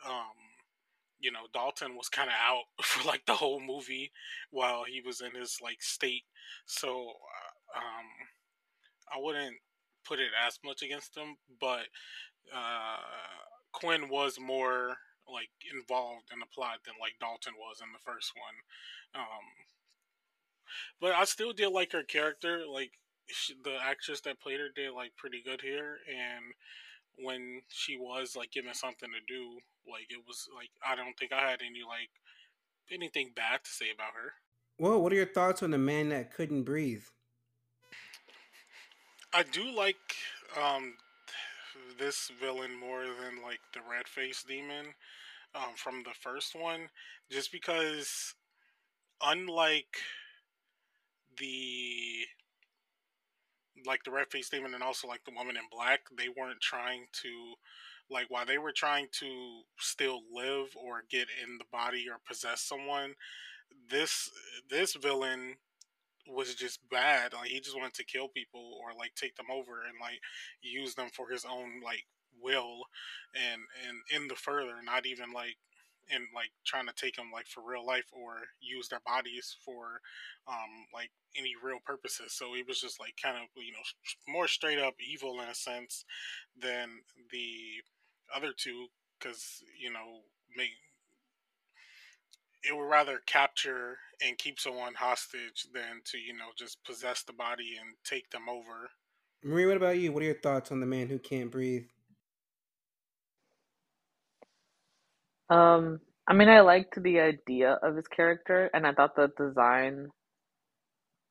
Um, 0.06 0.36
you 1.20 1.30
know, 1.30 1.46
Dalton 1.52 1.96
was 1.96 2.08
kind 2.08 2.28
of 2.28 2.34
out 2.34 2.64
for 2.82 3.06
like 3.06 3.26
the 3.26 3.34
whole 3.34 3.60
movie 3.60 4.10
while 4.50 4.84
he 4.84 5.00
was 5.00 5.20
in 5.20 5.38
his 5.38 5.58
like 5.62 5.82
state. 5.82 6.24
So 6.66 6.88
uh, 6.88 7.78
um, 7.78 8.06
I 9.14 9.18
wouldn't 9.18 9.56
put 10.04 10.18
it 10.18 10.30
as 10.46 10.58
much 10.64 10.82
against 10.82 11.16
him, 11.16 11.36
but 11.60 11.86
uh, 12.54 12.98
Quinn 13.72 14.08
was 14.08 14.38
more 14.40 14.96
like 15.32 15.50
involved 15.72 16.30
in 16.32 16.40
the 16.40 16.46
plot 16.52 16.80
than 16.84 16.94
like 17.00 17.14
Dalton 17.20 17.54
was 17.58 17.80
in 17.80 17.92
the 17.92 18.02
first 18.04 18.32
one. 18.34 19.22
Um, 19.22 19.46
but 21.00 21.12
I 21.12 21.24
still 21.24 21.52
did 21.52 21.68
like 21.68 21.92
her 21.92 22.02
character. 22.02 22.62
Like 22.68 22.92
she, 23.26 23.54
the 23.62 23.76
actress 23.82 24.20
that 24.22 24.40
played 24.40 24.60
her 24.60 24.68
did 24.74 24.92
like 24.92 25.16
pretty 25.16 25.42
good 25.44 25.60
here, 25.60 25.98
and 26.08 26.54
when 27.22 27.62
she 27.68 27.96
was 27.96 28.36
like 28.36 28.50
given 28.52 28.74
something 28.74 29.10
to 29.10 29.32
do, 29.32 29.58
like 29.90 30.10
it 30.10 30.22
was 30.26 30.48
like 30.54 30.70
I 30.86 30.94
don't 30.96 31.18
think 31.18 31.32
I 31.32 31.50
had 31.50 31.60
any 31.60 31.82
like 31.86 32.10
anything 32.90 33.32
bad 33.34 33.64
to 33.64 33.70
say 33.70 33.86
about 33.94 34.14
her. 34.14 34.32
Well, 34.78 35.02
what 35.02 35.12
are 35.12 35.16
your 35.16 35.26
thoughts 35.26 35.62
on 35.62 35.70
the 35.70 35.78
man 35.78 36.08
that 36.08 36.32
couldn't 36.32 36.62
breathe? 36.62 37.04
I 39.32 39.44
do 39.44 39.70
like 39.70 39.96
um, 40.60 40.94
this 41.98 42.30
villain 42.40 42.78
more 42.78 43.04
than 43.04 43.42
like 43.42 43.60
the 43.74 43.80
red 43.88 44.08
face 44.08 44.42
demon 44.42 44.86
um, 45.54 45.74
from 45.76 46.02
the 46.02 46.14
first 46.20 46.54
one, 46.54 46.88
just 47.30 47.52
because 47.52 48.34
unlike 49.22 49.98
the 51.38 52.26
like 53.86 54.02
the 54.04 54.10
red 54.10 54.30
face 54.30 54.48
demon 54.48 54.74
and 54.74 54.82
also 54.82 55.08
like 55.08 55.24
the 55.24 55.34
woman 55.36 55.56
in 55.56 55.62
black, 55.70 56.00
they 56.16 56.28
weren't 56.28 56.60
trying 56.60 57.06
to 57.22 57.54
like 58.10 58.26
while 58.28 58.46
they 58.46 58.58
were 58.58 58.72
trying 58.72 59.06
to 59.20 59.60
still 59.78 60.20
live 60.32 60.68
or 60.76 61.02
get 61.10 61.28
in 61.42 61.58
the 61.58 61.64
body 61.72 62.06
or 62.10 62.18
possess 62.26 62.60
someone, 62.60 63.14
this 63.88 64.30
this 64.68 64.94
villain 64.94 65.56
was 66.28 66.54
just 66.54 66.80
bad. 66.90 67.32
Like 67.32 67.48
he 67.50 67.60
just 67.60 67.76
wanted 67.76 67.94
to 67.94 68.04
kill 68.04 68.28
people 68.28 68.78
or 68.82 68.96
like 68.98 69.14
take 69.14 69.36
them 69.36 69.46
over 69.52 69.82
and 69.82 69.96
like 70.00 70.20
use 70.62 70.94
them 70.94 71.08
for 71.14 71.30
his 71.30 71.44
own 71.44 71.80
like 71.84 72.04
will 72.42 72.82
and 73.34 73.62
and 73.86 73.98
in 74.14 74.28
the 74.28 74.34
further 74.34 74.76
not 74.84 75.04
even 75.06 75.32
like 75.32 75.56
and 76.12 76.24
like 76.34 76.50
trying 76.64 76.86
to 76.86 76.94
take 76.94 77.16
them 77.16 77.30
like 77.32 77.46
for 77.46 77.62
real 77.64 77.86
life 77.86 78.06
or 78.12 78.34
use 78.60 78.88
their 78.88 79.00
bodies 79.06 79.56
for 79.64 80.00
um 80.48 80.86
like 80.92 81.10
any 81.36 81.52
real 81.62 81.78
purposes 81.84 82.32
so 82.32 82.54
he 82.54 82.62
was 82.62 82.80
just 82.80 82.98
like 82.98 83.14
kind 83.22 83.36
of 83.36 83.44
you 83.56 83.72
know 83.72 84.32
more 84.32 84.48
straight 84.48 84.78
up 84.78 84.94
evil 85.00 85.40
in 85.40 85.48
a 85.48 85.54
sense 85.54 86.04
than 86.60 86.88
the 87.30 87.82
other 88.34 88.52
two 88.56 88.86
because 89.18 89.62
you 89.78 89.92
know 89.92 90.20
make 90.56 90.70
it 92.62 92.76
would 92.76 92.88
rather 92.90 93.20
capture 93.26 93.98
and 94.22 94.36
keep 94.38 94.60
someone 94.60 94.94
hostage 94.94 95.66
than 95.72 96.00
to 96.04 96.18
you 96.18 96.32
know 96.32 96.50
just 96.58 96.82
possess 96.84 97.22
the 97.22 97.32
body 97.32 97.76
and 97.80 97.94
take 98.04 98.30
them 98.30 98.48
over 98.48 98.90
Marie, 99.42 99.66
what 99.66 99.78
about 99.78 99.98
you? 99.98 100.12
What 100.12 100.22
are 100.22 100.26
your 100.26 100.34
thoughts 100.34 100.70
on 100.70 100.80
the 100.80 100.86
man 100.86 101.08
who 101.08 101.18
can't 101.18 101.50
breathe? 101.50 101.86
Um, 105.48 106.00
I 106.26 106.34
mean, 106.34 106.48
I 106.48 106.60
liked 106.60 107.02
the 107.02 107.20
idea 107.20 107.78
of 107.82 107.96
his 107.96 108.06
character, 108.06 108.70
and 108.74 108.86
I 108.86 108.92
thought 108.92 109.16
the 109.16 109.32
design 109.36 110.08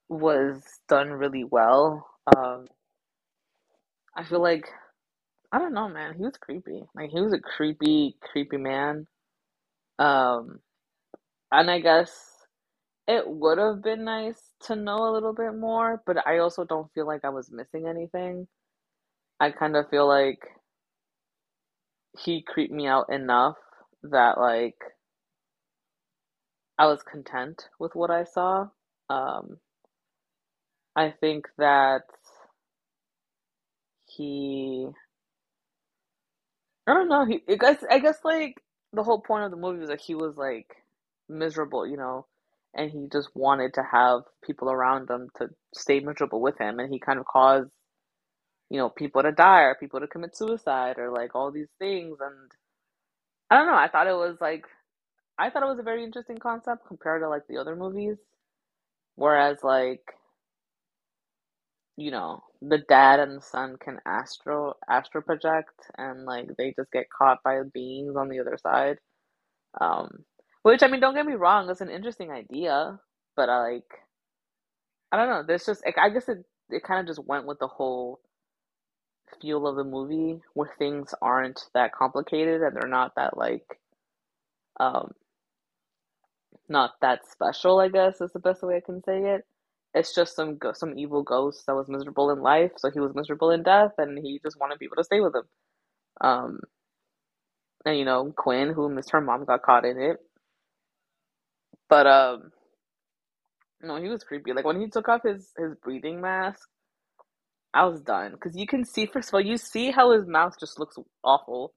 was 0.10 0.62
done 0.88 1.12
really 1.12 1.44
well. 1.44 2.10
Um, 2.36 2.66
I 4.18 4.24
feel 4.24 4.42
like 4.42 4.68
I 5.52 5.60
don't 5.60 5.74
know, 5.74 5.90
man. 5.90 6.16
He 6.16 6.24
was 6.24 6.38
creepy. 6.38 6.84
Like 6.96 7.10
he 7.12 7.22
was 7.22 7.34
a 7.34 7.40
creepy, 7.40 8.16
creepy 8.22 8.58
man. 8.58 9.08
Um, 10.00 10.60
and 11.52 11.72
I 11.72 11.80
guess 11.80 12.38
it 13.08 13.28
would 13.28 13.58
have 13.58 13.82
been 13.84 14.04
nice 14.06 14.40
to 14.66 14.76
know 14.76 14.98
a 15.10 15.14
little 15.14 15.34
bit 15.34 15.56
more, 15.56 16.02
but 16.06 16.26
I 16.28 16.40
also 16.40 16.66
don't 16.66 16.92
feel 16.94 17.08
like 17.08 17.26
I 17.26 17.30
was 17.30 17.52
missing 17.52 17.88
anything. 17.88 18.48
I 19.40 19.52
kind 19.52 19.76
of 19.76 19.90
feel 19.90 20.08
like 20.08 20.40
he 22.20 22.44
creeped 22.44 22.74
me 22.74 22.88
out 22.88 23.12
enough 23.12 23.58
that 24.04 24.40
like 24.40 24.76
I 26.78 26.88
was 26.88 27.04
content 27.04 27.70
with 27.80 27.96
what 27.96 28.12
I 28.12 28.24
saw. 28.26 28.68
Um, 29.10 29.58
I 30.96 31.12
think 31.20 31.46
that 31.58 32.04
he, 34.08 34.88
I 36.90 36.96
don't 36.96 37.10
know. 37.10 37.26
He, 37.26 37.44
I 37.50 37.58
guess, 37.58 37.86
I 37.92 38.00
guess, 38.00 38.20
like 38.26 38.62
the 38.94 39.04
whole 39.04 39.22
point 39.22 39.46
of 39.46 39.52
the 39.52 39.58
movie 39.58 39.82
was 39.82 39.90
that 39.90 40.02
he 40.02 40.16
was 40.16 40.38
like 40.38 40.68
miserable, 41.30 41.88
you 41.88 41.98
know, 41.98 42.28
and 42.76 42.92
he 42.92 43.08
just 43.14 43.30
wanted 43.36 43.76
to 43.76 43.84
have 43.84 44.22
people 44.46 44.72
around 44.72 45.10
him 45.12 45.30
to 45.38 45.50
stay 45.76 46.02
miserable 46.02 46.42
with 46.42 46.60
him, 46.60 46.80
and 46.80 46.94
he 46.94 47.00
kind 47.00 47.20
of 47.20 47.28
caused, 47.28 47.70
you 48.70 48.80
know, 48.80 48.90
people 48.90 49.24
to 49.24 49.32
die 49.34 49.62
or 49.62 49.76
people 49.76 50.02
to 50.02 50.08
commit 50.08 50.38
suicide 50.38 50.98
or 51.00 51.12
like 51.12 51.36
all 51.36 51.52
these 51.52 51.70
things, 51.80 52.18
and 52.22 52.52
I 53.52 53.58
don't 53.58 53.68
know. 53.68 53.76
I 53.76 53.90
thought 53.90 54.08
it 54.08 54.14
was 54.16 54.38
like, 54.42 54.66
I 55.40 55.52
thought 55.52 55.64
it 55.64 55.68
was 55.68 55.80
a 55.80 55.84
very 55.84 56.04
interesting 56.06 56.40
concept 56.40 56.88
compared 56.88 57.24
to 57.24 57.30
like 57.30 57.48
the 57.50 57.60
other 57.60 57.76
movies, 57.78 58.18
whereas 59.16 59.60
like 59.64 60.04
you 61.98 62.12
know, 62.12 62.44
the 62.62 62.80
dad 62.90 63.20
and 63.20 63.38
the 63.38 63.42
son 63.42 63.78
can 63.80 64.00
astro 64.06 64.74
astro 64.90 65.22
project 65.22 65.74
and 65.98 66.26
like 66.26 66.50
they 66.58 66.74
just 66.76 66.92
get 66.92 67.10
caught 67.10 67.42
by 67.44 67.62
beings 67.74 68.16
on 68.18 68.30
the 68.30 68.40
other 68.40 68.58
side. 68.62 68.98
Um 69.80 70.26
which 70.64 70.84
I 70.84 70.88
mean 70.88 71.00
don't 71.00 71.16
get 71.16 71.26
me 71.26 71.36
wrong, 71.36 71.70
it's 71.70 71.82
an 71.82 71.90
interesting 71.90 72.32
idea, 72.32 73.00
but 73.36 73.50
I 73.50 73.62
like 73.62 73.90
I 75.12 75.18
don't 75.18 75.30
know, 75.30 75.44
there's 75.48 75.66
just 75.66 75.86
like 75.86 75.98
I 75.98 76.10
guess 76.10 76.28
it 76.30 76.46
it 76.70 76.84
kind 76.84 77.00
of 77.00 77.08
just 77.08 77.26
went 77.28 77.46
with 77.46 77.60
the 77.60 77.68
whole 77.68 78.20
feel 79.42 79.68
of 79.68 79.76
the 79.76 79.84
movie 79.84 80.42
where 80.54 80.72
things 80.80 81.14
aren't 81.22 81.62
that 81.74 81.94
complicated 81.94 82.62
and 82.62 82.76
they're 82.76 82.90
not 82.90 83.16
that 83.16 83.38
like 83.38 83.80
um 84.80 85.14
not 86.68 86.92
that 87.02 87.28
special, 87.30 87.80
I 87.80 87.90
guess 87.90 88.22
is 88.22 88.32
the 88.34 88.40
best 88.40 88.62
way 88.64 88.78
I 88.78 88.82
can 88.82 89.04
say 89.04 89.20
it 89.36 89.46
it's 89.94 90.14
just 90.14 90.36
some 90.36 90.60
some 90.74 90.98
evil 90.98 91.24
ghost 91.24 91.66
that 91.68 91.76
was 91.76 91.90
miserable 91.90 92.30
in 92.32 92.42
life, 92.42 92.72
so 92.78 92.92
he 92.92 93.00
was 93.00 93.16
miserable 93.16 93.52
in 93.52 93.64
death, 93.64 93.94
and 93.98 94.18
he 94.20 94.40
just 94.44 94.60
wanted 94.60 94.80
people 94.80 94.98
to 94.98 95.04
stay 95.04 95.20
with 95.20 95.36
him. 95.36 95.44
Um, 96.22 96.60
and 97.86 97.98
you 97.98 98.06
know 98.06 98.34
Quinn, 98.38 98.74
who 98.74 98.90
missed 98.90 99.12
her 99.12 99.22
mom, 99.22 99.46
got 99.46 99.64
caught 99.64 99.86
in 99.86 100.00
it. 100.00 100.18
But 101.90 102.08
um, 102.08 102.52
no, 103.82 104.02
he 104.02 104.10
was 104.10 104.24
creepy. 104.24 104.54
Like 104.54 104.66
when 104.66 104.80
he 104.80 104.90
took 104.90 105.10
off 105.10 105.24
his 105.24 105.52
his 105.58 105.76
breathing 105.84 106.22
mask, 106.22 106.68
I 107.74 107.86
was 107.86 108.02
done 108.02 108.34
because 108.34 108.56
you 108.58 108.68
can 108.68 108.86
see 108.86 109.08
first 109.08 109.30
of 109.30 109.36
all 109.36 109.42
you 109.42 109.58
see 109.58 109.92
how 109.92 110.12
his 110.14 110.28
mouth 110.28 110.56
just 110.60 110.80
looks 110.80 110.98
awful, 111.24 111.74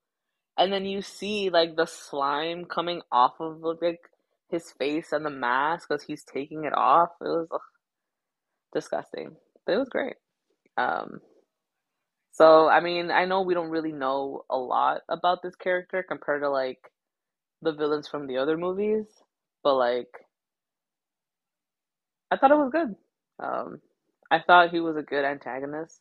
and 0.58 0.72
then 0.72 0.86
you 0.86 1.02
see 1.02 1.50
like 1.50 1.76
the 1.76 1.86
slime 1.86 2.66
coming 2.66 3.02
off 3.12 3.34
of 3.40 3.62
like 3.82 4.00
his 4.50 4.70
face 4.78 5.12
and 5.12 5.24
the 5.26 5.30
mask 5.30 5.90
as 5.90 6.02
he's 6.04 6.24
taking 6.24 6.64
it 6.64 6.74
off. 6.74 7.10
It 7.22 7.24
was. 7.24 7.48
Ugh 7.52 7.60
disgusting, 8.72 9.36
but 9.66 9.74
it 9.74 9.78
was 9.78 9.88
great. 9.88 10.16
Um, 10.76 11.20
so 12.32 12.68
I 12.68 12.80
mean, 12.80 13.10
I 13.10 13.24
know 13.26 13.42
we 13.42 13.54
don't 13.54 13.70
really 13.70 13.92
know 13.92 14.44
a 14.50 14.56
lot 14.56 15.02
about 15.08 15.42
this 15.42 15.54
character 15.54 16.04
compared 16.06 16.42
to 16.42 16.50
like 16.50 16.78
the 17.60 17.72
villains 17.72 18.08
from 18.08 18.26
the 18.26 18.38
other 18.38 18.56
movies, 18.56 19.06
but 19.62 19.76
like 19.76 20.08
I 22.30 22.36
thought 22.36 22.50
it 22.50 22.56
was 22.56 22.72
good. 22.72 22.96
Um, 23.38 23.80
I 24.30 24.40
thought 24.40 24.70
he 24.70 24.80
was 24.80 24.96
a 24.96 25.02
good 25.02 25.24
antagonist. 25.24 26.00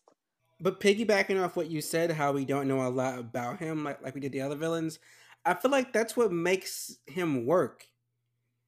But 0.61 0.79
piggybacking 0.79 1.43
off 1.43 1.57
what 1.57 1.69
you 1.69 1.81
said, 1.81 2.11
how 2.11 2.31
we 2.31 2.45
don't 2.45 2.67
know 2.67 2.87
a 2.87 2.89
lot 2.89 3.19
about 3.19 3.59
him, 3.59 3.83
like, 3.83 4.01
like 4.01 4.15
we 4.15 4.21
did 4.21 4.31
the 4.31 4.41
other 4.41 4.55
villains, 4.55 4.99
I 5.43 5.55
feel 5.55 5.71
like 5.71 5.91
that's 5.91 6.15
what 6.15 6.31
makes 6.31 6.97
him 7.07 7.45
work. 7.45 7.87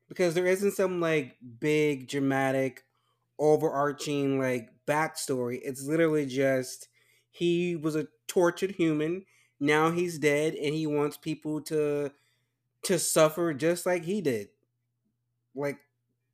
Because 0.09 0.33
there 0.33 0.47
isn't 0.47 0.71
some 0.71 0.99
like 0.99 1.37
big 1.59 2.09
dramatic 2.09 2.83
overarching 3.39 4.39
like 4.39 4.69
backstory. 4.87 5.59
It's 5.63 5.83
literally 5.83 6.25
just 6.25 6.87
he 7.31 7.75
was 7.75 7.95
a 7.95 8.07
tortured 8.27 8.71
human. 8.71 9.25
Now 9.59 9.91
he's 9.91 10.19
dead, 10.19 10.55
and 10.55 10.73
he 10.75 10.87
wants 10.87 11.17
people 11.17 11.61
to 11.63 12.11
to 12.85 12.99
suffer 12.99 13.53
just 13.53 13.85
like 13.85 14.03
he 14.05 14.21
did. 14.21 14.49
Like 15.55 15.79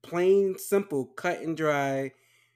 plain 0.02 0.58
simple, 0.58 1.06
cut 1.06 1.40
and 1.40 1.56
dry. 1.58 2.14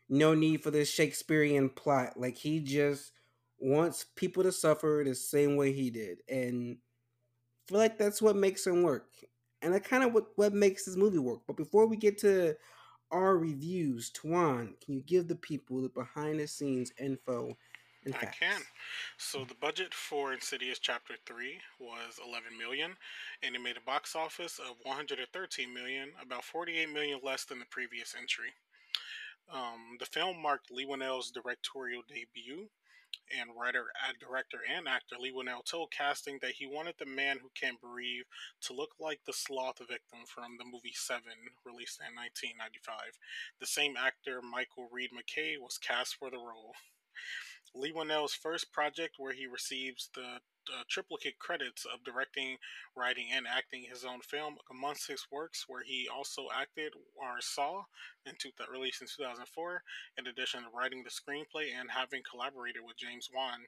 No 0.10 0.34
need 0.34 0.64
for 0.64 0.72
this 0.72 0.90
Shakespearean 0.90 1.70
plot. 1.70 2.20
Like 2.20 2.38
he 2.38 2.60
just 2.60 3.12
wants 3.60 4.06
people 4.16 4.44
to 4.44 4.52
suffer 4.52 5.04
the 5.06 5.16
same 5.16 5.56
way 5.56 5.74
he 5.74 5.90
did, 5.90 6.20
and 6.30 6.78
I 7.44 7.70
feel 7.70 7.80
like 7.80 7.98
that's 7.98 8.22
what 8.22 8.36
makes 8.36 8.68
him 8.68 8.84
work. 8.84 9.10
And 9.62 9.74
that 9.74 9.86
kind 9.86 10.04
of 10.04 10.14
what 10.14 10.28
what 10.38 10.54
makes 10.54 10.86
this 10.86 10.98
movie 10.98 11.20
work. 11.20 11.42
But 11.48 11.58
before 11.58 11.88
we 11.88 11.98
get 11.98 12.18
to 12.20 12.56
our 13.14 13.38
reviews. 13.38 14.10
Tuan, 14.10 14.74
can 14.84 14.96
you 14.96 15.02
give 15.02 15.28
the 15.28 15.36
people 15.36 15.82
the 15.82 15.90
behind 15.90 16.40
the 16.40 16.48
scenes 16.48 16.92
info 17.00 17.56
and 18.06 18.16
facts? 18.16 18.38
I 18.42 18.46
can. 18.46 18.62
So 19.18 19.46
the 19.46 19.56
budget 19.56 19.94
for 19.94 20.34
Insidious 20.34 20.80
Chapter 20.80 21.14
3 21.26 21.60
was 21.80 22.20
11 22.26 22.58
million 22.58 22.92
and 23.44 23.56
it 23.56 23.62
made 23.62 23.78
a 23.78 23.86
box 23.86 24.16
office 24.16 24.60
of 24.60 24.76
113 24.84 25.74
million, 25.74 26.10
about 26.22 26.44
48 26.44 26.92
million 26.92 27.20
less 27.24 27.46
than 27.46 27.60
the 27.60 27.66
previous 27.70 28.16
entry. 28.20 28.50
Um, 29.54 29.98
the 30.00 30.06
film 30.06 30.42
marked 30.42 30.72
Leigh 30.72 30.86
Whannell's 30.86 31.30
directorial 31.30 32.02
debut, 32.08 32.70
and 33.32 33.50
writer, 33.60 33.86
ad 34.08 34.16
director, 34.20 34.60
and 34.76 34.88
actor 34.88 35.16
Leigh 35.20 35.32
Whannell 35.32 35.64
told 35.64 35.92
casting 35.92 36.40
that 36.42 36.52
he 36.52 36.66
wanted 36.66 36.96
the 36.98 37.06
man 37.06 37.40
who 37.42 37.50
can't 37.60 37.80
breathe 37.82 38.26
to 38.62 38.74
look 38.74 38.92
like 39.00 39.20
the 39.26 39.34
sloth 39.34 39.80
victim 39.80 40.20
from 40.28 40.58
the 40.58 40.66
movie 40.66 40.94
Seven, 40.94 41.38
released 41.66 42.00
in 42.00 42.16
1995. 42.16 42.96
The 43.60 43.66
same 43.66 43.96
actor, 43.98 44.42
Michael 44.42 44.90
Reed 44.92 45.12
McKay, 45.12 45.56
was 45.60 45.78
cast 45.78 46.16
for 46.16 46.30
the 46.30 46.38
role. 46.38 46.74
Leigh 47.76 47.94
Whannell's 47.94 48.34
first 48.34 48.72
project, 48.72 49.16
where 49.18 49.34
he 49.34 49.48
receives 49.48 50.10
the 50.14 50.40
uh, 50.72 50.84
triplicate 50.90 51.40
credits 51.40 51.86
of 51.86 52.04
directing, 52.04 52.58
writing, 52.96 53.28
and 53.34 53.46
acting 53.48 53.86
his 53.90 54.06
own 54.06 54.22
film. 54.22 54.56
Amongst 54.70 55.08
his 55.08 55.28
works, 55.32 55.66
where 55.68 55.84
he 55.84 56.08
also 56.08 56.48
acted, 56.54 56.94
are 57.22 57.42
Saw, 57.42 57.84
in 58.26 58.34
two, 58.40 58.52
released 58.72 59.02
in 59.02 59.08
2004, 59.08 59.84
in 60.18 60.28
addition 60.28 60.62
to 60.64 60.70
writing 60.76 61.04
the 61.04 61.10
screenplay 61.10 61.74
and 61.78 61.92
having 61.92 62.22
collaborated 62.30 62.82
with 62.86 62.98
James 62.98 63.30
Wan. 63.34 63.66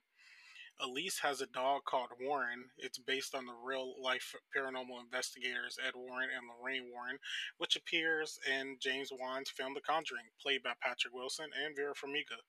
Elise 0.82 1.20
has 1.20 1.40
a 1.40 1.48
dog 1.48 1.86
called 1.86 2.10
Warren. 2.20 2.66
It's 2.78 2.98
based 2.98 3.34
on 3.34 3.46
the 3.46 3.56
real 3.64 3.96
life 4.02 4.36
paranormal 4.56 5.00
investigators 5.00 5.78
Ed 5.86 5.96
Warren 5.96 6.30
and 6.36 6.48
Lorraine 6.50 6.92
Warren, 6.92 7.18
which 7.58 7.78
appears 7.78 8.38
in 8.46 8.78
James 8.82 9.10
Wan's 9.12 9.50
film 9.50 9.74
The 9.74 9.82
Conjuring, 9.82 10.28
played 10.42 10.64
by 10.64 10.74
Patrick 10.82 11.14
Wilson 11.14 11.50
and 11.64 11.76
Vera 11.76 11.94
Farmiga. 11.94 12.44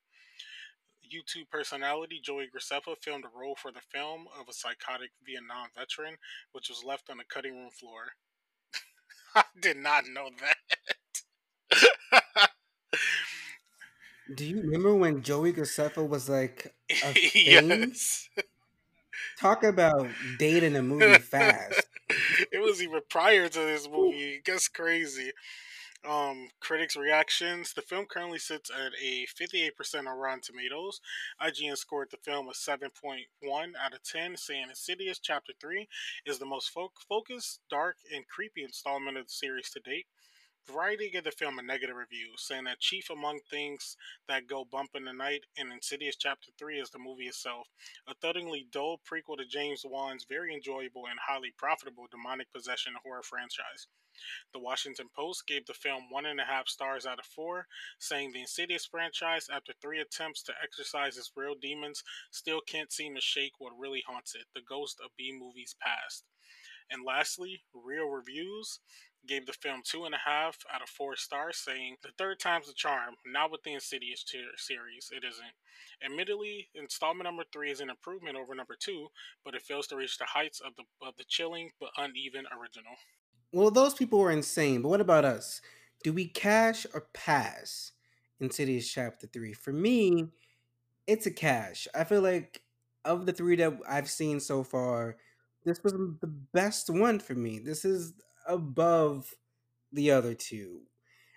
YouTube 1.07 1.49
personality 1.51 2.21
Joey 2.23 2.49
Graceffa 2.55 2.97
filmed 3.01 3.25
a 3.25 3.39
role 3.39 3.57
for 3.57 3.73
the 3.73 3.81
film 3.81 4.27
of 4.39 4.49
a 4.49 4.53
psychotic 4.53 5.11
Vietnam 5.25 5.69
veteran, 5.77 6.17
which 6.53 6.69
was 6.69 6.85
left 6.85 7.11
on 7.11 7.19
the 7.19 7.25
cutting 7.25 7.57
room 7.57 7.71
floor. 7.71 8.13
I 9.35 9.45
did 9.61 9.77
not 9.77 10.05
know 10.09 10.31
that. 10.41 10.57
Do 14.35 14.45
you 14.45 14.61
remember 14.61 14.95
when 14.95 15.23
Joey 15.23 15.53
Graceffa 15.53 16.07
was 16.07 16.29
like 16.29 16.75
a 17.03 17.13
thing? 17.15 17.81
yes. 17.81 18.29
Talk 19.39 19.63
about 19.63 20.09
dating 20.39 20.77
a 20.77 20.83
movie 20.83 21.19
fast. 21.19 21.83
it 22.53 22.61
was 22.61 22.83
even 22.83 23.01
prior 23.09 23.49
to 23.49 23.59
this 23.59 23.89
movie. 23.89 24.41
That's 24.45 24.69
crazy. 24.69 25.33
Um, 26.05 26.51
critics' 26.61 26.97
reactions. 26.97 27.73
The 27.73 27.83
film 27.83 28.07
currently 28.07 28.39
sits 28.39 28.71
at 28.71 28.93
a 29.03 29.27
58% 29.27 30.07
on 30.07 30.19
Rotten 30.19 30.41
Tomatoes. 30.41 31.01
IGN 31.43 31.77
scored 31.77 32.11
the 32.11 32.17
film 32.19 32.49
a 32.49 32.53
7.1 32.53 33.73
out 33.77 33.93
of 33.93 34.03
10, 34.05 34.37
saying 34.37 34.67
Insidious 34.69 35.19
Chapter 35.19 35.53
3 35.61 35.89
is 36.25 36.39
the 36.39 36.47
most 36.47 36.71
fo- 36.71 36.93
focused, 37.09 37.61
dark, 37.69 37.97
and 38.15 38.29
creepy 38.29 38.63
installment 38.63 39.17
of 39.17 39.27
the 39.27 39.33
series 39.33 39.71
to 39.71 39.81
date. 39.81 40.07
Variety 40.67 41.11
gave 41.11 41.25
the 41.25 41.31
film 41.31 41.59
a 41.59 41.63
negative 41.63 41.97
review, 41.97 42.35
saying 42.37 42.65
that 42.65 42.81
chief 42.81 43.09
among 43.09 43.41
things 43.49 43.97
that 44.27 44.49
go 44.49 44.65
bump 44.65 44.91
in 44.95 45.05
the 45.05 45.13
night 45.13 45.45
in 45.57 45.71
Insidious 45.71 46.17
Chapter 46.17 46.51
3 46.59 46.81
is 46.81 46.91
the 46.91 46.99
movie 46.99 47.29
itself, 47.29 47.69
a 48.07 48.15
thuddingly 48.15 48.69
dull 48.71 49.01
prequel 49.09 49.39
to 49.39 49.45
James 49.45 49.83
Wan's 49.85 50.25
very 50.29 50.53
enjoyable 50.53 51.07
and 51.07 51.21
highly 51.27 51.53
profitable 51.57 52.07
demonic 52.11 52.53
possession 52.53 52.95
horror 53.03 53.23
franchise. 53.23 53.87
The 54.53 54.61
Washington 54.61 55.07
Post 55.15 55.47
gave 55.47 55.67
the 55.67 55.75
film 55.75 56.05
one 56.11 56.27
and 56.27 56.41
a 56.41 56.45
half 56.45 56.69
stars 56.69 57.07
out 57.07 57.19
of 57.19 57.27
four, 57.27 57.67
saying 57.99 58.33
the 58.33 58.41
Insidious 58.41 58.87
franchise, 58.87 59.49
after 59.53 59.73
three 59.81 60.01
attempts 60.01 60.43
to 60.45 60.55
exorcise 60.63 61.17
its 61.17 61.33
real 61.37 61.55
demons, 61.61 62.03
still 62.31 62.61
can't 62.61 62.93
seem 62.93 63.15
to 63.15 63.21
shake 63.21 63.53
what 63.59 63.79
really 63.79 64.03
haunts 64.07 64.35
it 64.35 64.45
the 64.55 64.63
ghost 64.67 65.01
of 65.05 65.11
B 65.17 65.37
movies 65.37 65.75
past. 65.81 66.25
And 66.91 67.05
lastly, 67.05 67.65
ReelViews 67.75 68.79
gave 69.27 69.47
the 69.47 69.53
film 69.53 69.83
two 69.85 70.05
and 70.05 70.15
a 70.15 70.19
half 70.25 70.59
out 70.73 70.83
of 70.83 70.89
four 70.89 71.17
stars, 71.17 71.57
saying 71.57 71.97
the 72.03 72.13
third 72.17 72.39
time's 72.39 72.69
the 72.69 72.75
charm. 72.75 73.15
Not 73.27 73.51
with 73.51 73.63
the 73.65 73.75
Insidious 73.75 74.25
series, 74.57 75.11
it 75.11 75.25
isn't. 75.25 75.55
Admittedly, 76.05 76.69
installment 76.75 77.25
number 77.25 77.43
three 77.53 77.71
is 77.71 77.81
an 77.81 77.91
improvement 77.91 78.37
over 78.37 78.55
number 78.55 78.77
two, 78.79 79.09
but 79.45 79.55
it 79.55 79.63
fails 79.63 79.87
to 79.89 79.97
reach 79.97 80.19
the 80.19 80.27
heights 80.27 80.61
of 80.61 80.77
the 80.77 80.85
of 81.05 81.17
the 81.17 81.25
chilling 81.27 81.71
but 81.81 81.91
uneven 81.97 82.45
original. 82.57 82.95
Well, 83.53 83.71
those 83.71 83.95
people 83.95 84.19
were 84.19 84.31
insane, 84.31 84.83
but 84.83 84.89
what 84.89 85.01
about 85.01 85.25
us? 85.25 85.61
Do 86.03 86.13
we 86.13 86.29
cash 86.29 86.87
or 86.93 87.09
pass 87.15 87.93
Insidious 88.41 88.91
Chapter 88.91 89.27
3? 89.27 89.53
For 89.53 89.73
me, 89.73 90.29
it's 91.07 91.27
a 91.27 91.31
cash. 91.33 91.89
I 91.95 92.05
feel 92.05 92.23
like 92.23 92.63
of 93.05 93.27
the 93.27 93.33
three 93.33 93.57
that 93.57 93.79
I've 93.89 94.11
seen 94.11 94.41
so 94.41 94.65
far, 94.65 95.17
this 95.65 95.83
was 95.85 95.95
the 95.95 96.27
best 96.29 96.91
one 96.91 97.21
for 97.21 97.35
me. 97.35 97.59
This 97.61 97.85
is 97.85 98.15
above 98.49 99.35
the 99.93 100.11
other 100.11 100.35
two. 100.35 100.83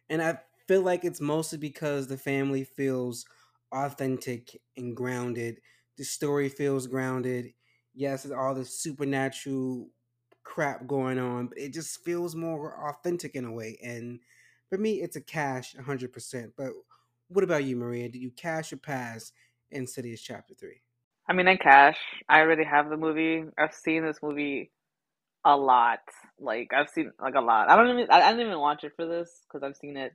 And 0.10 0.22
I 0.22 0.40
feel 0.68 0.82
like 0.82 1.04
it's 1.04 1.22
mostly 1.22 1.58
because 1.58 2.08
the 2.08 2.18
family 2.18 2.64
feels 2.64 3.26
authentic 3.72 4.60
and 4.78 4.96
grounded. 4.96 5.60
The 5.98 6.04
story 6.06 6.50
feels 6.50 6.88
grounded. 6.88 7.54
Yes, 7.94 8.26
it's 8.26 8.34
all 8.34 8.56
the 8.56 8.66
supernatural 8.66 9.90
crap 10.50 10.88
going 10.88 11.20
on, 11.20 11.48
but 11.48 11.60
it 11.60 11.74
just 11.74 12.04
feels 12.04 12.36
more 12.36 12.90
authentic 12.90 13.36
in 13.36 13.46
a 13.46 13.52
way. 13.52 13.78
And 13.84 14.20
for 14.70 14.78
me, 14.80 15.02
it's 15.02 15.16
a 15.16 15.22
cash 15.22 15.76
100%. 15.76 16.52
But 16.58 16.72
what 17.28 17.44
about 17.44 17.66
you, 17.66 17.76
Maria? 17.76 18.10
Did 18.10 18.22
you 18.22 18.32
cash 18.32 18.74
or 18.74 18.78
pass 18.78 19.32
Insidious 19.70 20.22
Chapter 20.22 20.56
3? 20.56 20.82
I 21.28 21.34
mean, 21.34 21.48
I 21.48 21.56
cash. 21.56 22.00
I 22.28 22.40
already 22.40 22.64
have 22.64 22.90
the 22.90 22.98
movie. 22.98 23.44
I've 23.60 23.76
seen 23.76 24.04
this 24.04 24.18
movie 24.24 24.72
a 25.46 25.56
lot. 25.56 26.00
Like 26.40 26.72
I've 26.74 26.90
seen 26.90 27.12
like 27.22 27.36
a 27.36 27.42
lot. 27.42 27.70
I 27.70 27.76
don't 27.76 27.90
even 27.90 28.10
I, 28.10 28.22
I 28.22 28.32
didn't 28.32 28.48
even 28.48 28.60
watch 28.60 28.84
it 28.84 28.94
for 28.96 29.06
this 29.06 29.42
because 29.48 29.64
I've 29.64 29.78
seen 29.78 29.98
it 29.98 30.14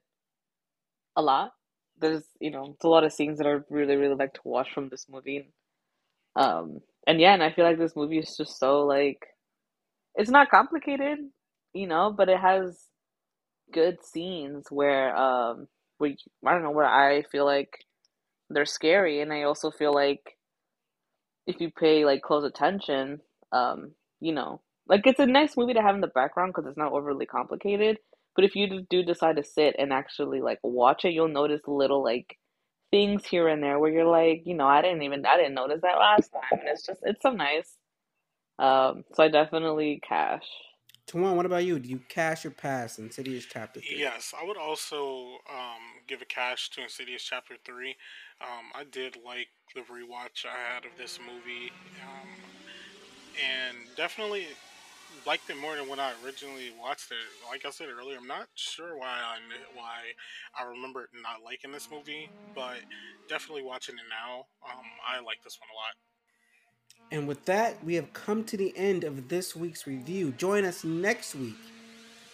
a 1.16 1.22
lot. 1.22 1.52
There's 2.00 2.24
you 2.40 2.50
know 2.50 2.72
it's 2.74 2.84
a 2.84 2.88
lot 2.88 3.04
of 3.04 3.12
scenes 3.12 3.38
that 3.38 3.46
I 3.46 3.58
really 3.70 3.96
really 3.96 4.16
like 4.16 4.34
to 4.34 4.40
watch 4.44 4.68
from 4.74 4.88
this 4.88 5.06
movie. 5.08 5.52
Um 6.36 6.80
and 7.06 7.20
yeah, 7.20 7.34
and 7.34 7.42
I 7.42 7.52
feel 7.52 7.64
like 7.64 7.78
this 7.78 7.96
movie 7.96 8.18
is 8.18 8.36
just 8.36 8.58
so 8.58 8.84
like 8.84 9.20
it's 10.14 10.30
not 10.30 10.50
complicated, 10.50 11.18
you 11.72 11.86
know, 11.86 12.12
but 12.16 12.28
it 12.28 12.38
has 12.40 12.86
good 13.72 13.98
scenes 14.04 14.66
where 14.70 15.16
um 15.16 15.68
where 15.98 16.14
I 16.46 16.52
don't 16.52 16.62
know 16.62 16.70
where 16.70 16.86
I 16.86 17.22
feel 17.24 17.44
like 17.44 17.70
they're 18.50 18.66
scary, 18.66 19.20
and 19.20 19.32
I 19.32 19.42
also 19.44 19.70
feel 19.70 19.94
like 19.94 20.38
if 21.46 21.60
you 21.60 21.70
pay 21.70 22.04
like 22.04 22.22
close 22.22 22.44
attention, 22.44 23.20
um, 23.52 23.92
you 24.20 24.32
know, 24.32 24.60
like 24.88 25.06
it's 25.06 25.20
a 25.20 25.26
nice 25.26 25.56
movie 25.56 25.74
to 25.74 25.82
have 25.82 25.94
in 25.94 26.00
the 26.00 26.06
background 26.08 26.52
because 26.54 26.68
it's 26.68 26.78
not 26.78 26.92
overly 26.92 27.26
complicated. 27.26 27.98
But 28.36 28.44
if 28.44 28.56
you 28.56 28.84
do 28.90 29.02
decide 29.04 29.36
to 29.36 29.44
sit 29.44 29.76
and 29.78 29.92
actually 29.92 30.40
like 30.40 30.58
watch 30.62 31.04
it, 31.04 31.12
you'll 31.12 31.28
notice 31.28 31.60
little 31.66 32.02
like 32.02 32.38
things 32.90 33.24
here 33.26 33.48
and 33.48 33.62
there 33.62 33.78
where 33.78 33.92
you're 33.92 34.06
like, 34.06 34.42
you 34.46 34.54
know, 34.54 34.66
I 34.66 34.82
didn't 34.82 35.02
even 35.02 35.24
I 35.26 35.36
didn't 35.36 35.54
notice 35.54 35.80
that 35.82 35.98
last 35.98 36.32
time, 36.32 36.60
and 36.60 36.68
it's 36.68 36.86
just 36.86 37.00
it's 37.04 37.22
so 37.22 37.30
nice. 37.30 37.76
Um, 38.58 39.04
so 39.14 39.22
I 39.24 39.28
definitely 39.28 40.00
cash. 40.06 40.44
Tuan, 41.06 41.36
what 41.36 41.44
about 41.46 41.64
you? 41.64 41.78
Do 41.78 41.88
you 41.88 42.00
cash 42.08 42.46
or 42.46 42.50
pass 42.50 42.98
Insidious 42.98 43.44
Chapter 43.44 43.80
3? 43.80 43.98
Yes, 43.98 44.32
I 44.40 44.46
would 44.46 44.56
also 44.56 45.38
um, 45.50 46.00
give 46.08 46.22
a 46.22 46.24
cash 46.24 46.70
to 46.70 46.82
Insidious 46.82 47.22
Chapter 47.22 47.56
3. 47.64 47.94
Um, 48.40 48.72
I 48.74 48.84
did 48.84 49.16
like 49.24 49.48
the 49.74 49.82
rewatch 49.82 50.46
I 50.46 50.74
had 50.74 50.84
of 50.86 50.92
this 50.96 51.18
movie, 51.20 51.70
um, 52.08 52.28
and 53.36 53.76
definitely 53.96 54.46
liked 55.26 55.50
it 55.50 55.56
more 55.58 55.76
than 55.76 55.88
when 55.88 56.00
I 56.00 56.12
originally 56.24 56.72
watched 56.80 57.10
it. 57.12 57.18
Like 57.48 57.66
I 57.66 57.70
said 57.70 57.88
earlier, 57.88 58.16
I'm 58.18 58.26
not 58.26 58.48
sure 58.54 58.96
why 58.96 59.06
I 59.08 59.36
why 59.74 60.00
I 60.58 60.64
remember 60.64 61.08
not 61.22 61.44
liking 61.44 61.72
this 61.72 61.88
movie, 61.92 62.30
but 62.54 62.78
definitely 63.28 63.62
watching 63.62 63.96
it 63.96 64.08
now, 64.08 64.46
um, 64.64 64.86
I 65.06 65.20
like 65.20 65.42
this 65.44 65.58
one 65.60 65.68
a 65.68 65.76
lot. 65.76 65.94
And 67.10 67.28
with 67.28 67.44
that, 67.44 67.84
we 67.84 67.94
have 67.94 68.12
come 68.12 68.44
to 68.44 68.56
the 68.56 68.76
end 68.76 69.04
of 69.04 69.28
this 69.28 69.54
week's 69.54 69.86
review. 69.86 70.32
Join 70.32 70.64
us 70.64 70.84
next 70.84 71.34
week 71.34 71.58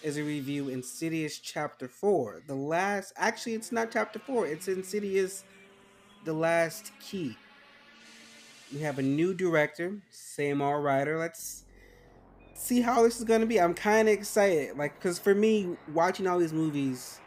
as 0.03 0.17
a 0.17 0.23
review 0.23 0.69
Insidious 0.69 1.39
Chapter 1.39 1.89
4. 1.89 2.43
The 2.47 2.55
last, 2.55 3.13
actually, 3.17 3.55
it's 3.55 3.73
not 3.73 3.91
Chapter 3.91 4.19
4, 4.19 4.47
it's 4.47 4.69
Insidious 4.69 5.45
The 6.25 6.33
Last 6.33 6.93
Key. 7.01 7.37
We 8.73 8.81
have 8.81 8.99
a 8.99 9.03
new 9.03 9.35
director, 9.35 9.99
same 10.11 10.63
all 10.63 10.81
writer. 10.81 11.19
Let's 11.19 11.65
see 12.55 12.81
how 12.81 13.03
this 13.03 13.19
is 13.19 13.25
going 13.25 13.41
to 13.41 13.47
be. 13.47 13.61
I'm 13.61 13.75
kind 13.75 14.09
of 14.09 14.15
excited. 14.15 14.79
Like, 14.79 14.95
because 14.95 15.19
for 15.19 15.35
me, 15.35 15.77
watching 15.93 16.27
all 16.27 16.39
these 16.39 16.53
movies 16.53 17.21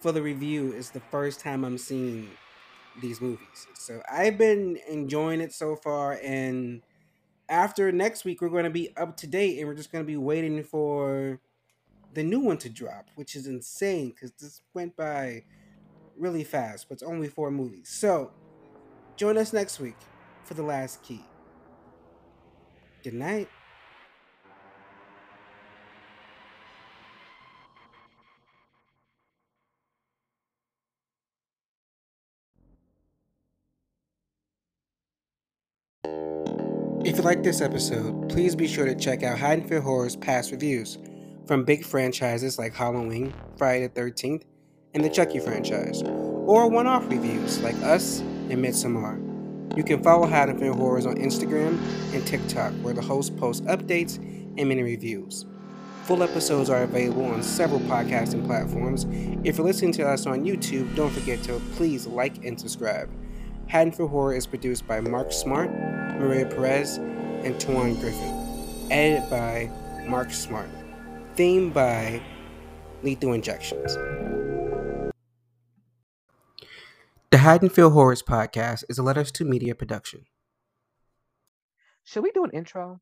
for 0.00 0.12
the 0.12 0.22
review 0.22 0.72
is 0.72 0.90
the 0.90 1.00
first 1.00 1.40
time 1.40 1.64
I'm 1.64 1.78
seeing 1.78 2.28
these 3.00 3.20
movies. 3.20 3.66
So 3.74 4.02
I've 4.10 4.38
been 4.38 4.78
enjoying 4.88 5.40
it 5.40 5.52
so 5.52 5.76
far, 5.76 6.18
and 6.22 6.82
after 7.48 7.92
next 7.92 8.24
week, 8.24 8.40
we're 8.40 8.48
going 8.48 8.64
to 8.64 8.70
be 8.70 8.96
up 8.96 9.16
to 9.18 9.26
date, 9.26 9.58
and 9.58 9.68
we're 9.68 9.74
just 9.74 9.92
going 9.92 10.04
to 10.04 10.06
be 10.06 10.16
waiting 10.16 10.62
for 10.62 11.40
the 12.14 12.22
new 12.22 12.40
one 12.40 12.58
to 12.58 12.70
drop, 12.70 13.08
which 13.14 13.36
is 13.36 13.46
insane 13.46 14.10
because 14.10 14.32
this 14.32 14.62
went 14.74 14.96
by 14.96 15.44
really 16.18 16.44
fast, 16.44 16.88
but 16.88 16.94
it's 16.94 17.02
only 17.02 17.28
four 17.28 17.50
movies. 17.50 17.88
So 17.90 18.32
join 19.16 19.36
us 19.36 19.52
next 19.52 19.78
week 19.80 19.98
for 20.44 20.54
the 20.54 20.62
last 20.62 21.02
key. 21.02 21.24
Good 23.02 23.14
night. 23.14 23.48
Like 37.26 37.42
this 37.42 37.60
episode, 37.60 38.28
please 38.28 38.54
be 38.54 38.68
sure 38.68 38.86
to 38.86 38.94
check 38.94 39.24
out 39.24 39.36
Haddonfield 39.36 39.82
Horror's 39.82 40.14
past 40.14 40.52
reviews 40.52 40.96
from 41.44 41.64
big 41.64 41.84
franchises 41.84 42.56
like 42.56 42.72
Halloween, 42.72 43.34
Friday 43.56 43.88
the 43.88 44.00
13th, 44.00 44.44
and 44.94 45.04
the 45.04 45.10
Chucky 45.10 45.40
franchise, 45.40 46.04
or 46.04 46.70
one 46.70 46.86
off 46.86 47.10
reviews 47.10 47.60
like 47.62 47.74
Us 47.82 48.20
and 48.20 48.64
Midsommar. 48.64 49.76
You 49.76 49.82
can 49.82 50.04
follow 50.04 50.28
Haddonfield 50.28 50.76
Horrors 50.76 51.04
on 51.04 51.16
Instagram 51.16 51.80
and 52.14 52.24
TikTok, 52.24 52.72
where 52.74 52.94
the 52.94 53.02
host 53.02 53.36
posts 53.36 53.66
updates 53.66 54.18
and 54.56 54.68
mini 54.68 54.84
reviews. 54.84 55.46
Full 56.04 56.22
episodes 56.22 56.70
are 56.70 56.84
available 56.84 57.24
on 57.24 57.42
several 57.42 57.80
podcasting 57.80 58.46
platforms. 58.46 59.04
If 59.42 59.58
you're 59.58 59.66
listening 59.66 59.92
to 59.94 60.06
us 60.06 60.26
on 60.26 60.44
YouTube, 60.44 60.94
don't 60.94 61.10
forget 61.10 61.42
to 61.42 61.60
please 61.74 62.06
like 62.06 62.44
and 62.44 62.58
subscribe. 62.60 63.10
Haddonfield 63.66 64.10
Horror 64.10 64.36
is 64.36 64.46
produced 64.46 64.86
by 64.86 65.00
Mark 65.00 65.32
Smart, 65.32 65.72
Maria 66.20 66.46
Perez, 66.46 67.00
and 67.46 67.60
Tuan 67.60 67.94
Griffin. 67.94 68.88
Edited 68.90 69.30
by 69.30 69.70
Mark 70.08 70.32
Smart. 70.32 70.68
Theme 71.36 71.70
by 71.70 72.20
Lethal 73.04 73.32
Injections. 73.34 73.94
The 77.30 77.38
Haddonfield 77.38 77.92
Horrors 77.92 78.22
podcast 78.22 78.82
is 78.88 78.98
a 78.98 79.02
Letters 79.04 79.30
to 79.32 79.44
Media 79.44 79.76
production. 79.76 80.26
Should 82.02 82.24
we 82.24 82.32
do 82.32 82.42
an 82.42 82.50
intro? 82.50 83.00